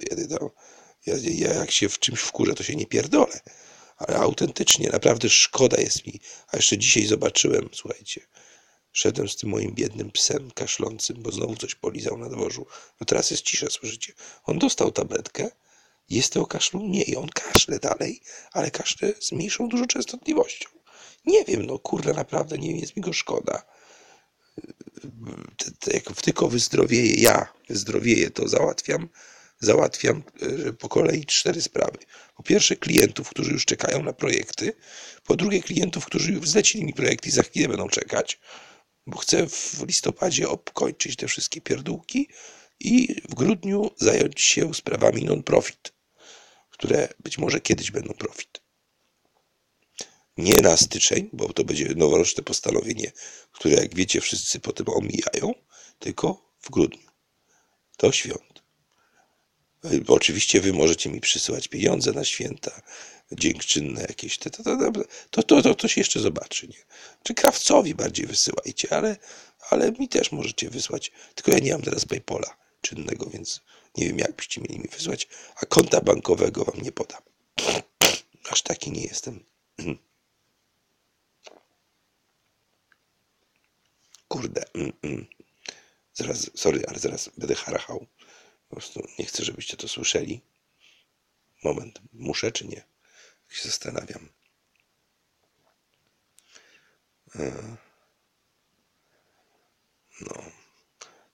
ja, 1.06 1.16
ja 1.24 1.53
jak 1.53 1.72
się 1.72 1.89
w 1.89 1.99
czymś 1.99 2.20
wkurzę, 2.20 2.53
to 2.53 2.64
się 2.64 2.76
nie 2.76 2.86
pierdolę 2.86 3.39
ale 3.97 4.18
autentycznie, 4.18 4.89
naprawdę 4.89 5.30
szkoda 5.30 5.82
jest 5.82 6.08
mi. 6.08 6.20
A 6.47 6.56
jeszcze 6.56 6.78
dzisiaj 6.78 7.06
zobaczyłem, 7.06 7.70
słuchajcie, 7.72 8.22
szedłem 8.91 9.30
z 9.30 9.36
tym 9.36 9.49
moim 9.49 9.76
biednym 9.76 10.12
psem 10.12 10.51
kaszlącym, 10.51 11.18
bo 11.20 11.32
znowu 11.32 11.56
coś 11.56 11.76
polizał 11.76 12.18
na 12.18 12.30
dworzu. 12.30 12.66
No 13.01 13.06
teraz 13.06 13.32
jest 13.32 13.43
cisza, 13.43 13.70
słyszycie? 13.70 14.14
On 14.43 14.60
dostał 14.60 14.91
tabletkę, 14.91 15.51
jest 16.10 16.34
tego 16.34 16.45
kaszlu 16.45 16.84
mniej, 16.84 17.16
on 17.18 17.30
kaszle 17.30 17.80
dalej, 17.80 18.22
ale 18.51 18.72
kaszle 18.72 19.14
z 19.20 19.32
mniejszą 19.32 19.70
dużo 19.70 19.86
częstotliwością. 19.86 20.70
Nie 21.26 21.43
wiem, 21.43 21.66
no 21.66 21.80
kurde, 21.80 22.14
naprawdę 22.14 22.58
nie 22.58 22.80
jest 22.80 22.95
mi 22.95 23.01
go 23.01 23.14
szkoda. 23.14 23.66
Jak 25.93 26.22
tylko 26.22 26.47
wyzdrowieję, 26.47 27.14
ja 27.14 27.47
wyzdrowieję, 27.70 28.30
to 28.30 28.47
załatwiam 28.47 29.10
załatwiam 29.60 30.24
e, 30.41 30.74
po 30.74 30.89
kolei 30.89 31.26
cztery 31.26 31.62
sprawy. 31.62 31.97
Po 32.36 32.43
pierwsze 32.43 32.76
klientów, 32.76 33.30
którzy 33.30 33.51
już 33.51 33.66
czekają 33.66 34.03
na 34.03 34.14
projekty. 34.14 34.74
Po 35.24 35.36
drugie 35.36 35.64
klientów, 35.64 36.06
którzy 36.06 36.32
już 36.32 36.49
zlecili 36.49 36.86
mi 36.86 36.93
projekty 36.93 37.30
i 37.30 37.32
za 37.32 37.43
chwilę 37.43 37.68
będą 37.68 37.88
czekać, 37.88 38.39
bo 39.08 39.18
chcę 39.18 39.47
w 39.47 39.84
listopadzie 39.88 40.49
obkończyć 40.49 41.16
te 41.16 41.28
wszystkie 41.28 41.62
pierdółki 41.62 42.28
i 42.80 43.22
w 43.30 43.36
grudniu 43.36 43.91
zająć 43.97 44.41
się 44.41 44.74
sprawami 44.74 45.26
non-profit, 45.26 45.93
które 46.70 47.08
być 47.20 47.38
może 47.38 47.62
kiedyś 47.62 47.91
będą 47.91 48.14
profit. 48.14 48.64
Nie 50.38 50.62
na 50.62 50.78
styczeń, 50.78 51.30
bo 51.34 51.54
to 51.54 51.64
będzie 51.64 51.94
noworoczne 51.96 52.44
postanowienie, 52.44 53.12
które 53.52 53.76
jak 53.76 53.96
wiecie 53.96 54.22
wszyscy 54.22 54.60
potem 54.60 54.90
omijają, 54.90 55.54
tylko 56.00 56.52
w 56.62 56.70
grudniu. 56.70 57.10
Do 57.98 58.12
świąt. 58.12 58.64
Oczywiście 60.08 60.62
wy 60.62 60.74
możecie 60.74 61.10
mi 61.10 61.22
przysyłać 61.22 61.68
pieniądze 61.68 62.12
na 62.12 62.26
święta, 62.26 62.82
dziękczynne 63.32 64.02
jakieś, 64.02 64.38
to, 64.38 64.50
to, 64.50 64.64
to, 65.32 65.44
to, 65.44 65.62
to, 65.62 65.76
to 65.76 65.88
się 65.88 66.02
jeszcze 66.02 66.20
zobaczy. 66.20 66.68
Nie? 66.68 66.86
Czy 67.24 67.34
krawcowi 67.34 67.96
bardziej 67.96 68.26
wysyłajcie, 68.26 68.94
ale, 68.94 69.18
ale 69.70 69.92
mi 69.92 70.10
też 70.10 70.32
możecie 70.32 70.70
wysłać. 70.70 71.12
Tylko 71.36 71.52
ja 71.52 71.60
nie 71.60 71.72
mam 71.72 71.82
teraz 71.82 72.06
Paypola 72.06 72.58
czynnego, 72.82 73.30
więc 73.30 73.62
nie 73.98 74.08
wiem, 74.08 74.20
jak 74.20 74.36
byście 74.36 74.62
mieli 74.62 74.80
mi 74.80 74.90
wysłać, 74.90 75.28
a 75.56 75.66
konta 75.66 76.02
bankowego 76.02 76.66
wam 76.66 76.82
nie 76.82 76.92
podam. 76.92 77.22
Aż 78.50 78.62
taki 78.62 78.92
nie 78.92 79.04
jestem. 79.04 79.46
Kurde. 84.28 84.63
Mm, 84.73 84.93
mm. 85.03 85.26
Zaraz, 86.13 86.51
sorry, 86.55 86.84
ale 86.88 86.99
zaraz 86.99 87.30
będę 87.38 87.55
harachał 87.55 88.07
Po 88.69 88.76
prostu 88.76 89.07
nie 89.19 89.26
chcę, 89.26 89.45
żebyście 89.45 89.78
to 89.78 89.88
słyszeli. 89.88 90.41
Moment, 91.63 91.99
muszę 92.13 92.51
czy 92.51 92.67
nie? 92.67 92.84
Tak 93.47 93.57
się 93.57 93.63
zastanawiam. 93.63 94.30
E, 97.36 97.78
no. 100.21 100.43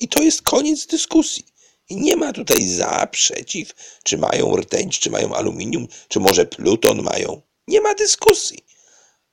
I 0.00 0.08
to 0.08 0.22
jest 0.22 0.42
koniec 0.42 0.86
dyskusji. 0.86 1.44
I 1.88 1.96
nie 1.96 2.16
ma 2.16 2.32
tutaj 2.32 2.68
za, 2.68 3.06
przeciw, 3.10 3.74
czy 4.02 4.18
mają 4.18 4.56
rtęć, 4.56 4.98
czy 4.98 5.10
mają 5.10 5.34
aluminium, 5.34 5.88
czy 6.08 6.20
może 6.20 6.46
pluton 6.46 7.02
mają. 7.02 7.42
Nie 7.68 7.80
ma 7.80 7.94
dyskusji. 7.94 8.64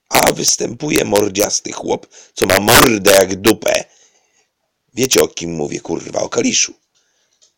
A 0.09 0.33
występuje 0.33 1.05
mordziasty 1.05 1.71
chłop, 1.71 2.07
co 2.33 2.45
ma 2.45 2.59
mordę 2.59 3.11
jak 3.11 3.35
dupę. 3.35 3.83
Wiecie 4.93 5.21
o 5.21 5.27
kim 5.27 5.53
mówię, 5.53 5.79
kurwa, 5.79 6.21
o 6.21 6.29
Kaliszu. 6.29 6.73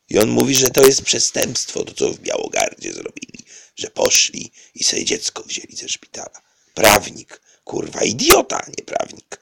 I 0.09 0.19
on 0.19 0.30
mówi, 0.30 0.55
że 0.55 0.69
to 0.69 0.82
jest 0.86 1.01
przestępstwo, 1.01 1.84
to 1.84 1.93
co 1.93 2.09
w 2.09 2.19
Białogardzie 2.19 2.93
zrobili. 2.93 3.45
Że 3.76 3.88
poszli 3.88 4.51
i 4.76 4.84
sobie 4.84 5.05
dziecko 5.05 5.43
wzięli 5.43 5.76
ze 5.76 5.89
szpitala. 5.89 6.41
Prawnik, 6.74 7.41
kurwa, 7.63 8.01
idiota, 8.01 8.65
nie 8.78 8.84
prawnik. 8.86 9.41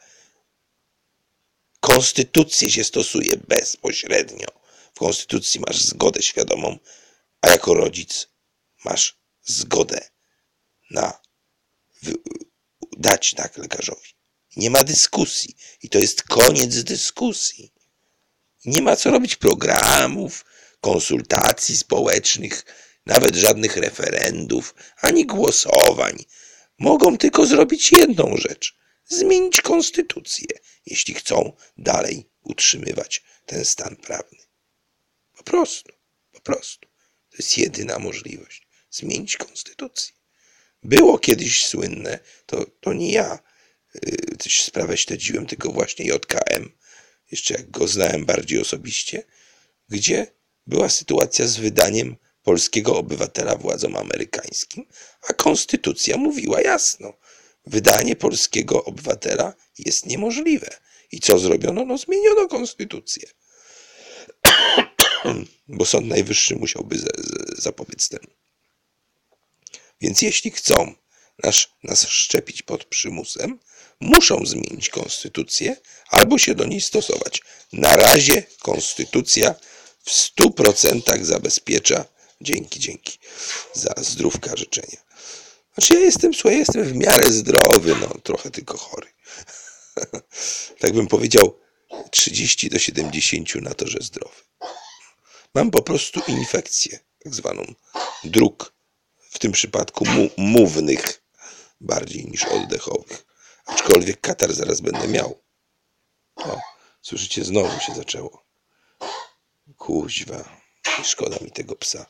Konstytucję 1.79 2.71
się 2.71 2.83
stosuje 2.83 3.37
bezpośrednio. 3.47 4.47
W 4.93 4.99
konstytucji 4.99 5.59
masz 5.59 5.81
zgodę 5.81 6.21
świadomą, 6.21 6.77
a 7.41 7.49
jako 7.49 7.73
rodzic 7.73 8.27
masz 8.85 9.17
zgodę 9.43 10.09
na 10.89 11.21
dać 12.97 13.33
tak 13.33 13.57
lekarzowi. 13.57 14.09
Nie 14.55 14.69
ma 14.69 14.83
dyskusji 14.83 15.55
i 15.83 15.89
to 15.89 15.99
jest 15.99 16.23
koniec 16.23 16.83
dyskusji. 16.83 17.73
Nie 18.65 18.81
ma 18.81 18.95
co 18.95 19.11
robić 19.11 19.35
programów, 19.35 20.45
konsultacji 20.81 21.77
społecznych, 21.77 22.65
nawet 23.09 23.35
żadnych 23.35 23.77
referendów, 23.77 24.75
ani 24.97 25.25
głosowań. 25.25 26.25
Mogą 26.77 27.17
tylko 27.17 27.45
zrobić 27.45 27.91
jedną 27.91 28.37
rzecz 28.37 28.77
zmienić 29.05 29.61
konstytucję, 29.61 30.47
jeśli 30.85 31.13
chcą 31.13 31.53
dalej 31.77 32.29
utrzymywać 32.43 33.23
ten 33.45 33.65
stan 33.65 33.95
prawny. 33.95 34.39
Po 35.37 35.43
prostu, 35.43 35.93
po 36.31 36.41
prostu. 36.41 36.87
To 37.29 37.37
jest 37.37 37.57
jedyna 37.57 37.99
możliwość. 37.99 38.67
Zmienić 38.91 39.37
konstytucję. 39.37 40.13
Było 40.83 41.19
kiedyś 41.19 41.65
słynne, 41.65 42.19
to, 42.45 42.65
to 42.79 42.93
nie 42.93 43.11
ja 43.11 43.39
yy, 43.93 44.51
sprawę 44.51 44.97
śledziłem, 44.97 45.45
tylko 45.45 45.71
właśnie 45.71 46.05
JKM, 46.05 46.71
jeszcze 47.31 47.53
jak 47.53 47.71
go 47.71 47.87
znałem 47.87 48.25
bardziej 48.25 48.59
osobiście, 48.59 49.23
gdzie 49.89 50.27
była 50.67 50.89
sytuacja 50.89 51.47
z 51.47 51.57
wydaniem 51.57 52.15
polskiego 52.49 52.97
obywatela 52.97 53.55
władzom 53.55 53.95
amerykańskim, 53.95 54.85
a 55.29 55.33
konstytucja 55.33 56.17
mówiła 56.17 56.61
jasno, 56.61 57.13
wydanie 57.65 58.15
polskiego 58.15 58.83
obywatela 58.83 59.53
jest 59.77 60.05
niemożliwe. 60.05 60.69
I 61.11 61.19
co 61.19 61.39
zrobiono? 61.39 61.85
No 61.85 61.97
zmieniono 61.97 62.47
konstytucję. 62.47 63.27
Bo 65.77 65.85
Sąd 65.85 66.07
Najwyższy 66.07 66.55
musiałby 66.55 66.95
zapobiec 67.57 68.09
temu. 68.09 68.27
Więc 70.01 70.21
jeśli 70.21 70.51
chcą 70.51 70.93
nas, 71.43 71.67
nas 71.83 72.07
szczepić 72.07 72.61
pod 72.61 72.85
przymusem, 72.85 73.59
muszą 73.99 74.45
zmienić 74.45 74.89
konstytucję 74.89 75.75
albo 76.09 76.37
się 76.37 76.55
do 76.55 76.65
niej 76.65 76.81
stosować. 76.81 77.41
Na 77.73 77.95
razie 77.95 78.43
konstytucja 78.59 79.55
w 80.03 80.11
stu 80.11 80.51
procentach 80.51 81.25
zabezpiecza, 81.25 82.05
dzięki, 82.41 82.79
dzięki, 82.79 83.19
za 83.73 83.93
zdrówka 83.97 84.55
życzenia. 84.55 84.97
Znaczy 85.73 85.93
ja 85.93 85.99
jestem, 85.99 86.33
słuchaj, 86.33 86.59
jestem 86.59 86.83
w 86.83 86.95
miarę 86.95 87.31
zdrowy, 87.31 87.95
no 88.01 88.07
trochę 88.23 88.51
tylko 88.51 88.77
chory. 88.77 89.07
tak 90.79 90.93
bym 90.93 91.07
powiedział 91.07 91.59
30 92.11 92.69
do 92.69 92.79
70 92.79 93.55
na 93.55 93.73
to, 93.73 93.87
że 93.87 93.99
zdrowy. 94.01 94.41
Mam 95.53 95.71
po 95.71 95.81
prostu 95.81 96.21
infekcję, 96.27 96.99
tak 97.23 97.35
zwaną 97.35 97.73
dróg, 98.23 98.73
w 99.29 99.39
tym 99.39 99.51
przypadku 99.51 100.05
mu 100.05 100.29
mównych, 100.37 101.21
bardziej 101.81 102.25
niż 102.25 102.45
oddechowych. 102.45 103.25
Aczkolwiek 103.65 104.21
katar 104.21 104.53
zaraz 104.53 104.81
będę 104.81 105.07
miał. 105.07 105.41
O, 106.35 106.59
słyszycie, 107.01 107.43
znowu 107.45 107.79
się 107.79 107.95
zaczęło. 107.95 108.45
Kuźwa, 109.77 110.61
szkoda 111.03 111.37
mi 111.41 111.51
tego 111.51 111.75
psa. 111.75 112.05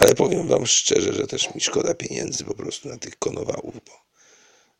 Ale 0.00 0.14
powiem 0.14 0.48
wam 0.48 0.66
szczerze, 0.66 1.12
że 1.12 1.26
też 1.26 1.54
mi 1.54 1.60
szkoda 1.60 1.94
pieniędzy 1.94 2.44
po 2.44 2.54
prostu 2.54 2.88
na 2.88 2.96
tych 2.96 3.18
konowałów, 3.18 3.74
bo, 3.74 3.92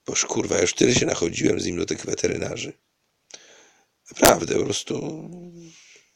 bo 0.06 0.14
kurwa, 0.28 0.54
ja 0.54 0.62
już 0.62 0.74
tyle 0.74 0.94
się 0.94 1.06
nachodziłem 1.06 1.60
z 1.60 1.66
nim 1.66 1.78
do 1.78 1.86
tych 1.86 2.06
weterynarzy. 2.06 2.72
Naprawdę, 4.10 4.54
po 4.54 4.64
prostu 4.64 4.94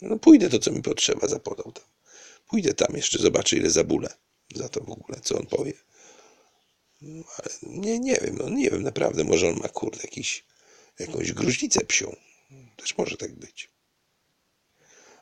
no 0.03 0.19
pójdę 0.19 0.51
to, 0.51 0.59
co 0.59 0.73
mi 0.73 0.83
potrzeba, 0.83 1.29
zapodał 1.29 1.73
tam. 1.73 1.85
Pójdę 2.47 2.75
tam 2.75 2.97
jeszcze, 2.97 3.19
zobaczę 3.19 3.57
ile 3.57 3.71
zabulę 3.71 4.15
za 4.55 4.69
to 4.69 4.81
w 4.81 4.91
ogóle, 4.91 5.21
co 5.21 5.39
on 5.39 5.47
powie. 5.47 5.73
No, 7.03 7.25
ale 7.39 7.49
nie, 7.63 7.99
nie 7.99 8.15
wiem, 8.23 8.39
no 8.39 8.49
nie 8.49 8.71
wiem, 8.71 8.83
naprawdę, 8.83 9.25
może 9.25 9.49
on 9.49 9.57
ma 9.57 9.69
kurde 9.69 9.99
jakiś, 10.03 10.45
jakąś 10.99 11.33
gruźlicę 11.33 11.85
psią. 11.85 12.17
Też 12.77 12.99
może 12.99 13.17
tak 13.17 13.35
być. 13.35 13.71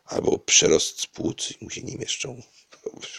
Albo 0.04 0.38
przerost 0.38 1.06
płuc 1.06 1.50
i 1.50 1.64
mu 1.64 1.70
się 1.70 1.82
nie 1.82 1.96
mieszczą 1.96 2.42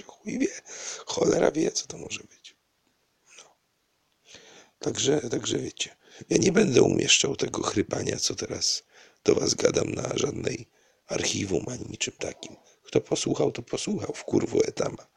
chuj 0.06 0.40
wie, 0.40 0.62
cholera 1.06 1.52
wie, 1.52 1.72
co 1.72 1.88
to 1.88 1.98
może 1.98 2.20
być. 2.20 2.56
No. 3.38 3.56
Także, 4.80 5.30
także 5.30 5.60
wiecie. 5.60 5.96
Ja 6.30 6.38
nie 6.38 6.52
będę 6.52 6.82
umieszczał 6.82 7.36
tego 7.36 7.64
chrypania, 7.64 8.18
co 8.20 8.36
teraz 8.36 8.84
do 9.24 9.36
was 9.36 9.54
gadam 9.54 9.92
na 9.92 10.18
żadnej 10.18 10.70
archiwum 11.08 11.66
ani 11.70 11.86
niczym 11.90 12.14
takim. 12.20 12.56
Kto 12.84 13.02
posłuchał, 13.02 13.52
to 13.52 13.62
posłuchał 13.62 14.14
w 14.14 14.24
kurwo 14.24 14.64
etama. 14.64 15.08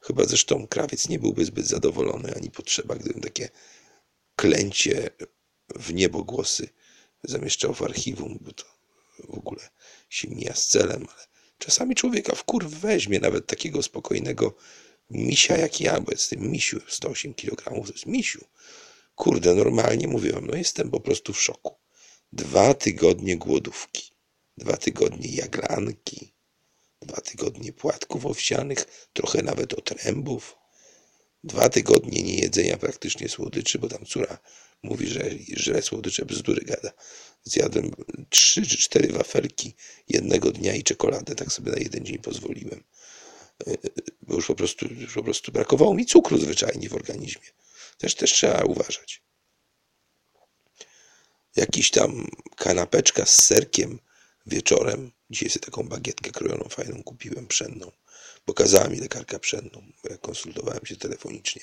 Chyba 0.00 0.24
zresztą 0.24 0.66
krawiec 0.66 1.08
nie 1.08 1.18
byłby 1.18 1.44
zbyt 1.44 1.66
zadowolony 1.66 2.34
ani 2.34 2.50
potrzeba, 2.50 2.94
gdybym 2.94 3.22
takie 3.22 3.48
klęcie 4.36 5.10
w 5.74 5.94
niebogłosy 5.94 6.68
zamieszczał 7.24 7.74
w 7.74 7.82
archiwum, 7.82 8.38
bo 8.40 8.52
to 8.52 8.64
w 9.18 9.38
ogóle 9.38 9.70
się 10.08 10.28
mija 10.28 10.54
z 10.54 10.66
celem, 10.66 11.06
ale 11.16 11.26
czasami 11.58 11.94
człowieka 11.94 12.34
w 12.34 12.44
kurw 12.44 12.68
weźmie, 12.68 13.20
nawet 13.20 13.46
takiego 13.46 13.82
spokojnego 13.82 14.54
misia 15.10 15.56
jak 15.56 15.80
ja, 15.80 16.00
bo 16.00 16.10
jestem 16.10 16.50
misiu, 16.50 16.80
108 16.88 17.34
kg 17.34 17.64
to 17.86 17.92
jest 17.92 18.06
misiu. 18.06 18.44
Kurde, 19.14 19.54
normalnie 19.54 20.08
mówiłem, 20.08 20.46
no 20.46 20.56
jestem 20.56 20.90
po 20.90 21.00
prostu 21.00 21.32
w 21.32 21.42
szoku. 21.42 21.76
Dwa 22.32 22.74
tygodnie 22.74 23.36
głodówki, 23.36 24.10
dwa 24.58 24.76
tygodnie 24.76 25.28
jaglanki, 25.28 26.32
dwa 27.02 27.20
tygodnie 27.20 27.72
płatków 27.72 28.26
owsianych, 28.26 29.08
trochę 29.12 29.42
nawet 29.42 29.74
otrębów, 29.74 30.56
dwa 31.44 31.68
tygodnie 31.68 32.22
niejedzenia 32.22 32.76
praktycznie 32.76 33.28
słodyczy, 33.28 33.78
bo 33.78 33.88
tam 33.88 34.06
córa 34.06 34.38
mówi, 34.82 35.06
że 35.06 35.30
żre 35.56 35.82
słodycze 35.82 36.24
bzdury 36.24 36.64
gada. 36.64 36.92
Zjadłem 37.44 37.90
trzy 38.30 38.66
czy 38.66 38.78
cztery 38.78 39.12
wafelki 39.12 39.74
jednego 40.08 40.52
dnia 40.52 40.74
i 40.74 40.82
czekoladę, 40.82 41.34
tak 41.34 41.52
sobie 41.52 41.72
na 41.72 41.78
jeden 41.78 42.04
dzień 42.04 42.18
pozwoliłem. 42.18 42.84
Bo 44.22 44.34
już 44.34 44.46
po 44.46 44.54
prostu, 44.54 44.86
już 44.94 45.14
po 45.14 45.22
prostu 45.22 45.52
brakowało 45.52 45.94
mi 45.94 46.06
cukru 46.06 46.38
zwyczajnie 46.38 46.88
w 46.88 46.94
organizmie. 46.94 47.48
Też, 47.98 48.14
też 48.14 48.32
trzeba 48.32 48.64
uważać. 48.64 49.22
Jakiś 51.56 51.90
tam 51.90 52.26
kanapeczka 52.56 53.26
z 53.26 53.44
serkiem 53.44 53.98
wieczorem. 54.46 55.12
Dzisiaj 55.30 55.50
sobie 55.50 55.64
taką 55.64 55.82
bagietkę 55.82 56.30
krojoną 56.30 56.68
fajną 56.68 57.02
kupiłem, 57.02 57.46
pszenną. 57.46 57.92
Pokazała 58.44 58.88
mi 58.88 58.98
lekarka 58.98 59.38
pszenną, 59.38 59.92
konsultowałem 60.20 60.86
się 60.86 60.96
telefonicznie 60.96 61.62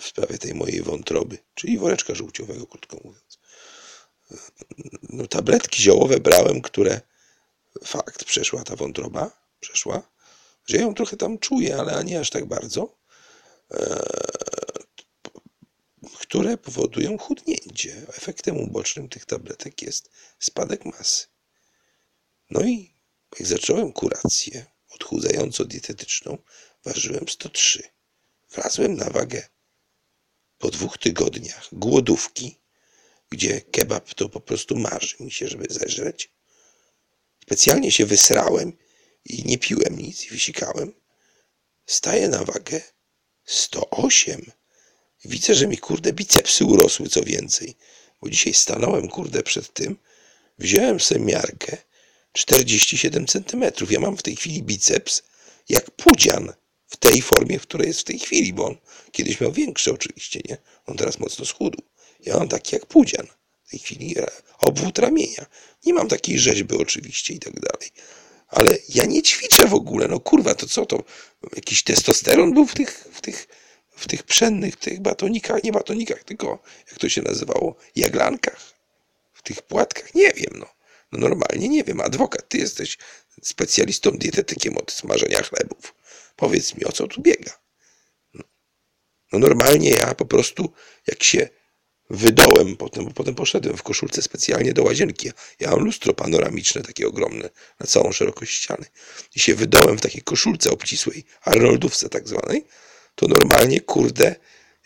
w 0.00 0.04
sprawie 0.04 0.38
tej 0.38 0.54
mojej 0.54 0.82
wątroby, 0.82 1.38
czyli 1.54 1.78
woreczka 1.78 2.14
żółciowego, 2.14 2.66
krótko 2.66 2.96
mówiąc. 3.04 3.38
No, 5.08 5.26
tabletki 5.26 5.82
ziołowe 5.82 6.20
brałem, 6.20 6.60
które 6.62 7.00
fakt 7.84 8.24
przeszła 8.24 8.64
ta 8.64 8.76
wątroba, 8.76 9.30
przeszła, 9.60 10.02
że 10.66 10.76
ją 10.76 10.94
trochę 10.94 11.16
tam 11.16 11.38
czuję, 11.38 11.76
ale 11.76 12.04
nie 12.04 12.20
aż 12.20 12.30
tak 12.30 12.46
bardzo, 12.46 12.98
e, 13.70 14.02
które 16.20 16.56
powodują 16.58 17.18
chudnięcie. 17.18 18.06
Efektem 18.08 18.56
ubocznym 18.56 19.08
tych 19.08 19.24
tabletek 19.24 19.82
jest 19.82 20.10
spadek 20.38 20.84
masy. 20.84 21.26
No 22.50 22.62
i 22.62 22.94
jak 23.38 23.48
zacząłem 23.48 23.92
kurację 23.92 24.66
odchudzająco-dietetyczną, 24.90 26.38
ważyłem 26.84 27.28
103. 27.28 27.82
Wlazłem 28.50 28.96
na 28.96 29.10
wagę 29.10 29.48
po 30.58 30.70
dwóch 30.70 30.98
tygodniach 30.98 31.68
głodówki, 31.72 32.58
gdzie 33.30 33.60
kebab 33.60 34.14
to 34.14 34.28
po 34.28 34.40
prostu 34.40 34.76
marzy 34.76 35.16
mi 35.20 35.30
się, 35.30 35.48
żeby 35.48 35.66
zeżreć. 35.70 36.30
Specjalnie 37.42 37.92
się 37.92 38.06
wysrałem 38.06 38.72
i 39.24 39.44
nie 39.44 39.58
piłem 39.58 39.98
nic 39.98 40.26
i 40.26 40.28
wysikałem. 40.28 40.92
Staję 41.86 42.28
na 42.28 42.44
wagę 42.44 42.80
108. 43.44 44.52
Widzę, 45.24 45.54
że 45.54 45.66
mi 45.66 45.78
kurde 45.78 46.12
bicepsy 46.12 46.64
urosły 46.64 47.08
co 47.08 47.22
więcej, 47.22 47.76
bo 48.22 48.30
dzisiaj 48.30 48.54
stanąłem 48.54 49.08
kurde 49.08 49.42
przed 49.42 49.72
tym, 49.72 49.96
wziąłem 50.58 51.00
sobie 51.00 51.20
miarkę 51.20 51.76
47 52.32 53.26
cm. 53.26 53.64
Ja 53.90 54.00
mam 54.00 54.16
w 54.16 54.22
tej 54.22 54.36
chwili 54.36 54.62
biceps 54.62 55.22
jak 55.68 55.90
pudzian 55.90 56.52
w 56.88 56.96
tej 56.96 57.22
formie, 57.22 57.58
w 57.58 57.62
której 57.62 57.88
jest 57.88 58.00
w 58.00 58.04
tej 58.04 58.18
chwili, 58.18 58.52
bo 58.52 58.66
on 58.66 58.76
kiedyś 59.12 59.40
miał 59.40 59.52
większy 59.52 59.92
oczywiście, 59.92 60.40
nie? 60.48 60.56
On 60.86 60.96
teraz 60.96 61.18
mocno 61.18 61.44
schudł. 61.44 61.82
Ja 62.20 62.36
mam 62.36 62.48
taki 62.48 62.76
jak 62.76 62.86
pudzian. 62.86 63.26
W 63.64 63.70
tej 63.70 63.80
chwili 63.80 64.14
obwód 64.58 64.98
ramienia. 64.98 65.46
Nie 65.86 65.94
mam 65.94 66.08
takiej 66.08 66.38
rzeźby 66.38 66.76
oczywiście 66.76 67.34
i 67.34 67.38
tak 67.38 67.60
dalej. 67.60 67.90
Ale 68.48 68.78
ja 68.88 69.04
nie 69.04 69.22
ćwiczę 69.22 69.66
w 69.66 69.74
ogóle. 69.74 70.08
No 70.08 70.20
kurwa, 70.20 70.54
to 70.54 70.66
co 70.66 70.86
to? 70.86 71.04
Jakiś 71.56 71.82
testosteron 71.82 72.54
był 72.54 72.66
w 72.66 72.74
tych, 72.74 73.08
w 73.12 73.20
tych, 73.20 73.48
w 73.90 74.06
tych 74.06 74.22
pszennych, 74.22 74.76
tych 74.76 75.00
batonikach, 75.00 75.64
nie 75.64 75.72
batonikach, 75.72 76.24
tylko 76.24 76.62
jak 76.90 76.98
to 76.98 77.08
się 77.08 77.22
nazywało? 77.22 77.76
Jaglankach. 77.96 78.74
W 79.32 79.42
tych 79.42 79.62
płatkach? 79.62 80.14
Nie 80.14 80.32
wiem, 80.32 80.52
no. 80.58 80.66
No 81.12 81.18
normalnie 81.28 81.68
nie 81.68 81.84
wiem. 81.84 82.00
Adwokat, 82.00 82.48
ty 82.48 82.58
jesteś 82.58 82.98
specjalistą 83.42 84.10
dietetykiem 84.10 84.76
od 84.76 84.92
smażenia 84.92 85.42
chlebów. 85.42 85.94
Powiedz 86.38 86.74
mi, 86.74 86.84
o 86.84 86.92
co 86.92 87.08
tu 87.08 87.22
biega? 87.22 87.52
No, 88.34 88.44
no 89.32 89.38
normalnie 89.38 89.90
ja 89.90 90.14
po 90.14 90.24
prostu, 90.24 90.72
jak 91.06 91.22
się 91.22 91.48
wydołem 92.10 92.76
potem, 92.76 93.04
bo 93.04 93.10
potem 93.10 93.34
poszedłem 93.34 93.76
w 93.76 93.82
koszulce 93.82 94.22
specjalnie 94.22 94.72
do 94.72 94.82
łazienki. 94.82 95.30
Ja 95.60 95.70
mam 95.70 95.84
lustro 95.84 96.14
panoramiczne, 96.14 96.82
takie 96.82 97.08
ogromne, 97.08 97.50
na 97.80 97.86
całą 97.86 98.12
szerokość 98.12 98.54
ściany. 98.54 98.86
I 99.34 99.40
się 99.40 99.54
wydołem 99.54 99.98
w 99.98 100.00
takiej 100.00 100.22
koszulce 100.22 100.70
obcisłej, 100.70 101.24
Arnoldówce 101.42 102.08
tak 102.08 102.28
zwanej, 102.28 102.64
to 103.14 103.26
normalnie, 103.28 103.80
kurde, 103.80 104.36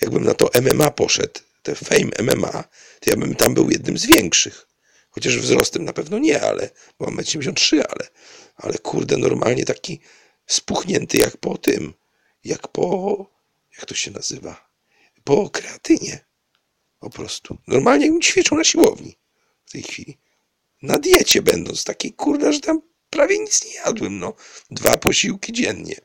jakbym 0.01 0.25
na 0.25 0.35
to 0.35 0.51
MMA 0.63 0.91
poszedł, 0.91 1.41
te 1.63 1.75
Fame 1.75 2.11
MMA, 2.23 2.65
to 3.01 3.11
ja 3.11 3.17
bym 3.17 3.35
tam 3.35 3.55
był 3.55 3.71
jednym 3.71 3.99
z 3.99 4.07
większych. 4.07 4.67
Chociaż 5.11 5.39
wzrostem 5.39 5.85
na 5.85 5.93
pewno 5.93 6.19
nie, 6.19 6.41
ale, 6.41 6.71
bo 6.99 7.11
mam 7.11 7.25
73, 7.25 7.77
ale, 7.77 8.09
ale 8.57 8.79
kurde, 8.79 9.17
normalnie 9.17 9.65
taki 9.65 10.01
spuchnięty 10.47 11.19
jak 11.19 11.37
po 11.37 11.59
tym, 11.59 11.95
jak 12.45 12.69
po, 12.69 13.27
jak 13.77 13.87
to 13.87 13.95
się 13.95 14.11
nazywa, 14.11 14.69
po 15.25 15.51
kreatynie. 15.51 16.25
Po 16.99 17.11
prostu. 17.11 17.59
Normalnie 17.67 18.05
jakbym 18.05 18.23
ćwiczył 18.23 18.59
na 18.59 18.65
siłowni 18.65 19.19
w 19.65 19.73
tej 19.73 19.83
chwili. 19.83 20.19
Na 20.83 20.99
diecie 20.99 21.43
będąc, 21.43 21.85
takiej 21.85 22.13
kurde, 22.13 22.53
że 22.53 22.61
tam 22.61 22.83
prawie 23.11 23.39
nic 23.39 23.65
nie 23.65 23.75
jadłem, 23.75 24.19
no. 24.19 24.35
Dwa 24.71 24.97
posiłki 24.97 25.53
dziennie. 25.53 25.97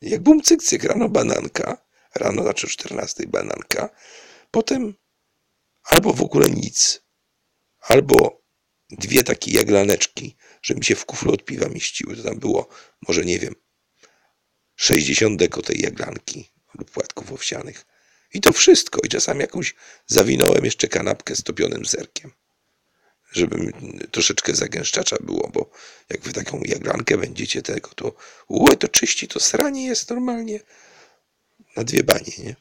Jak 0.00 0.22
bum 0.22 0.42
cyk, 0.42 0.62
cyk, 0.62 0.84
rano 0.84 1.08
bananka, 1.08 1.84
rano 2.14 2.42
znaczy 2.42 2.66
o 2.66 2.70
14 2.70 3.26
bananka, 3.26 3.90
potem 4.50 4.94
albo 5.84 6.12
w 6.12 6.22
ogóle 6.22 6.50
nic, 6.50 7.02
albo 7.80 8.42
dwie 8.90 9.22
takie 9.22 9.50
jaglaneczki, 9.50 10.36
że 10.62 10.74
mi 10.74 10.84
się 10.84 10.94
w 10.94 11.04
kuflu 11.04 11.32
od 11.32 11.44
piwa 11.44 11.68
mieściły. 11.68 12.16
To 12.16 12.22
tam 12.22 12.38
było, 12.38 12.68
może 13.08 13.24
nie 13.24 13.38
wiem, 13.38 13.54
60 14.76 15.38
deko 15.38 15.62
tej 15.62 15.80
jaglanki 15.80 16.50
lub 16.74 16.90
płatków 16.90 17.32
owsianych. 17.32 17.86
I 18.34 18.40
to 18.40 18.52
wszystko. 18.52 19.00
I 19.04 19.08
czasami 19.08 19.40
jakąś 19.40 19.74
zawinąłem 20.06 20.64
jeszcze 20.64 20.88
kanapkę 20.88 21.36
z 21.36 21.42
topionym 21.42 21.86
serkiem. 21.86 22.32
Żeby 23.32 23.72
troszeczkę 24.10 24.54
zagęszczacza 24.54 25.16
było, 25.20 25.50
bo 25.52 25.70
jak 26.10 26.20
wy 26.20 26.32
taką 26.32 26.60
jaglankę 26.64 27.18
będziecie 27.18 27.62
tego, 27.62 27.88
to 27.88 28.14
ue, 28.48 28.76
to 28.76 28.88
czyści, 28.88 29.28
to 29.28 29.40
sranie 29.40 29.86
jest 29.86 30.10
normalnie 30.10 30.60
na 31.76 31.84
dwie 31.84 32.04
banie, 32.04 32.32
nie? 32.38 32.56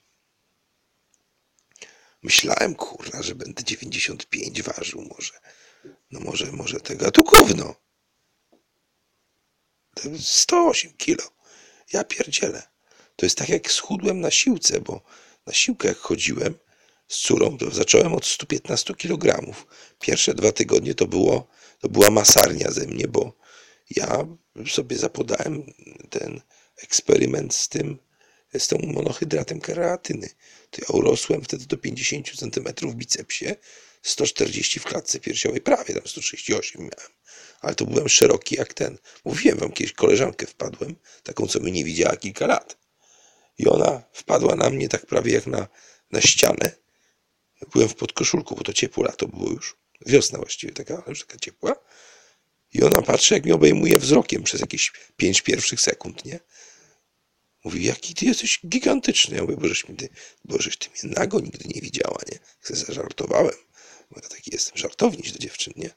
Myślałem, 2.24 2.76
kurna, 2.76 3.24
że 3.24 3.36
będę 3.36 3.64
95 3.64 4.62
ważył 4.62 5.02
może. 5.02 5.34
No 6.12 6.20
może, 6.20 6.52
może 6.52 6.80
tego. 6.80 7.08
A 7.08 7.12
tu 7.12 7.24
gówno. 7.24 7.76
108 10.20 10.94
kilo. 10.94 11.24
Ja 11.94 12.04
pierdzielę. 12.04 12.62
To 13.16 13.26
jest 13.26 13.38
tak 13.38 13.50
jak 13.50 13.72
schudłem 13.72 14.22
na 14.22 14.32
siłce, 14.32 14.82
bo 14.82 15.02
na 15.46 15.54
siłkę 15.54 15.88
jak 15.88 15.98
chodziłem 15.98 16.56
z 17.08 17.20
córą, 17.20 17.58
to 17.58 17.72
zacząłem 17.72 18.14
od 18.14 18.26
115 18.26 18.94
kg. 18.94 19.54
Pierwsze 20.00 20.34
dwa 20.34 20.52
tygodnie 20.52 20.96
to 20.96 21.08
było, 21.08 21.48
to 21.80 21.90
była 21.90 22.10
masarnia 22.10 22.72
ze 22.72 22.88
mnie, 22.88 23.08
bo 23.08 23.38
ja 23.96 24.28
sobie 24.68 24.98
zapodałem 24.98 25.74
ten 26.10 26.42
eksperyment 26.84 27.56
z 27.56 27.70
tym, 27.70 27.98
z 28.58 28.68
tą 28.68 28.78
monohydratem 28.78 29.60
kreatyny. 29.60 30.30
To 30.72 30.82
ja 30.82 30.88
urosłem 31.00 31.42
wtedy 31.42 31.66
do 31.66 31.78
50 31.78 32.32
cm 32.36 32.90
w 32.90 32.96
bicepsie, 32.96 33.46
140 34.02 34.80
w 34.80 34.84
klatce 34.84 35.20
piersiowej, 35.20 35.62
prawie 35.62 35.94
tam 35.94 36.08
138 36.08 36.82
miałem. 36.82 37.12
Ale 37.64 37.76
to 37.76 37.86
byłem 37.86 38.10
szeroki 38.10 38.56
jak 38.56 38.74
ten. 38.74 38.98
Mówiłem 39.26 39.58
wam 39.58 39.72
kiedyś, 39.72 39.94
koleżankę 39.94 40.48
wpadłem, 40.48 40.96
taką, 41.24 41.48
co 41.48 41.60
mnie 41.60 41.72
nie 41.72 41.84
widziała 41.84 42.16
kilka 42.16 42.48
lat. 42.48 42.78
I 43.58 43.68
ona 43.68 44.04
wpadła 44.14 44.56
na 44.56 44.70
mnie 44.70 44.90
tak 44.90 45.06
prawie 45.06 45.34
jak 45.34 45.48
na, 45.48 45.68
na 46.12 46.22
ścianę. 46.22 46.72
Byłem 47.74 47.90
w 47.90 47.96
podkoszulku, 47.96 48.56
bo 48.56 48.64
to 48.64 48.74
ciepło 48.74 49.04
lato 49.04 49.28
było 49.28 49.50
już. 49.50 49.78
Wiosna 50.06 50.38
właściwie 50.38 50.74
taka, 50.74 50.94
ale 50.94 51.04
już 51.08 51.20
taka 51.20 51.40
ciepła. 51.40 51.76
I 52.74 52.84
ona 52.84 53.02
patrzy, 53.02 53.34
jak 53.34 53.44
mnie 53.44 53.56
obejmuje 53.56 54.00
wzrokiem 54.00 54.44
przez 54.44 54.62
jakieś 54.62 54.92
pięć 55.18 55.42
pierwszych 55.42 55.82
sekund, 55.82 56.26
nie? 56.26 56.40
Mówi, 57.64 57.86
jaki 57.86 58.14
ty 58.14 58.26
jesteś 58.26 58.60
gigantyczny. 58.68 59.36
Ja 59.36 59.42
mówię, 59.42 59.58
bożeś, 59.58 59.86
ty, 59.98 60.10
bożeś 60.46 60.78
ty 60.78 60.90
mnie 60.90 61.14
nago 61.16 61.40
nigdy 61.40 61.70
nie 61.76 61.82
widziała, 61.82 62.18
nie? 62.32 62.40
Se 62.62 62.76
zażartowałem. 62.76 63.56
Bo 64.12 64.20
ja 64.24 64.30
taki 64.30 64.52
jestem 64.54 64.78
żartowniś 64.78 65.32
do 65.32 65.40
dziewczyn, 65.40 65.74
nie? 65.76 65.90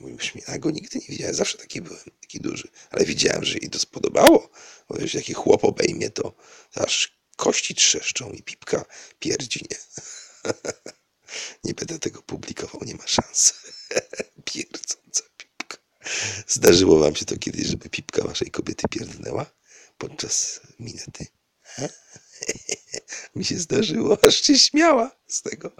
Mój 0.00 0.16
ja 0.48 0.58
go 0.58 0.70
nigdy 0.70 0.98
nie 0.98 1.06
widziałem, 1.08 1.34
zawsze 1.34 1.58
taki 1.58 1.80
byłem, 1.82 2.04
taki 2.20 2.40
duży. 2.40 2.68
Ale 2.90 3.04
widziałem, 3.04 3.44
że 3.44 3.58
jej 3.58 3.70
to 3.70 3.78
spodobało. 3.78 4.50
Bo 4.88 4.98
jeśli 4.98 5.20
taki 5.20 5.34
chłop 5.34 5.64
obejmie, 5.64 6.10
to 6.10 6.34
aż 6.74 7.20
kości 7.36 7.74
trzeszczą 7.74 8.32
i 8.32 8.42
pipka 8.42 8.84
pierdzi, 9.18 9.60
nie? 9.70 9.76
nie 11.64 11.74
będę 11.74 11.98
tego 11.98 12.22
publikował, 12.22 12.84
nie 12.84 12.94
ma 12.94 13.06
szans. 13.06 13.54
Pierdząca 14.44 15.22
pipka. 15.36 15.78
Zdarzyło 16.46 16.98
wam 16.98 17.16
się 17.16 17.24
to 17.24 17.38
kiedyś, 17.38 17.66
żeby 17.66 17.88
pipka 17.88 18.24
waszej 18.24 18.50
kobiety 18.50 18.88
pierdnęła 18.88 19.46
podczas 19.98 20.60
minety? 20.78 21.26
Mi 23.36 23.44
się 23.44 23.58
zdarzyło, 23.58 24.18
aż 24.26 24.42
się 24.42 24.58
śmiała 24.58 25.16
z 25.28 25.42
tego. 25.42 25.72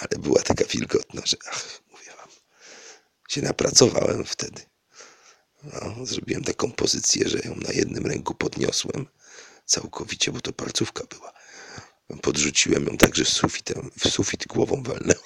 Ale 0.00 0.18
była 0.18 0.42
taka 0.42 0.64
wilgotna, 0.64 1.22
że 1.24 1.36
ach, 1.50 1.80
się 3.28 3.42
napracowałem 3.42 4.24
wtedy. 4.24 4.62
No, 5.62 6.06
zrobiłem 6.06 6.44
taką 6.44 6.72
pozycję, 6.72 7.28
że 7.28 7.38
ją 7.38 7.54
na 7.54 7.72
jednym 7.72 8.06
ręku 8.06 8.34
podniosłem 8.34 9.06
całkowicie, 9.64 10.32
bo 10.32 10.40
to 10.40 10.52
palcówka 10.52 11.04
była. 11.10 11.32
Podrzuciłem 12.22 12.86
ją 12.86 12.96
tak, 12.96 13.16
że 13.16 13.24
sufitem, 13.24 13.90
w 13.98 14.08
sufit 14.08 14.46
głową 14.46 14.82
walnęła. 14.82 15.22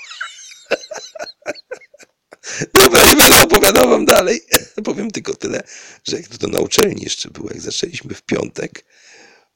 Dobra, 2.75 3.05
nie 3.05 3.17
będę 3.17 3.43
opowiadał 3.43 3.89
wam 3.89 4.05
dalej. 4.05 4.41
Powiem 4.85 5.11
tylko 5.11 5.35
tyle, 5.35 5.63
że 6.09 6.17
jak 6.17 6.29
to 6.29 6.47
na 6.47 6.59
uczelni 6.59 7.03
jeszcze 7.03 7.31
było, 7.31 7.49
jak 7.51 7.61
zaczęliśmy 7.61 8.15
w 8.15 8.23
piątek, 8.23 8.85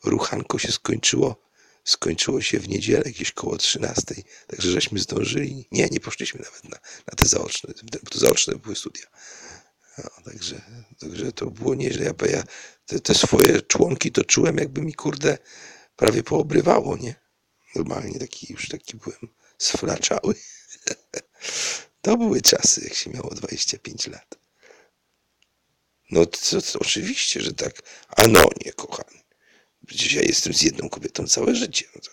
ruchanko 0.05 0.59
się 0.59 0.73
skończyło. 0.73 1.52
Skończyło 1.85 2.41
się 2.41 2.59
w 2.59 2.69
niedzielę, 2.69 3.03
jakieś 3.07 3.33
koło 3.33 3.57
13. 3.57 4.15
Także 4.47 4.71
żeśmy 4.71 4.99
zdążyli. 4.99 5.69
Nie, 5.73 5.89
nie 5.89 6.01
poszliśmy 6.01 6.41
nawet 6.45 6.65
na, 6.65 6.79
na 7.07 7.15
te 7.17 7.29
zaoczne, 7.29 7.75
bo 8.03 8.11
to 8.11 8.19
zaoczne 8.19 8.55
były 8.57 8.77
studia. 8.77 9.07
No, 9.99 10.05
także, 10.25 10.63
także 11.01 11.33
to 11.33 11.47
było 11.47 11.75
nieźle. 11.75 12.05
Ja, 12.05 12.29
ja 12.31 12.45
te, 12.87 13.01
te 13.01 13.15
swoje 13.15 13.63
członki 13.63 14.13
to 14.13 14.25
czułem, 14.25 14.57
jakby 14.57 14.83
mi 14.83 14.95
kurde 14.95 15.39
prawie 15.97 16.23
poobrywało, 16.23 16.97
nie? 16.97 17.15
Normalnie 17.77 18.19
taki 18.19 18.53
już 18.53 18.69
taki 18.69 18.97
byłem 18.97 19.35
sflaczały. 19.59 20.35
To 22.03 22.17
były 22.17 22.43
czasy, 22.43 22.81
jak 22.85 22.95
się 22.95 23.11
miało 23.11 23.35
25 23.35 24.07
lat. 24.07 24.39
No 26.11 26.27
to, 26.27 26.63
to 26.73 26.79
oczywiście, 26.79 27.41
że 27.41 27.53
tak. 27.53 27.83
A 28.09 28.27
no 28.27 28.45
nie, 28.65 28.73
kochany. 28.73 29.19
Przecież 29.87 30.13
ja 30.13 30.23
jestem 30.23 30.55
z 30.55 30.63
jedną 30.63 30.89
kobietą 30.89 31.27
całe 31.27 31.55
życie. 31.55 31.85
No 31.95 32.01
to, 32.01 32.11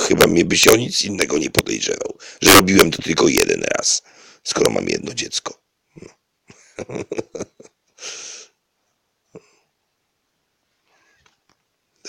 chyba 0.00 0.26
mnie 0.26 0.44
byś 0.44 0.68
o 0.68 0.76
nic 0.76 1.02
innego 1.02 1.38
nie 1.38 1.50
podejrzewał, 1.50 2.18
że 2.42 2.54
robiłem 2.54 2.90
to 2.90 3.02
tylko 3.02 3.28
jeden 3.28 3.64
raz, 3.76 4.02
skoro 4.44 4.70
mam 4.70 4.88
jedno 4.88 5.14
dziecko. 5.14 5.62
No. 6.02 6.08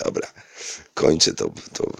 Dobra, 0.04 0.32
kończę 0.94 1.34
to, 1.34 1.54
to 1.72 1.92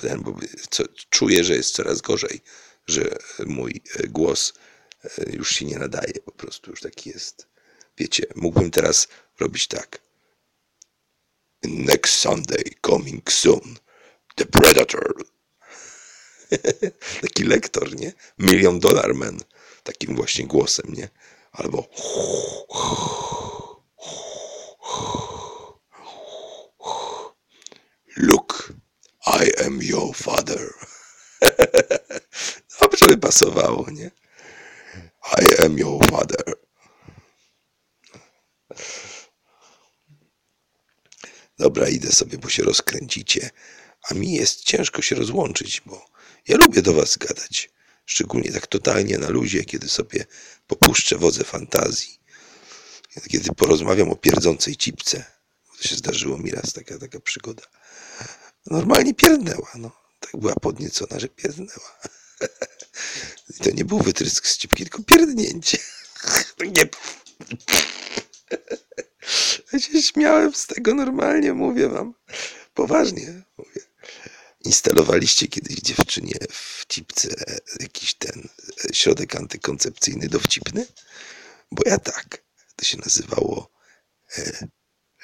ten, 0.00 0.22
bo 0.22 0.36
co, 0.70 0.84
czuję, 1.10 1.44
że 1.44 1.54
jest 1.54 1.74
coraz 1.74 2.00
gorzej, 2.00 2.40
że 2.86 3.16
mój 3.46 3.82
głos 4.08 4.52
już 5.32 5.50
się 5.50 5.64
nie 5.64 5.78
nadaje, 5.78 6.12
po 6.24 6.32
prostu 6.32 6.70
już 6.70 6.80
taki 6.80 7.10
jest. 7.10 7.46
Wiecie, 7.98 8.26
mógłbym 8.36 8.70
teraz 8.70 9.08
robić 9.40 9.66
tak. 9.66 10.07
Next 11.64 12.12
Sunday 12.20 12.64
coming 12.80 13.22
soon. 13.28 13.78
The 14.36 14.46
Predator. 14.46 15.14
Taki 17.22 17.44
lektor, 17.44 17.96
nie? 17.96 18.12
Million 18.38 18.80
Dollar 18.80 19.14
Man. 19.14 19.38
Takim 19.82 20.16
właśnie 20.16 20.46
głosem, 20.46 20.92
nie? 20.92 21.08
Albo 21.52 21.88
Look, 28.16 28.72
I 29.26 29.50
am 29.66 29.82
your 29.82 30.14
father. 30.14 30.74
Dobrze 32.80 33.06
by 33.06 33.16
pasowało, 33.16 33.90
nie? 33.90 34.10
I 35.38 35.64
am 35.64 35.78
your 35.78 36.06
father. 36.10 36.54
Dobra, 41.58 41.88
idę 41.88 42.12
sobie, 42.12 42.38
bo 42.38 42.48
się 42.48 42.62
rozkręcicie. 42.62 43.50
A 44.10 44.14
mi 44.14 44.32
jest 44.32 44.64
ciężko 44.64 45.02
się 45.02 45.16
rozłączyć, 45.16 45.82
bo 45.86 46.06
ja 46.48 46.56
lubię 46.56 46.82
do 46.82 46.92
was 46.92 47.16
gadać. 47.16 47.70
Szczególnie 48.06 48.52
tak 48.52 48.66
totalnie 48.66 49.18
na 49.18 49.28
luzie, 49.28 49.64
kiedy 49.64 49.88
sobie 49.88 50.26
popuszczę 50.66 51.18
wodze 51.18 51.44
fantazji. 51.44 52.18
Kiedy 53.28 53.54
porozmawiam 53.54 54.10
o 54.10 54.16
pierdzącej 54.16 54.76
cipce. 54.76 55.24
To 55.78 55.88
się 55.88 55.96
zdarzyło 55.96 56.38
mi 56.38 56.50
raz 56.50 56.72
taka, 56.72 56.98
taka 56.98 57.20
przygoda. 57.20 57.62
Normalnie 58.66 59.14
pierdnęła, 59.14 59.72
no. 59.74 59.90
Tak 60.20 60.40
była 60.40 60.54
podniecona, 60.54 61.20
że 61.20 61.28
pierdnęła. 61.28 61.98
I 63.56 63.64
to 63.64 63.70
nie 63.70 63.84
był 63.84 63.98
wytrysk 63.98 64.46
z 64.46 64.58
cipki, 64.58 64.84
tylko 64.84 65.02
pierdnięcie. 65.02 65.78
Nie. 66.76 66.88
Ja 69.72 69.78
się 69.80 70.02
śmiałem 70.02 70.54
z 70.54 70.66
tego 70.66 70.94
normalnie, 70.94 71.52
mówię 71.52 71.88
wam. 71.88 72.14
Poważnie 72.74 73.42
mówię. 73.58 73.80
Instalowaliście 74.64 75.48
kiedyś 75.48 75.76
dziewczynie 75.76 76.34
w 76.50 76.86
cipce 76.86 77.28
jakiś 77.80 78.14
ten 78.14 78.48
środek 78.92 79.36
antykoncepcyjny 79.36 80.28
dowcipny? 80.28 80.86
Bo 81.72 81.82
ja 81.86 81.98
tak. 81.98 82.44
To 82.76 82.84
się 82.84 82.98
nazywało 82.98 83.70
e, 84.38 84.68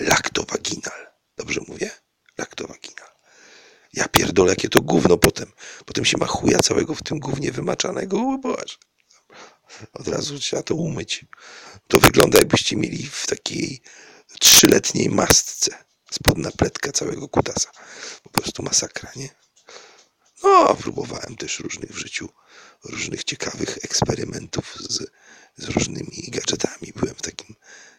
laktowaginal. 0.00 1.06
Dobrze 1.36 1.60
mówię? 1.68 1.90
Laktowaginal. 2.38 3.08
Ja 3.92 4.08
pierdolę, 4.08 4.50
jakie 4.50 4.68
to 4.68 4.80
gówno 4.80 5.18
potem. 5.18 5.52
Potem 5.86 6.04
się 6.04 6.18
ma 6.18 6.26
chuja 6.26 6.60
całego 6.60 6.94
w 6.94 7.02
tym 7.02 7.18
gównie 7.18 7.52
wymaczanego. 7.52 8.18
O 8.18 8.38
Boże. 8.38 8.76
Od 9.92 10.08
razu 10.08 10.38
trzeba 10.38 10.62
to 10.62 10.74
umyć. 10.74 11.24
To 11.88 11.98
wygląda 11.98 12.38
jakbyście 12.38 12.76
mieli 12.76 13.06
w 13.06 13.26
takiej 13.26 13.82
trzyletniej 14.40 15.10
masce 15.10 15.84
spod 16.10 16.38
napletka 16.38 16.92
całego 16.92 17.28
kutasa. 17.28 17.70
Po 18.22 18.30
prostu 18.30 18.62
masakra, 18.62 19.12
nie? 19.16 19.28
No, 20.42 20.74
próbowałem 20.74 21.36
też 21.36 21.60
różnych 21.60 21.90
w 21.90 21.98
życiu, 21.98 22.28
różnych 22.84 23.24
ciekawych 23.24 23.78
eksperymentów 23.84 24.76
z, 24.80 25.10
z 25.56 25.64
różnymi 25.64 26.28
gadżetami. 26.28 26.92
Byłem 26.96 27.14
w 27.14 27.22
takim 27.22 27.56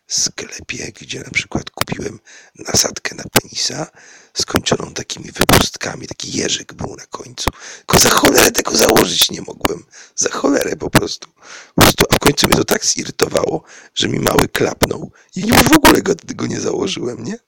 sklepie, 0.08 0.92
gdzie 1.02 1.20
na 1.20 1.30
przykład 1.30 1.70
kupiłem 1.70 2.20
nasadkę 2.56 3.16
na 3.16 3.24
penisa 3.24 3.88
skończoną 4.34 4.94
takimi 4.94 5.32
wypustkami, 5.32 6.08
taki 6.08 6.38
jeżyk 6.38 6.74
był 6.74 6.96
na 6.96 7.06
końcu. 7.06 7.50
Tylko 7.78 8.00
za 8.00 8.10
cholerę 8.10 8.52
tego 8.52 8.76
założyć 8.78 9.32
nie 9.32 9.42
mogłem. 9.42 9.86
Za 10.16 10.30
cholerę 10.30 10.76
po 10.76 10.90
prostu. 10.90 11.30
Po 11.76 11.82
prostu 11.82 12.06
a 12.10 12.16
w 12.16 12.20
końcu 12.20 12.48
mnie 12.48 12.58
to 12.58 12.64
tak 12.64 12.86
zirytowało, 12.86 13.64
że 13.96 14.08
mi 14.08 14.20
mały 14.20 14.48
klapnął 14.48 15.12
i 15.36 15.48
już 15.48 15.64
w 15.64 15.74
ogóle 15.74 16.02
go, 16.02 16.14
go 16.36 16.48
nie 16.48 16.62
założyłem, 16.62 17.24
nie? 17.24 17.40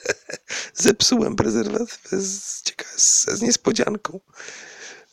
Zepsułem 0.74 1.36
prezerwatywę 1.36 2.20
z, 2.20 2.62
z, 2.96 3.24
z 3.24 3.42
niespodzianką. 3.42 4.20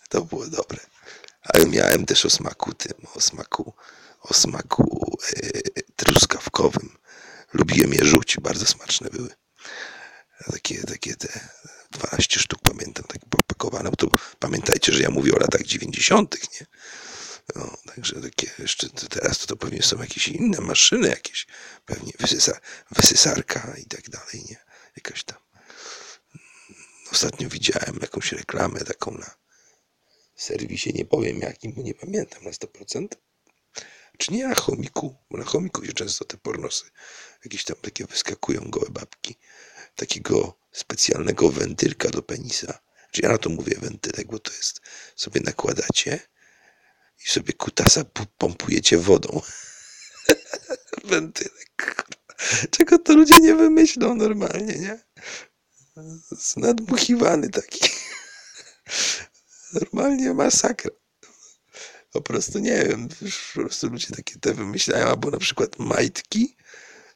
To 0.09 0.21
było 0.21 0.47
dobre. 0.47 0.79
Ale 1.41 1.65
miałem 1.65 2.05
też 2.05 2.25
o 2.25 2.29
smaku 2.29 2.73
tym, 2.73 2.93
o 3.15 3.21
smaku 3.21 3.73
o 4.21 4.33
smaku 4.33 5.17
e, 5.35 5.81
truskawkowym. 5.95 6.97
Lubiłem 7.53 7.93
je 7.93 8.05
rzuć, 8.05 8.37
bardzo 8.41 8.65
smaczne 8.65 9.09
były. 9.09 9.29
Takie, 10.51 10.83
takie 10.83 11.15
te 11.15 11.49
12 11.91 12.39
sztuk 12.39 12.59
pamiętam, 12.61 13.05
tak 13.07 13.17
popakowane. 13.29 13.91
To 13.91 14.07
pamiętajcie, 14.39 14.91
że 14.91 15.03
ja 15.03 15.09
mówię 15.09 15.33
o 15.35 15.39
latach 15.39 15.63
90., 15.63 16.59
nie? 16.59 16.65
No, 17.55 17.77
także 17.85 18.21
takie 18.21 18.51
jeszcze 18.59 18.89
teraz 18.89 19.39
to, 19.39 19.47
to 19.47 19.55
pewnie 19.55 19.83
są 19.83 20.01
jakieś 20.01 20.27
inne 20.27 20.61
maszyny, 20.61 21.07
jakieś 21.07 21.47
pewnie 21.85 22.11
wysysa, 22.19 22.59
wysysarka 22.91 23.75
i 23.77 23.85
tak 23.85 24.09
dalej, 24.09 24.45
nie? 24.49 24.57
Jakaś 24.95 25.23
tam. 25.23 25.37
Ostatnio 27.11 27.49
widziałem 27.49 27.99
jakąś 28.01 28.31
reklamę 28.31 28.79
taką 28.79 29.11
na 29.11 29.31
serwisie, 30.35 30.93
nie 30.93 31.05
powiem 31.05 31.39
jakim, 31.39 31.73
bo 31.73 31.81
nie 31.81 31.93
pamiętam 31.93 32.43
na 32.43 32.51
100%. 32.51 33.07
Czy 34.19 34.33
nie 34.33 34.47
na 34.47 34.55
chomiku? 34.55 35.15
Bo 35.31 35.37
na 35.37 35.45
chomiku 35.45 35.85
się 35.85 35.93
często 35.93 36.25
te 36.25 36.37
pornosy 36.37 36.85
jakieś 37.45 37.63
tam 37.63 37.77
takie 37.81 38.05
wyskakują 38.05 38.61
gołe 38.69 38.89
babki. 38.89 39.35
Takiego 39.95 40.59
specjalnego 40.71 41.49
wentylka 41.49 42.09
do 42.09 42.21
penisa. 42.21 42.79
Czy 43.11 43.21
ja 43.21 43.29
na 43.29 43.37
to 43.37 43.49
mówię 43.49 43.75
wentylek, 43.81 44.27
bo 44.27 44.39
to 44.39 44.51
jest 44.51 44.81
sobie 45.15 45.41
nakładacie 45.41 46.19
i 47.25 47.29
sobie 47.29 47.53
kutasa 47.53 48.03
pompujecie 48.37 48.97
wodą. 48.97 49.41
wentylek. 51.03 52.05
Czego 52.71 52.99
to 52.99 53.13
ludzie 53.13 53.39
nie 53.39 53.55
wymyślą 53.55 54.15
normalnie, 54.15 54.75
nie? 54.75 54.99
Nadmuchiwany 56.57 57.49
taki. 57.49 57.89
Normalnie 59.73 60.33
masakra. 60.33 60.98
Po 62.11 62.21
prostu 62.21 62.59
nie 62.59 62.85
wiem, 62.85 63.07
po 63.53 63.61
prostu 63.61 63.89
ludzie 63.89 64.07
takie 64.15 64.39
te 64.39 64.53
wymyślają, 64.53 65.07
albo 65.07 65.31
na 65.31 65.37
przykład 65.37 65.79
majtki, 65.79 66.55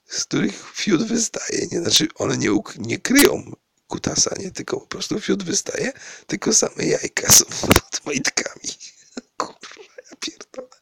z 0.08 0.26
których 0.26 0.72
fiut 0.76 1.04
wystaje, 1.04 1.68
nie? 1.72 1.82
Znaczy 1.82 2.08
one 2.16 2.38
nie, 2.38 2.50
nie 2.78 2.98
kryją 2.98 3.52
kutasa, 3.88 4.36
nie? 4.40 4.52
Tylko 4.52 4.80
po 4.80 4.88
prostu 4.88 5.20
fiut 5.20 5.44
wystaje, 5.44 5.94
tylko 6.28 6.54
same 6.54 6.86
jajka 6.86 7.32
są 7.32 7.46
pod 7.62 8.06
majtkami. 8.06 8.70
Kurwa, 9.38 9.94
ja 10.12 10.18
pierdolę. 10.20 10.80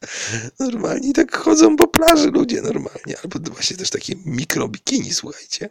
Normalnie 0.58 1.12
tak 1.12 1.36
chodzą 1.36 1.76
po 1.76 1.88
plaży 1.88 2.30
ludzie 2.30 2.62
normalnie, 2.62 3.18
albo 3.22 3.38
właśnie 3.52 3.76
też 3.76 3.90
takie 3.90 4.14
mikrobikini, 4.24 5.14
słuchajcie. 5.14 5.70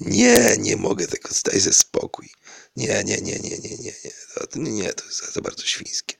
Nie, 0.00 0.56
nie 0.58 0.76
mogę 0.76 1.06
tego, 1.06 1.28
daj 1.44 1.60
ze 1.60 1.72
spokój. 1.72 2.30
Nie, 2.76 3.04
nie, 3.04 3.16
nie, 3.16 3.38
nie, 3.38 3.58
nie, 3.58 3.76
nie, 3.76 3.78
nie, 3.78 4.10
to, 4.50 4.58
nie, 4.58 4.94
to 4.94 5.04
jest 5.04 5.34
za 5.34 5.40
bardzo 5.40 5.62
świńskie. 5.62 6.14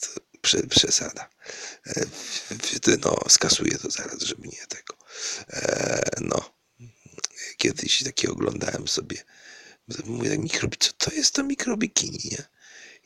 To 0.00 0.20
prze, 0.40 0.62
przesada. 0.62 1.30
No, 3.04 3.18
skasuję 3.28 3.78
to 3.78 3.90
zaraz, 3.90 4.20
żeby 4.20 4.48
nie 4.48 4.66
tego. 4.68 4.96
No, 6.20 6.54
kiedyś 7.56 8.02
takie 8.04 8.30
oglądałem 8.30 8.88
sobie, 8.88 9.24
mówię 10.04 10.30
tak, 10.30 10.38
mikrobi, 10.38 10.76
co 10.78 10.92
to 10.92 11.14
jest 11.14 11.34
to 11.34 11.42
mikrobikini, 11.42 12.20
nie? 12.24 12.44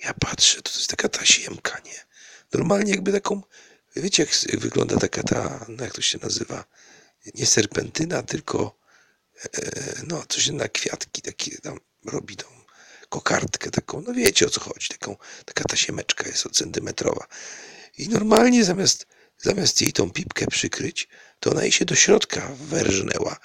Ja 0.04 0.14
patrzę, 0.14 0.62
to 0.62 0.70
jest 0.70 0.90
taka 0.90 1.08
tasiemka, 1.08 1.80
nie? 1.84 2.06
Normalnie 2.52 2.90
jakby 2.90 3.12
taką, 3.12 3.42
wiecie 3.96 4.26
jak 4.48 4.60
wygląda 4.60 4.96
taka 4.96 5.22
ta, 5.22 5.66
no 5.68 5.84
jak 5.84 5.94
to 5.94 6.02
się 6.02 6.18
nazywa, 6.22 6.64
nie 7.34 7.46
serpentyna, 7.46 8.22
tylko 8.22 8.85
E, 8.85 8.85
no, 10.06 10.24
coś 10.28 10.48
na 10.48 10.68
kwiatki 10.68 11.22
takie 11.22 11.58
tam 11.58 11.78
robi 12.04 12.36
tą 12.36 12.46
kokardkę 13.08 13.70
taką, 13.70 14.00
no 14.06 14.14
wiecie 14.14 14.46
o 14.46 14.50
co 14.50 14.60
chodzi, 14.60 14.88
taką, 14.88 15.16
taka 15.44 15.64
tasiemeczka 15.64 16.28
jest 16.28 16.46
od 16.46 16.52
centymetrowa. 16.56 17.26
I 17.98 18.08
normalnie 18.08 18.64
zamiast, 18.64 19.06
zamiast 19.38 19.80
jej 19.80 19.92
tą 19.92 20.10
pipkę 20.10 20.46
przykryć, 20.46 21.08
to 21.40 21.50
ona 21.50 21.62
jej 21.62 21.72
się 21.72 21.84
do 21.84 21.94
środka 21.94 22.48
werżnęła 22.60 23.36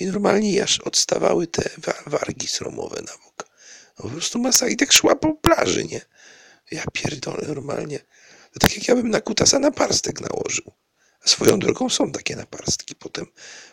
i 0.00 0.06
normalnie 0.06 0.62
aż 0.62 0.80
odstawały 0.80 1.46
te 1.46 1.70
wargi 2.06 2.48
sromowe 2.48 3.02
na 3.02 3.12
bok. 3.12 3.48
No, 3.98 4.04
po 4.04 4.08
prostu 4.08 4.38
masa 4.38 4.68
i 4.68 4.76
tak 4.76 4.92
szła 4.92 5.16
po 5.16 5.34
plaży, 5.34 5.84
nie? 5.84 6.00
Ja 6.70 6.84
pierdolę 6.92 7.48
normalnie. 7.48 7.98
To 8.52 8.60
tak 8.60 8.76
jak 8.76 8.88
ja 8.88 8.96
bym 8.96 9.10
na 9.10 9.20
kutasa 9.20 9.58
na 9.58 9.70
parstek 9.70 10.20
nałożył. 10.20 10.72
Swoją 11.24 11.58
drogą 11.58 11.88
są 11.88 12.12
takie 12.12 12.36
naparstki. 12.36 12.94
Potem 12.94 13.26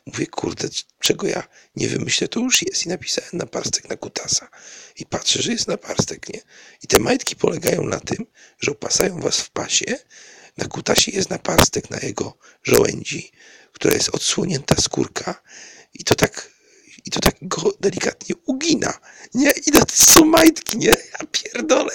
mówię, 0.06 0.28
kurde, 0.28 0.70
czego 1.00 1.28
ja 1.28 1.48
nie 1.76 1.88
wymyślę, 1.88 2.28
to 2.28 2.40
już 2.40 2.62
jest. 2.62 2.86
I 2.86 2.90
napisałem 2.90 3.30
naparstek 3.34 3.90
na 3.90 3.98
kutasa. 3.98 4.50
I 4.96 5.06
patrzę, 5.06 5.42
że 5.42 5.52
jest 5.52 5.68
naparstek, 5.68 6.30
nie? 6.34 6.42
I 6.84 6.88
te 6.88 7.00
majtki 7.00 7.36
polegają 7.36 7.84
na 7.84 8.00
tym, 8.00 8.26
że 8.60 8.72
opasają 8.72 9.20
was 9.20 9.42
w 9.42 9.50
pasie. 9.50 9.98
Na 10.58 10.68
kutasie 10.68 11.12
jest 11.12 11.30
naparstek 11.30 11.90
na 11.90 12.00
jego 12.00 12.38
żołędzi, 12.64 13.32
która 13.72 13.94
jest 13.94 14.10
odsłonięta 14.10 14.76
skórka. 14.82 15.42
I 15.94 16.04
to 16.04 16.16
tak, 16.16 16.52
i 17.06 17.12
to 17.12 17.20
tak 17.20 17.36
go 17.42 17.74
delikatnie 17.80 18.36
ugina. 18.46 18.94
Nie? 19.34 19.52
I 19.68 19.72
to 19.72 19.80
są 19.94 20.26
majtki, 20.26 20.78
nie? 20.78 20.90
Ja 20.90 21.28
pierdolę. 21.32 21.92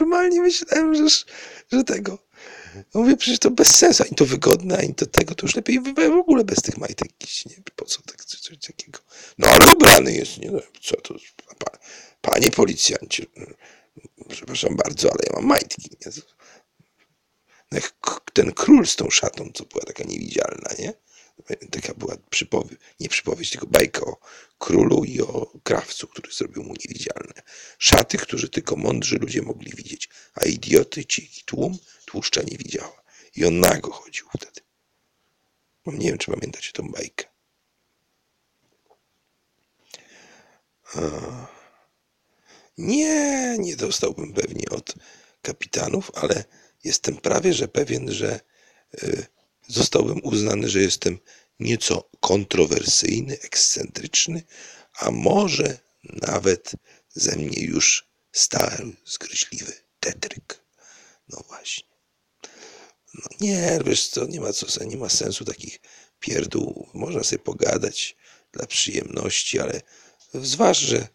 Normalnie 0.00 0.40
myślałem, 0.40 0.94
że, 0.94 1.16
że 1.72 1.84
tego 1.84 2.29
no 2.94 3.00
mówię, 3.00 3.16
przecież 3.16 3.38
to 3.38 3.50
bez 3.50 3.76
sensu, 3.76 4.02
ani 4.02 4.16
to 4.16 4.26
wygodne, 4.26 4.78
ani 4.78 4.94
to 4.94 5.06
tego, 5.06 5.34
to 5.34 5.46
już 5.46 5.54
lepiej 5.54 5.80
w 5.80 6.20
ogóle 6.20 6.44
bez 6.44 6.62
tych 6.62 6.78
majtek 6.78 7.24
iść, 7.24 7.46
nie? 7.46 7.56
Po 7.76 7.84
co 7.84 8.02
tak, 8.02 8.24
coś 8.24 8.58
takiego? 8.66 8.98
No 9.38 9.48
ale 9.48 9.72
ubrany 9.72 10.12
jest, 10.12 10.38
nie? 10.38 10.50
No, 10.50 10.60
co 10.82 10.96
to, 10.96 11.14
pa, 11.58 11.78
panie 12.20 12.50
policjancie, 12.50 13.26
przepraszam 14.28 14.76
bardzo, 14.76 15.10
ale 15.10 15.20
ja 15.26 15.32
mam 15.32 15.46
majtki, 15.46 15.90
nie? 15.90 16.12
No 17.72 17.80
ten 18.32 18.52
król 18.52 18.86
z 18.86 18.96
tą 18.96 19.10
szatą, 19.10 19.50
co 19.54 19.64
była 19.64 19.84
taka 19.84 20.04
niewidzialna, 20.04 20.70
nie? 20.78 20.92
Taka 21.70 21.94
była 21.94 22.16
przypowieść, 22.30 22.82
nie 23.00 23.08
przypowieść, 23.08 23.50
tylko 23.50 23.66
bajka 23.66 24.00
o 24.00 24.20
królu 24.58 25.04
i 25.04 25.20
o 25.20 25.52
krawcu, 25.62 26.06
który 26.06 26.32
zrobił 26.32 26.62
mu 26.62 26.74
niewidzialne. 26.84 27.42
Szaty, 27.78 28.18
które 28.18 28.48
tylko 28.48 28.76
mądrzy 28.76 29.18
ludzie 29.18 29.42
mogli 29.42 29.72
widzieć, 29.76 30.08
a 30.34 30.44
idioty, 30.44 31.04
ci 31.04 31.30
tłum, 31.44 31.78
tłuszcza 32.10 32.42
nie 32.42 32.58
widziała. 32.58 33.02
I 33.36 33.44
on 33.44 33.60
nago 33.60 33.90
chodził 33.92 34.26
wtedy. 34.36 34.60
Bo 35.84 35.92
nie 35.92 36.08
wiem, 36.08 36.18
czy 36.18 36.30
pamiętacie 36.30 36.72
tą 36.72 36.88
bajkę. 36.88 37.24
Nie, 42.78 43.56
nie 43.58 43.76
dostałbym 43.76 44.32
pewnie 44.32 44.68
od 44.70 44.94
kapitanów, 45.42 46.10
ale 46.14 46.44
jestem 46.84 47.16
prawie, 47.16 47.54
że 47.54 47.68
pewien, 47.68 48.12
że 48.12 48.40
y, 49.02 49.26
zostałbym 49.68 50.20
uznany, 50.24 50.68
że 50.68 50.80
jestem 50.80 51.18
nieco 51.60 52.10
kontrowersyjny, 52.20 53.40
ekscentryczny, 53.40 54.42
a 54.98 55.10
może 55.10 55.78
nawet 56.04 56.72
ze 57.08 57.36
mnie 57.36 57.64
już 57.64 58.08
stary, 58.32 58.92
zgryźliwy 59.06 59.72
tetryk. 60.00 60.64
No 61.28 61.44
właśnie. 61.48 61.89
No 63.14 63.24
nie, 63.40 63.78
wiesz 63.86 64.08
co, 64.08 64.26
nie 64.26 64.40
ma 64.40 64.52
co, 64.52 64.84
nie 64.84 64.96
ma 64.96 65.08
sensu 65.08 65.44
takich 65.44 65.80
pierdół. 66.20 66.88
Można 66.94 67.24
sobie 67.24 67.42
pogadać 67.42 68.16
dla 68.52 68.66
przyjemności, 68.66 69.60
ale 69.60 69.80
zważ, 70.34 70.78
że, 70.78 71.08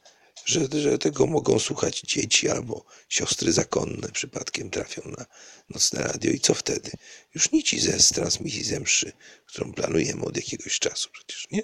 że, 0.45 0.67
że 0.81 0.97
tego 0.97 1.25
mogą 1.27 1.59
słuchać 1.59 2.01
dzieci 2.01 2.49
albo 2.49 2.85
siostry 3.09 3.53
zakonne 3.53 4.11
przypadkiem 4.11 4.69
trafią 4.69 5.01
na 5.17 5.25
nocne 5.69 6.03
radio 6.03 6.31
i 6.31 6.39
co 6.39 6.53
wtedy? 6.53 6.91
Już 7.35 7.51
nic 7.51 7.81
ze 7.81 7.99
z 7.99 8.09
transmisji 8.09 8.63
zemszy, 8.63 9.11
którą 9.45 9.73
planujemy 9.73 10.25
od 10.25 10.37
jakiegoś 10.37 10.79
czasu 10.79 11.09
przecież, 11.11 11.47
nie? 11.51 11.63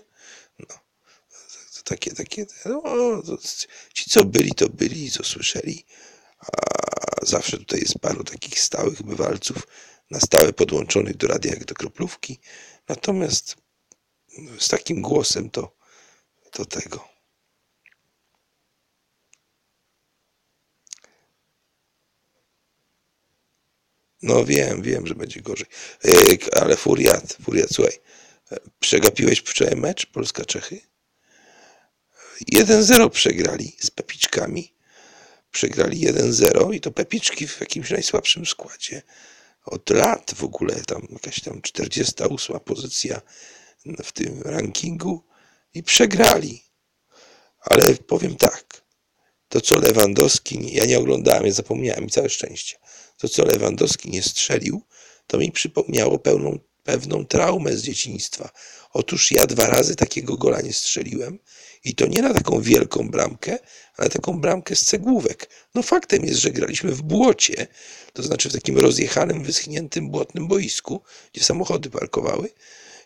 No. 0.59 0.79
Takie, 1.83 2.11
takie, 2.11 2.45
no, 2.65 2.81
to 3.25 3.37
ci 3.93 4.09
co 4.09 4.25
byli, 4.25 4.51
to 4.51 4.69
byli, 4.69 5.11
co 5.11 5.23
słyszeli, 5.23 5.85
a 6.39 7.25
zawsze 7.25 7.57
tutaj 7.57 7.79
jest 7.79 7.99
paru 7.99 8.23
takich 8.23 8.59
stałych 8.59 9.03
bywalców, 9.03 9.67
na 10.11 10.19
stałe 10.19 10.53
podłączonych 10.53 11.17
do 11.17 11.27
radia 11.27 11.51
jak 11.51 11.65
do 11.65 11.75
kroplówki. 11.75 12.39
Natomiast 12.87 13.55
z 14.59 14.67
takim 14.67 15.01
głosem 15.01 15.49
to, 15.49 15.75
to 16.51 16.65
tego. 16.65 17.07
No 24.21 24.45
wiem, 24.45 24.81
wiem, 24.81 25.07
że 25.07 25.15
będzie 25.15 25.41
gorzej. 25.41 25.67
Ale 26.61 26.77
Furiat, 26.77 27.37
Furiat, 27.43 27.69
słuchaj, 27.71 27.99
przegapiłeś 28.79 29.39
wczoraj 29.39 29.75
mecz 29.75 30.05
Polska-Czechy? 30.05 30.81
1-0 32.53 33.09
przegrali 33.09 33.77
z 33.79 33.91
Pepiczkami. 33.91 34.73
Przegrali 35.51 36.07
1-0 36.07 36.73
i 36.73 36.81
to 36.81 36.91
Pepiczki 36.91 37.47
w 37.47 37.61
jakimś 37.61 37.89
najsłabszym 37.89 38.45
składzie 38.45 39.01
od 39.65 39.89
lat 39.89 40.33
w 40.35 40.43
ogóle, 40.43 40.75
tam 40.75 41.07
jakaś 41.09 41.39
tam 41.39 41.61
48 41.61 42.59
pozycja 42.59 43.21
w 44.03 44.11
tym 44.11 44.41
rankingu 44.41 45.23
i 45.73 45.83
przegrali. 45.83 46.63
Ale 47.59 47.95
powiem 47.95 48.35
tak, 48.35 48.83
to 49.49 49.61
co 49.61 49.79
Lewandowski, 49.79 50.73
ja 50.73 50.85
nie 50.85 50.99
oglądałem, 50.99 51.45
ja 51.45 51.51
zapomniałem 51.51 52.05
i 52.05 52.09
całe 52.09 52.29
szczęście, 52.29 52.77
to 53.17 53.29
co 53.29 53.45
Lewandowski 53.45 54.09
nie 54.09 54.23
strzelił, 54.23 54.81
to 55.27 55.37
mi 55.37 55.51
przypomniało 55.51 56.19
pełną, 56.19 56.59
pewną 56.83 57.25
traumę 57.25 57.77
z 57.77 57.81
dzieciństwa. 57.81 58.49
Otóż 58.93 59.31
ja 59.31 59.47
dwa 59.47 59.67
razy 59.67 59.95
takiego 59.95 60.37
gola 60.37 60.61
nie 60.61 60.73
strzeliłem 60.73 61.39
i 61.83 61.95
to 61.95 62.07
nie 62.07 62.21
na 62.21 62.33
taką 62.33 62.61
wielką 62.61 63.09
bramkę, 63.09 63.59
ale 63.97 64.09
taką 64.09 64.41
bramkę 64.41 64.75
z 64.75 64.85
cegłówek. 64.85 65.49
No 65.75 65.83
faktem 65.83 66.25
jest, 66.25 66.39
że 66.39 66.51
graliśmy 66.51 66.91
w 66.91 67.01
błocie, 67.01 67.67
to 68.13 68.23
znaczy 68.23 68.49
w 68.49 68.53
takim 68.53 68.77
rozjechanym, 68.77 69.43
wyschniętym, 69.43 70.09
błotnym 70.09 70.47
boisku, 70.47 71.01
gdzie 71.33 71.43
samochody 71.43 71.89
parkowały 71.89 72.49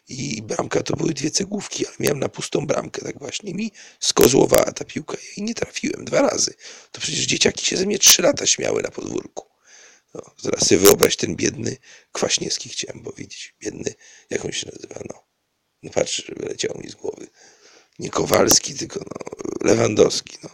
i 0.08 0.42
bramka 0.42 0.84
to 0.84 0.96
były 0.96 1.14
dwie 1.14 1.32
cegłówki, 1.32 1.88
ale 1.88 1.96
miałem 2.00 2.20
na 2.20 2.30
pustą 2.30 2.68
bramkę, 2.68 3.02
tak 3.02 3.20
właśnie 3.20 3.54
mi 3.54 3.72
skozłowała 4.00 4.72
ta 4.72 4.86
piłka 4.86 5.18
i 5.38 5.44
nie 5.44 5.54
trafiłem 5.54 6.06
dwa 6.06 6.22
razy. 6.22 6.54
To 6.92 7.02
przecież 7.02 7.26
dzieciaki 7.26 7.66
się 7.66 7.78
ze 7.78 7.86
mnie 7.86 8.00
trzy 8.00 8.22
lata 8.22 8.46
śmiały 8.46 8.84
na 8.84 8.92
podwórku. 8.92 9.46
No, 10.14 10.22
zaraz 10.42 10.68
sobie 10.68 10.82
wyobraź 10.82 11.16
ten 11.16 11.36
biedny 11.36 11.78
Kwaśniewski 12.12 12.70
chciałem 12.70 13.04
powiedzieć. 13.04 13.56
Biedny, 13.60 13.94
jak 14.30 14.46
on 14.46 14.52
się 14.52 14.72
nazywa, 14.74 15.02
no. 15.10 15.24
No 15.84 15.92
patrz, 15.92 16.26
że 16.26 16.34
wyleciało 16.36 16.80
mi 16.80 16.90
z 16.90 16.96
głowy 16.96 17.28
nie 18.00 18.10
Kowalski, 18.10 18.74
tylko 18.74 19.00
no, 19.00 19.70
Lewandowski. 19.70 20.38
No. 20.44 20.50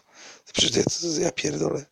Przecież 0.53 0.75
ja, 0.75 1.23
ja 1.23 1.31
pierdolę. 1.31 1.85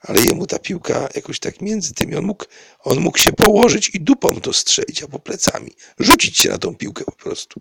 Ale 0.00 0.20
jemu 0.20 0.46
ta 0.46 0.58
piłka 0.58 1.08
jakoś 1.14 1.38
tak 1.40 1.60
między 1.60 1.94
tymi, 1.94 2.16
on 2.16 2.24
mógł, 2.24 2.44
on 2.80 3.00
mógł 3.00 3.18
się 3.18 3.32
położyć 3.32 3.90
i 3.94 4.00
dupą 4.00 4.40
to 4.40 4.52
strzelić, 4.52 5.02
albo 5.02 5.18
plecami. 5.18 5.70
Rzucić 5.98 6.38
się 6.38 6.48
na 6.48 6.58
tą 6.58 6.74
piłkę 6.74 7.04
po 7.04 7.12
prostu. 7.12 7.60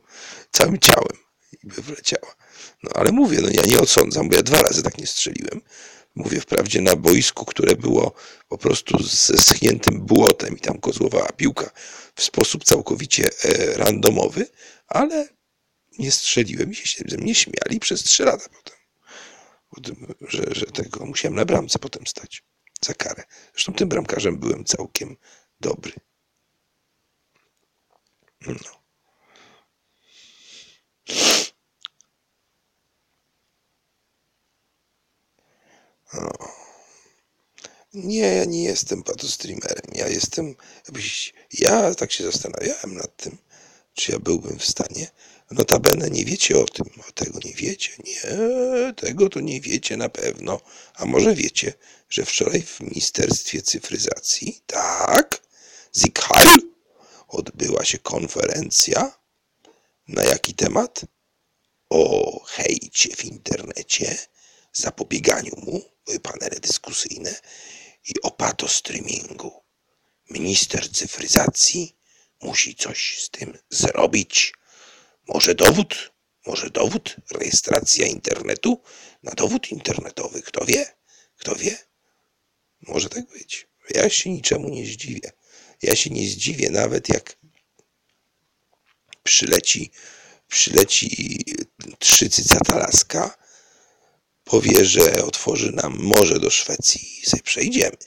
Całym 0.51 0.79
ciałem. 0.79 1.17
i 1.63 1.67
by 1.67 1.81
wleciała. 1.81 2.35
No 2.83 2.91
ale 2.93 3.11
mówię, 3.11 3.39
no 3.41 3.49
ja 3.51 3.61
nie 3.65 3.79
odsądzam, 3.79 4.29
bo 4.29 4.35
ja 4.35 4.43
dwa 4.43 4.61
razy 4.61 4.83
tak 4.83 4.97
nie 4.97 5.07
strzeliłem. 5.07 5.61
Mówię 6.15 6.41
wprawdzie 6.41 6.81
na 6.81 6.95
boisku, 6.95 7.45
które 7.45 7.75
było 7.75 8.13
po 8.49 8.57
prostu 8.57 9.03
ze 9.03 9.37
schniętym 9.37 10.01
błotem 10.01 10.57
i 10.57 10.59
tam 10.59 10.77
kozłowała 10.79 11.31
piłka 11.31 11.71
w 12.15 12.23
sposób 12.23 12.63
całkowicie 12.63 13.29
e, 13.43 13.77
randomowy, 13.77 14.47
ale 14.87 15.27
nie 15.99 16.11
strzeliłem 16.11 16.71
i 16.71 16.75
się 16.75 17.03
ze 17.07 17.17
mnie 17.17 17.35
śmiali 17.35 17.79
przez 17.79 18.03
trzy 18.03 18.23
lata 18.23 18.49
potem. 18.49 18.75
Że, 20.21 20.43
że 20.51 20.65
tego 20.65 21.05
musiałem 21.05 21.35
na 21.35 21.45
bramce 21.45 21.79
potem 21.79 22.07
stać 22.07 22.43
za 22.81 22.93
karę. 22.93 23.23
Zresztą 23.53 23.73
tym 23.73 23.89
bramkarzem 23.89 24.37
byłem 24.39 24.65
całkiem 24.65 25.17
dobry. 25.59 25.93
No. 28.47 28.81
No. 36.13 36.31
Nie, 37.93 38.35
ja 38.35 38.45
nie 38.45 38.63
jestem 38.63 39.03
patostreamerem. 39.03 39.91
Ja 39.93 40.07
jestem, 40.07 40.55
ja 41.59 41.95
tak 41.95 42.11
się 42.11 42.23
zastanawiałem 42.23 42.93
nad 42.95 43.17
tym, 43.17 43.37
czy 43.93 44.11
ja 44.11 44.19
byłbym 44.19 44.59
w 44.59 44.65
stanie. 44.65 45.07
Notabene 45.51 46.09
nie 46.09 46.25
wiecie 46.25 46.59
o 46.59 46.65
tym, 46.65 46.85
o 47.09 47.11
tego 47.11 47.39
nie 47.43 47.53
wiecie. 47.53 47.91
Nie, 48.05 48.21
tego 48.93 49.29
to 49.29 49.39
nie 49.39 49.61
wiecie 49.61 49.97
na 49.97 50.09
pewno. 50.09 50.61
A 50.95 51.05
może 51.05 51.35
wiecie, 51.35 51.73
że 52.09 52.25
wczoraj 52.25 52.61
w 52.61 52.79
Ministerstwie 52.79 53.61
Cyfryzacji, 53.61 54.61
tak, 54.65 55.41
Zikhal, 55.95 56.47
odbyła 57.27 57.85
się 57.85 57.99
konferencja. 57.99 59.19
Na 60.07 60.23
jaki 60.23 60.53
temat? 60.53 61.01
O 61.89 62.43
hejcie 62.45 63.15
w 63.15 63.25
internecie, 63.25 64.17
zapobieganiu 64.73 65.55
mu, 65.57 65.81
były 66.05 66.19
panele 66.19 66.59
dyskusyjne 66.59 67.35
i 68.07 68.21
o 68.21 68.31
patostreamingu. 68.31 69.63
Minister 70.29 70.91
cyfryzacji 70.91 71.97
musi 72.41 72.75
coś 72.75 73.23
z 73.23 73.29
tym 73.29 73.57
zrobić. 73.69 74.53
Może 75.27 75.55
dowód? 75.55 76.11
Może 76.45 76.69
dowód? 76.69 77.15
Rejestracja 77.31 78.05
internetu 78.07 78.81
na 79.23 79.31
dowód 79.31 79.71
internetowy. 79.71 80.41
Kto 80.41 80.65
wie? 80.65 80.85
Kto 81.37 81.55
wie? 81.55 81.77
Może 82.81 83.09
tak 83.09 83.27
być. 83.27 83.67
Ja 83.89 84.09
się 84.09 84.29
niczemu 84.29 84.69
nie 84.69 84.85
zdziwię. 84.85 85.31
Ja 85.81 85.95
się 85.95 86.09
nie 86.09 86.29
zdziwię 86.29 86.69
nawet 86.69 87.09
jak 87.09 87.37
przyleci, 89.23 89.91
przyleci 90.47 91.37
trzycycata 91.99 92.77
laska, 92.77 93.37
powie, 94.43 94.85
że 94.85 95.25
otworzy 95.25 95.71
nam 95.71 95.97
morze 95.99 96.39
do 96.39 96.49
Szwecji 96.49 97.19
i 97.21 97.25
sobie 97.25 97.43
przejdziemy. 97.43 97.97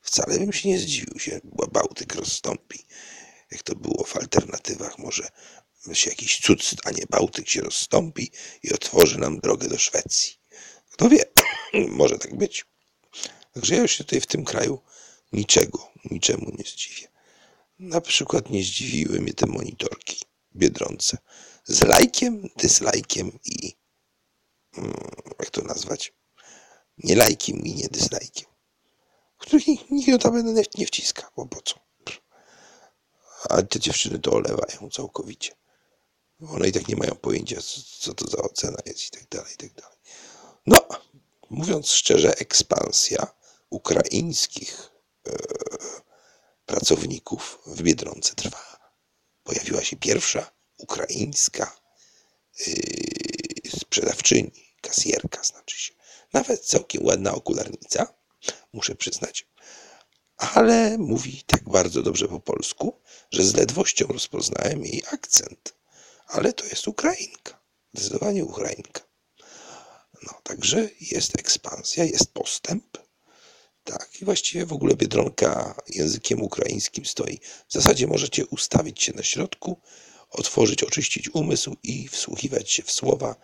Wcale 0.00 0.38
bym 0.38 0.52
się 0.52 0.68
nie 0.68 0.78
zdziwił, 0.78 1.18
się 1.18 1.40
Bałtyk 1.72 2.14
rozstąpi. 2.14 2.86
Jak 3.50 3.62
to 3.62 3.76
było 3.76 4.04
w 4.04 4.16
alternatywach, 4.16 4.98
może 4.98 5.28
się 5.92 6.10
jakiś 6.10 6.40
cud, 6.40 6.62
a 6.84 6.90
nie 6.90 7.06
Bałtyk 7.10 7.48
się 7.48 7.60
rozstąpi 7.60 8.30
i 8.62 8.72
otworzy 8.72 9.18
nam 9.18 9.40
drogę 9.40 9.68
do 9.68 9.78
Szwecji. 9.78 10.40
Kto 10.90 11.08
wie, 11.08 11.24
może 11.88 12.18
tak 12.18 12.36
być. 12.36 12.66
Także 13.52 13.74
ja 13.74 13.82
już 13.82 13.92
się 13.92 14.04
tutaj 14.04 14.20
w 14.20 14.26
tym 14.26 14.44
kraju 14.44 14.80
niczego, 15.32 15.88
niczemu 16.10 16.50
nie 16.58 16.64
zdziwię. 16.64 17.08
Na 17.78 18.00
przykład 18.00 18.50
nie 18.50 18.62
zdziwiły 18.62 19.20
mnie 19.20 19.34
te 19.34 19.46
monitorki 19.46 20.20
biedronce 20.56 21.18
z 21.64 21.82
lajkiem, 21.82 22.48
dyslajkiem 22.56 23.38
i 23.44 23.76
mm, 24.76 24.94
jak 25.38 25.50
to 25.50 25.62
nazwać? 25.62 26.12
Nie 26.98 27.16
lajkiem 27.16 27.56
i 27.58 27.74
nie 27.74 27.88
dyslajkiem. 27.88 28.48
Których 29.38 29.90
nikt 29.90 30.08
notabene 30.08 30.62
nie 30.78 30.86
wciska, 30.86 31.30
bo 31.36 31.46
po 31.46 31.62
co? 31.62 31.80
A 33.48 33.62
te 33.62 33.80
dziewczyny 33.80 34.18
to 34.18 34.32
olewają 34.32 34.90
całkowicie. 34.90 35.59
One 36.48 36.68
i 36.68 36.72
tak 36.72 36.88
nie 36.88 36.96
mają 36.96 37.14
pojęcia, 37.14 37.60
co 37.98 38.14
to 38.14 38.28
za 38.30 38.38
ocena 38.38 38.78
jest 38.86 39.06
i 39.06 39.10
tak 39.10 39.28
dalej, 39.28 39.52
i 39.54 39.56
tak 39.56 39.72
dalej. 39.72 39.98
No, 40.66 40.88
mówiąc 41.50 41.90
szczerze, 41.90 42.38
ekspansja 42.38 43.26
ukraińskich 43.70 44.90
e, 45.26 45.32
pracowników 46.66 47.58
w 47.66 47.82
Biedronce 47.82 48.34
trwa. 48.34 48.90
Pojawiła 49.44 49.84
się 49.84 49.96
pierwsza 49.96 50.50
ukraińska 50.76 51.76
e, 52.66 52.70
sprzedawczyni, 53.78 54.74
kasjerka 54.80 55.42
znaczy 55.42 55.78
się. 55.78 55.94
Nawet 56.32 56.64
całkiem 56.64 57.04
ładna 57.04 57.34
okularnica, 57.34 58.14
muszę 58.72 58.94
przyznać. 58.94 59.46
Ale 60.36 60.98
mówi 60.98 61.42
tak 61.46 61.68
bardzo 61.68 62.02
dobrze 62.02 62.28
po 62.28 62.40
polsku, 62.40 63.00
że 63.30 63.44
z 63.44 63.54
ledwością 63.54 64.06
rozpoznałem 64.06 64.84
jej 64.84 65.02
akcent. 65.12 65.79
Ale 66.30 66.52
to 66.52 66.66
jest 66.66 66.88
Ukrainka. 66.88 67.60
Zdecydowanie 67.92 68.44
Ukrainka. 68.44 69.00
No, 70.22 70.40
także 70.42 70.88
jest 71.00 71.38
ekspansja, 71.38 72.04
jest 72.04 72.32
postęp. 72.32 72.98
Tak, 73.84 74.22
i 74.22 74.24
właściwie 74.24 74.66
w 74.66 74.72
ogóle 74.72 74.96
Biedronka 74.96 75.82
językiem 75.88 76.42
ukraińskim 76.42 77.04
stoi. 77.06 77.40
W 77.68 77.72
zasadzie 77.72 78.06
możecie 78.06 78.46
ustawić 78.46 79.02
się 79.02 79.12
na 79.12 79.22
środku, 79.22 79.80
otworzyć, 80.30 80.82
oczyścić 80.82 81.34
umysł 81.34 81.76
i 81.82 82.08
wsłuchiwać 82.08 82.70
się 82.70 82.82
w 82.82 82.90
słowa 82.90 83.36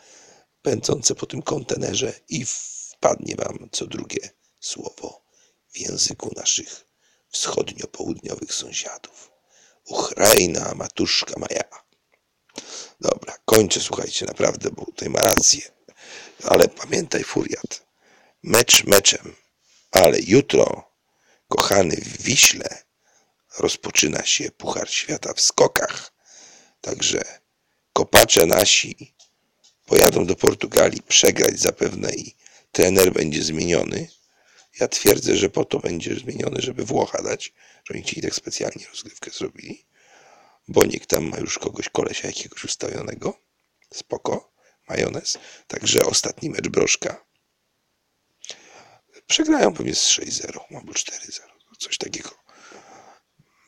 pędzące 0.62 1.14
po 1.14 1.26
tym 1.26 1.43
kontenerze 1.43 2.12
i 2.28 2.45
wpadnie 2.45 3.37
wam 3.37 3.68
co 3.72 3.87
drugie 3.87 4.30
słowo 4.61 5.24
w 5.68 5.78
języku 5.78 6.32
naszych 6.37 6.87
wschodnio-południowych 7.30 8.55
sąsiadów. 8.55 9.30
Ukraina, 9.84 10.74
matuszka 10.74 11.34
moja. 11.39 11.86
Dobra, 13.00 13.34
kończę, 13.44 13.80
słuchajcie, 13.80 14.26
naprawdę, 14.26 14.70
bo 14.70 14.84
tutaj 14.84 15.11
ma 15.11 15.20
rację. 15.20 15.61
Ale 16.44 16.68
pamiętaj, 16.68 17.24
Furiat, 17.24 17.86
mecz 18.42 18.84
meczem, 18.84 19.36
ale 19.90 20.18
jutro, 20.20 20.90
kochany 21.48 21.96
w 21.96 22.22
Wiśle, 22.22 22.68
rozpoczyna 23.59 24.26
się 24.26 24.50
Puchar 24.50 24.90
Świata 24.90 25.34
w 25.34 25.40
skokach. 25.40 26.12
Także 26.80 27.24
kopacze 27.92 28.46
nasi 28.46 29.14
pojadą 29.86 30.26
do 30.26 30.36
Portugalii 30.36 31.02
przegrać 31.02 31.61
zapewne 31.61 32.14
i 32.14 32.36
trener 32.72 33.12
będzie 33.12 33.42
zmieniony. 33.42 34.09
Ja 34.80 34.88
twierdzę, 34.88 35.36
że 35.36 35.50
po 35.50 35.64
to 35.64 35.78
będzie 35.78 36.14
zmieniony, 36.14 36.62
żeby 36.62 36.84
Włocha 36.84 37.22
dać, 37.22 37.52
że 37.84 37.94
oni 37.94 38.04
ci 38.04 38.22
tak 38.22 38.34
specjalnie 38.34 38.86
rozgrywkę 38.90 39.30
zrobili. 39.30 39.86
Bonik 40.68 41.06
tam 41.06 41.28
ma 41.28 41.38
już 41.38 41.58
kogoś, 41.58 41.88
kolesia 41.88 42.28
jakiegoś 42.28 42.64
ustawionego. 42.64 43.40
Spoko, 43.94 44.52
majonez. 44.88 45.38
Także 45.66 46.06
ostatni 46.06 46.50
mecz 46.50 46.68
Broszka. 46.68 47.24
Przegrają 49.26 49.74
pewnie 49.74 49.94
z 49.94 50.08
6-0 50.08 50.60
albo 50.76 50.92
4-0. 50.92 51.40
Coś 51.78 51.98
takiego. 51.98 52.30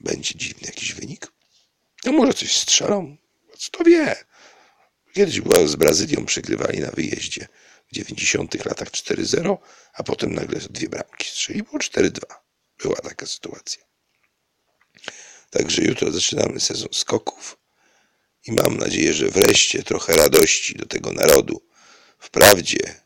Będzie 0.01 0.35
dziwny 0.35 0.67
jakiś 0.67 0.93
wynik. 0.93 1.33
No 2.05 2.13
może 2.13 2.35
coś 2.35 2.57
strzelą. 2.57 3.17
Co 3.59 3.71
to 3.71 3.85
wie? 3.85 4.17
Kiedyś 5.13 5.41
była 5.41 5.67
z 5.67 5.77
Brazylią, 5.77 6.27
przegrywali 6.27 6.81
na 6.81 6.91
wyjeździe 6.91 7.49
w 7.89 7.95
90 7.95 8.65
latach 8.65 8.89
4-0, 8.89 9.57
a 9.93 10.03
potem 10.03 10.35
nagle 10.35 10.61
dwie 10.61 10.89
bramki 10.89 11.29
strzeli, 11.29 11.63
było 11.63 11.79
4-2. 11.79 12.21
Była 12.83 12.97
taka 12.97 13.27
sytuacja. 13.27 13.88
Także 15.51 15.83
jutro 15.83 16.11
zaczynamy 16.11 16.61
sezon 16.61 16.89
skoków 16.93 17.59
i 18.47 18.53
mam 18.53 18.77
nadzieję, 18.77 19.15
że 19.15 19.29
wreszcie 19.29 19.83
trochę 19.83 20.17
radości 20.17 20.75
do 20.75 20.87
tego 20.87 21.13
narodu. 21.13 21.63
Wprawdzie 22.19 23.01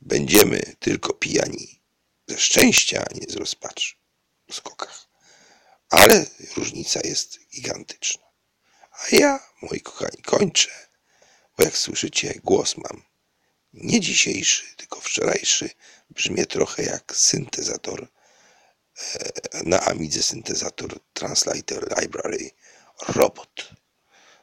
będziemy 0.00 0.60
tylko 0.78 1.14
pijani 1.14 1.80
ze 2.26 2.38
szczęścia, 2.38 3.04
a 3.10 3.14
nie 3.14 3.26
z 3.28 3.36
rozpaczy 3.36 3.94
w 4.50 4.54
skokach. 4.54 5.08
Ale 5.90 6.26
różnica 6.56 7.00
jest 7.04 7.38
gigantyczna. 7.54 8.22
A 8.92 9.16
ja, 9.16 9.46
moi 9.62 9.80
kochani, 9.80 10.22
kończę, 10.22 10.70
bo 11.58 11.64
jak 11.64 11.78
słyszycie, 11.78 12.40
głos 12.44 12.76
mam 12.76 13.02
nie 13.74 14.00
dzisiejszy, 14.00 14.64
tylko 14.76 15.00
wczorajszy. 15.00 15.70
Brzmi 16.10 16.46
trochę 16.46 16.82
jak 16.82 17.16
syntezator 17.16 18.08
na 19.64 19.80
Amidze 19.80 20.22
syntezator 20.22 20.98
Translator 21.12 22.00
Library 22.00 22.50
Robot. 23.08 23.70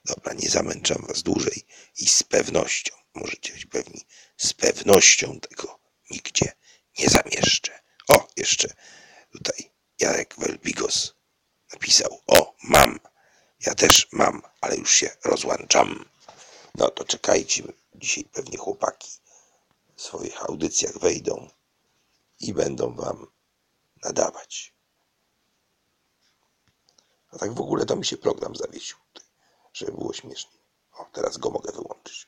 Dobra, 0.06 0.34
nie 0.34 0.49
zamęczam 0.49 1.06
was 1.08 1.24
dłużej 1.24 1.66
i 1.97 2.08
z 2.08 2.24
pewnością, 2.24 2.95
możecie 3.14 3.54
być 3.54 3.66
pewni, 3.66 4.06
z 4.38 4.54
pewnością 4.54 5.39
tego 5.39 5.80
nigdzie 6.12 6.54
nie 6.99 7.10
zamieszczę. 7.10 7.80
O, 8.08 8.28
jeszcze 8.38 8.74
tutaj 9.32 9.72
Jarek 9.99 10.36
Welbigos 10.38 11.14
napisał, 11.74 12.22
o, 12.28 12.56
mam, 12.64 12.99
ja 13.66 13.76
też 13.76 14.08
mam, 14.12 14.41
ale 14.62 14.76
już 14.76 14.91
się 14.91 15.10
rozłączam. 15.24 16.06
No 16.76 16.89
to 16.89 17.04
czekajcie, 17.04 17.64
dzisiaj 17.95 18.24
pewnie 18.24 18.58
chłopaki 18.58 19.10
w 19.95 20.02
swoich 20.02 20.41
audycjach 20.41 20.97
wejdą 20.97 21.49
i 22.39 22.54
będą 22.54 22.95
wam 22.95 23.28
nadawać. 24.04 24.76
A 27.34 27.38
tak 27.38 27.54
w 27.54 27.62
ogóle 27.62 27.86
to 27.86 27.95
mi 27.95 28.06
się 28.06 28.18
program 28.18 28.56
zawiesił, 28.56 28.97
żeby 29.74 29.91
było 29.91 30.14
śmiesznie. 30.14 30.60
O, 30.93 31.06
teraz 31.12 31.38
go 31.38 31.49
mogę 31.49 31.72
wyłączyć. 31.72 32.28